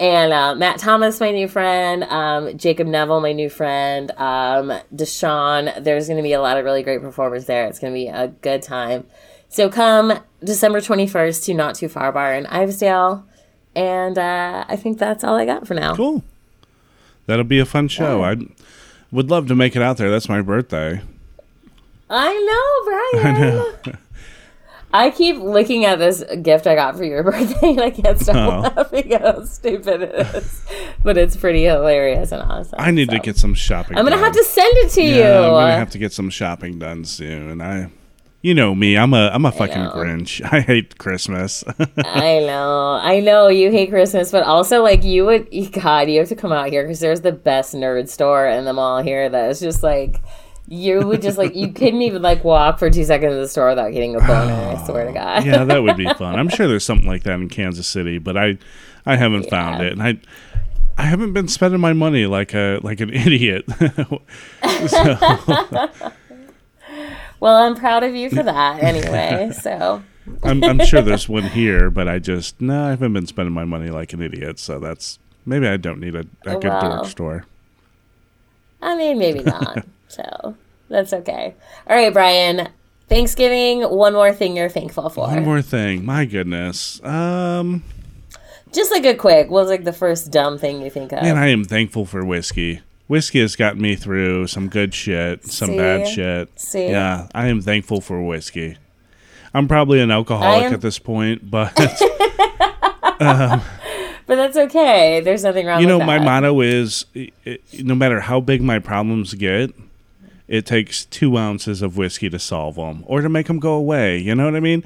And 0.02 0.32
uh, 0.32 0.56
Matt 0.56 0.80
Thomas, 0.80 1.20
my 1.20 1.30
new 1.30 1.46
friend, 1.46 2.02
um, 2.02 2.58
Jacob 2.58 2.88
Neville, 2.88 3.20
my 3.20 3.32
new 3.32 3.48
friend, 3.48 4.10
um, 4.16 4.72
Deshaun. 4.92 5.84
There's 5.84 6.08
going 6.08 6.16
to 6.16 6.24
be 6.24 6.32
a 6.32 6.40
lot 6.40 6.58
of 6.58 6.64
really 6.64 6.82
great 6.82 7.00
performers 7.00 7.44
there. 7.44 7.68
It's 7.68 7.78
going 7.78 7.92
to 7.92 7.96
be 7.96 8.08
a 8.08 8.26
good 8.26 8.64
time. 8.64 9.06
So 9.48 9.68
come 9.68 10.18
December 10.42 10.80
21st 10.80 11.44
to 11.44 11.54
Not 11.54 11.76
Too 11.76 11.88
Far 11.88 12.10
Bar 12.10 12.34
in 12.34 12.46
Ivesdale. 12.46 13.22
And 13.76 14.18
uh, 14.18 14.64
I 14.66 14.74
think 14.74 14.98
that's 14.98 15.22
all 15.22 15.36
I 15.36 15.44
got 15.44 15.68
for 15.68 15.74
now. 15.74 15.94
Cool. 15.94 16.24
That'll 17.26 17.44
be 17.44 17.60
a 17.60 17.64
fun 17.64 17.86
show. 17.86 18.24
I 18.24 18.38
would 19.12 19.30
love 19.30 19.46
to 19.46 19.54
make 19.54 19.76
it 19.76 19.82
out 19.82 19.98
there. 19.98 20.10
That's 20.10 20.28
my 20.28 20.42
birthday. 20.42 21.00
I 22.10 23.12
know, 23.14 23.22
Brian. 23.22 23.76
I 23.86 23.98
keep 25.10 25.36
looking 25.36 25.84
at 25.84 25.98
this 25.98 26.22
gift 26.42 26.66
I 26.66 26.74
got 26.74 26.96
for 26.96 27.04
your 27.04 27.22
birthday 27.30 27.70
and 27.70 27.80
I 27.80 27.90
can't 27.90 28.18
stop 28.18 28.36
Oh. 28.36 28.60
laughing 28.82 29.12
at 29.12 29.20
how 29.22 29.44
stupid 29.44 30.02
it 30.02 30.14
is. 30.34 30.64
But 31.02 31.16
it's 31.16 31.36
pretty 31.36 31.64
hilarious 31.64 32.30
and 32.32 32.42
awesome. 32.42 32.78
I 32.78 32.90
need 32.90 33.10
to 33.10 33.18
get 33.18 33.36
some 33.36 33.54
shopping. 33.54 33.96
I'm 33.98 34.04
gonna 34.04 34.16
done. 34.16 34.24
have 34.24 34.34
to 34.34 34.44
send 34.44 34.76
it 34.78 34.90
to 34.90 35.02
Yeah, 35.02 35.16
you. 35.40 35.44
I'm 35.46 35.50
gonna 35.52 35.72
have 35.78 35.90
to 35.90 35.98
get 35.98 36.12
some 36.12 36.30
shopping 36.30 36.78
done 36.78 37.04
soon. 37.04 37.60
I, 37.60 37.90
you 38.42 38.54
know 38.54 38.74
me. 38.74 38.96
I'm 38.98 39.14
a 39.14 39.30
I'm 39.32 39.44
a 39.46 39.52
fucking 39.52 39.82
know. 39.82 39.92
Grinch. 39.92 40.42
I 40.52 40.60
hate 40.60 40.98
Christmas. 40.98 41.64
I 41.98 42.40
know, 42.40 42.98
I 43.00 43.20
know 43.20 43.48
you 43.48 43.70
hate 43.70 43.90
Christmas, 43.90 44.30
but 44.30 44.42
also 44.42 44.82
like 44.82 45.04
you 45.04 45.24
would, 45.26 45.48
God, 45.72 46.08
you 46.10 46.18
have 46.18 46.28
to 46.28 46.36
come 46.36 46.52
out 46.52 46.68
here 46.68 46.82
because 46.82 47.00
there's 47.00 47.20
the 47.22 47.32
best 47.32 47.74
nerd 47.74 48.08
store 48.08 48.46
in 48.46 48.64
the 48.64 48.72
mall 48.72 49.00
here. 49.02 49.28
That 49.28 49.48
is 49.50 49.60
just 49.60 49.82
like 49.82 50.20
you 50.72 51.06
would 51.06 51.20
just 51.20 51.36
like 51.36 51.54
you 51.54 51.70
couldn't 51.70 52.00
even 52.00 52.22
like 52.22 52.42
walk 52.44 52.78
for 52.78 52.88
two 52.88 53.04
seconds 53.04 53.34
in 53.34 53.40
the 53.40 53.48
store 53.48 53.68
without 53.68 53.92
getting 53.92 54.16
a 54.16 54.20
boner. 54.20 54.54
I 54.54 54.82
swear 54.86 55.04
to 55.06 55.12
God. 55.12 55.44
yeah, 55.44 55.64
that 55.64 55.82
would 55.82 55.98
be 55.98 56.10
fun. 56.18 56.38
I'm 56.38 56.48
sure 56.48 56.66
there's 56.66 56.84
something 56.84 57.06
like 57.06 57.24
that 57.24 57.34
in 57.34 57.50
Kansas 57.50 57.86
City, 57.86 58.16
but 58.18 58.38
I 58.38 58.56
I 59.04 59.16
haven't 59.16 59.50
found 59.50 59.82
it, 59.82 59.92
and 59.92 60.02
I 60.02 60.18
I 60.96 61.02
haven't 61.02 61.34
been 61.34 61.48
spending 61.48 61.80
my 61.80 61.92
money 61.92 62.24
like 62.24 62.54
a 62.54 62.80
like 62.82 63.00
an 63.00 63.10
idiot. 63.12 63.66
Well, 67.40 67.56
I'm 67.56 67.74
proud 67.74 68.04
of 68.04 68.14
you 68.14 68.30
for 68.30 68.44
that 68.44 68.84
anyway. 68.84 69.50
So 69.52 70.00
I'm 70.44 70.62
I'm 70.62 70.78
sure 70.84 71.02
there's 71.02 71.28
one 71.28 71.42
here, 71.42 71.90
but 71.90 72.06
I 72.06 72.20
just 72.20 72.60
no, 72.60 72.84
I 72.86 72.90
haven't 72.90 73.14
been 73.14 73.26
spending 73.26 73.52
my 73.52 73.64
money 73.64 73.90
like 73.90 74.12
an 74.12 74.22
idiot. 74.22 74.60
So 74.60 74.78
that's 74.78 75.18
maybe 75.44 75.66
I 75.66 75.76
don't 75.76 75.98
need 75.98 76.14
a, 76.14 76.20
a 76.46 76.56
good 76.56 76.64
Wow. 76.66 76.98
dork 76.98 77.06
store. 77.06 77.44
I 78.80 78.96
mean, 78.96 79.18
maybe 79.18 79.42
not. 79.42 79.84
So 80.12 80.54
that's 80.88 81.12
okay. 81.12 81.54
All 81.88 81.96
right, 81.96 82.12
Brian. 82.12 82.68
Thanksgiving. 83.08 83.82
One 83.82 84.12
more 84.14 84.32
thing 84.32 84.56
you're 84.56 84.68
thankful 84.70 85.08
for. 85.10 85.26
One 85.26 85.44
more 85.44 85.60
thing, 85.62 86.04
my 86.04 86.24
goodness. 86.24 87.02
Um, 87.04 87.82
Just 88.72 88.90
like 88.90 89.04
a 89.04 89.14
quick. 89.14 89.50
What's 89.50 89.68
like 89.68 89.84
the 89.84 89.92
first 89.92 90.30
dumb 90.30 90.58
thing 90.58 90.80
you 90.80 90.88
think 90.90 91.12
of? 91.12 91.22
man, 91.22 91.36
I 91.36 91.48
am 91.48 91.64
thankful 91.64 92.06
for 92.06 92.24
whiskey. 92.24 92.80
Whiskey 93.08 93.40
has 93.40 93.56
gotten 93.56 93.82
me 93.82 93.96
through 93.96 94.46
some 94.46 94.68
good 94.68 94.94
shit, 94.94 95.44
some 95.46 95.76
bad 95.76 96.08
shit. 96.08 96.48
See? 96.58 96.88
Yeah, 96.88 97.28
I 97.34 97.48
am 97.48 97.60
thankful 97.60 98.00
for 98.00 98.22
whiskey. 98.22 98.78
I'm 99.52 99.68
probably 99.68 100.00
an 100.00 100.10
alcoholic 100.10 100.64
am- 100.66 100.72
at 100.74 100.80
this 100.80 100.98
point, 100.98 101.50
but 101.50 101.74
but 103.18 103.60
that's 104.26 104.56
okay. 104.56 105.20
There's 105.20 105.44
nothing 105.44 105.66
wrong. 105.66 105.80
you 105.82 105.86
know, 105.86 105.98
my 106.00 106.18
motto 106.18 106.60
is 106.62 107.04
no 107.78 107.94
matter 107.94 108.20
how 108.20 108.40
big 108.40 108.62
my 108.62 108.78
problems 108.78 109.34
get, 109.34 109.70
it 110.52 110.66
takes 110.66 111.06
two 111.06 111.38
ounces 111.38 111.80
of 111.80 111.96
whiskey 111.96 112.28
to 112.28 112.38
solve 112.38 112.74
them 112.76 113.02
or 113.06 113.22
to 113.22 113.28
make 113.28 113.46
them 113.46 113.58
go 113.58 113.72
away. 113.72 114.18
You 114.18 114.34
know 114.34 114.44
what 114.44 114.54
I 114.54 114.60
mean? 114.60 114.84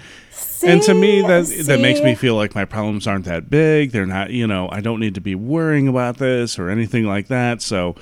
and 0.64 0.80
to 0.82 0.94
me, 0.94 1.20
See? 1.22 1.26
that 1.26 1.66
that 1.66 1.80
makes 1.80 2.00
me 2.00 2.14
feel 2.14 2.36
like 2.36 2.54
my 2.54 2.64
problems 2.64 3.06
aren't 3.06 3.24
that 3.24 3.50
big. 3.50 3.90
They're 3.90 4.06
not, 4.06 4.30
you 4.30 4.46
know, 4.46 4.68
I 4.70 4.80
don't 4.80 5.00
need 5.00 5.14
to 5.16 5.20
be 5.20 5.34
worrying 5.34 5.88
about 5.88 6.18
this 6.18 6.58
or 6.58 6.70
anything 6.70 7.04
like 7.04 7.26
that. 7.28 7.62
So, 7.62 7.96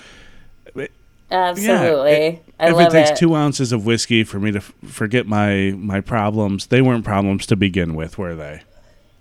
absolutely. 1.30 2.12
it- 2.12 2.40
I 2.60 2.68
if 2.68 2.74
love 2.74 2.86
it 2.88 2.90
takes 2.92 3.10
it. 3.10 3.16
two 3.16 3.34
ounces 3.34 3.72
of 3.72 3.84
whiskey 3.84 4.22
for 4.22 4.38
me 4.38 4.52
to 4.52 4.58
f- 4.58 4.72
forget 4.86 5.26
my 5.26 5.74
my 5.76 6.00
problems, 6.00 6.66
they 6.68 6.80
weren't 6.80 7.04
problems 7.04 7.46
to 7.46 7.56
begin 7.56 7.94
with, 7.96 8.16
were 8.16 8.36
they? 8.36 8.62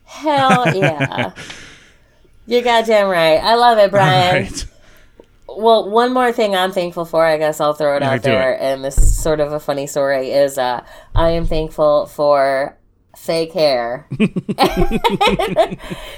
Hell 0.05 0.77
yeah. 0.77 1.31
You're 2.45 2.61
goddamn 2.61 3.07
right. 3.07 3.37
I 3.37 3.55
love 3.55 3.77
it, 3.79 3.89
Brian. 3.89 4.35
All 4.35 4.41
right. 4.43 4.65
Well, 5.57 5.89
one 5.89 6.13
more 6.13 6.31
thing 6.31 6.55
I'm 6.55 6.71
thankful 6.71 7.05
for, 7.05 7.25
I 7.25 7.37
guess 7.37 7.59
I'll 7.59 7.73
throw 7.73 7.95
it 7.95 8.03
out 8.03 8.23
there, 8.23 8.53
it. 8.53 8.61
and 8.61 8.83
this 8.83 8.97
is 8.97 9.21
sort 9.21 9.39
of 9.39 9.53
a 9.53 9.59
funny 9.59 9.87
story, 9.87 10.31
is 10.31 10.57
uh, 10.57 10.83
I 11.15 11.29
am 11.29 11.45
thankful 11.45 12.05
for 12.07 12.77
fake 13.15 13.53
hair. 13.53 14.07
the 14.17 15.75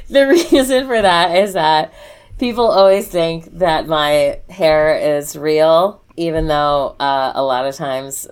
reason 0.10 0.88
for 0.88 1.02
that 1.02 1.36
is 1.38 1.54
that 1.54 1.94
people 2.40 2.66
always 2.66 3.08
think 3.08 3.46
that 3.60 3.88
my 3.88 4.40
hair 4.50 5.18
is 5.18 5.36
real, 5.36 6.04
even 6.18 6.48
though 6.48 6.96
uh, 7.00 7.32
a 7.36 7.44
lot 7.44 7.66
of 7.66 7.76
times, 7.76 8.28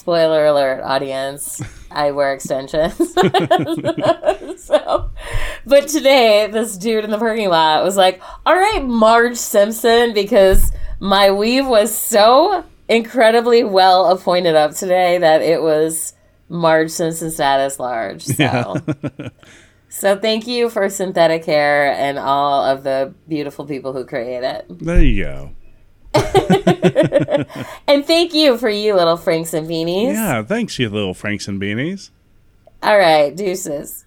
spoiler 0.00 0.46
alert, 0.46 0.82
audience, 0.82 1.62
I 1.90 2.10
wear 2.12 2.32
extensions. 2.32 2.96
so, 4.62 5.10
but 5.66 5.88
today, 5.88 6.48
this 6.50 6.78
dude 6.78 7.04
in 7.04 7.10
the 7.10 7.18
parking 7.18 7.50
lot 7.50 7.84
was 7.84 7.96
like, 7.96 8.22
"All 8.46 8.56
right, 8.56 8.82
Marge 8.82 9.36
Simpson," 9.36 10.14
because 10.14 10.72
my 11.00 11.30
weave 11.30 11.66
was 11.66 11.96
so 11.96 12.64
incredibly 12.88 13.62
well 13.62 14.06
appointed 14.06 14.56
up 14.56 14.72
today 14.72 15.18
that 15.18 15.42
it 15.42 15.62
was 15.62 16.14
Marge 16.48 16.90
Simpson 16.90 17.30
status 17.30 17.78
large. 17.78 18.24
So. 18.24 18.76
So 19.92 20.16
thank 20.16 20.46
you 20.46 20.70
for 20.70 20.88
synthetic 20.88 21.44
hair 21.44 21.92
and 21.92 22.16
all 22.16 22.64
of 22.64 22.84
the 22.84 23.12
beautiful 23.26 23.66
people 23.66 23.92
who 23.92 24.04
create 24.04 24.44
it. 24.44 24.64
There 24.68 25.02
you 25.02 25.24
go. 25.24 25.50
And 27.86 28.06
thank 28.06 28.34
you 28.34 28.56
for 28.56 28.68
you 28.68 28.94
little 28.94 29.16
Franks 29.16 29.52
and 29.52 29.68
beanies. 29.68 30.14
Yeah, 30.14 30.42
thanks, 30.42 30.78
you 30.78 30.88
little 30.88 31.14
Franks 31.14 31.48
and 31.48 31.60
beanies. 31.60 32.10
All 32.82 32.98
right, 32.98 33.34
deuces. 33.34 34.04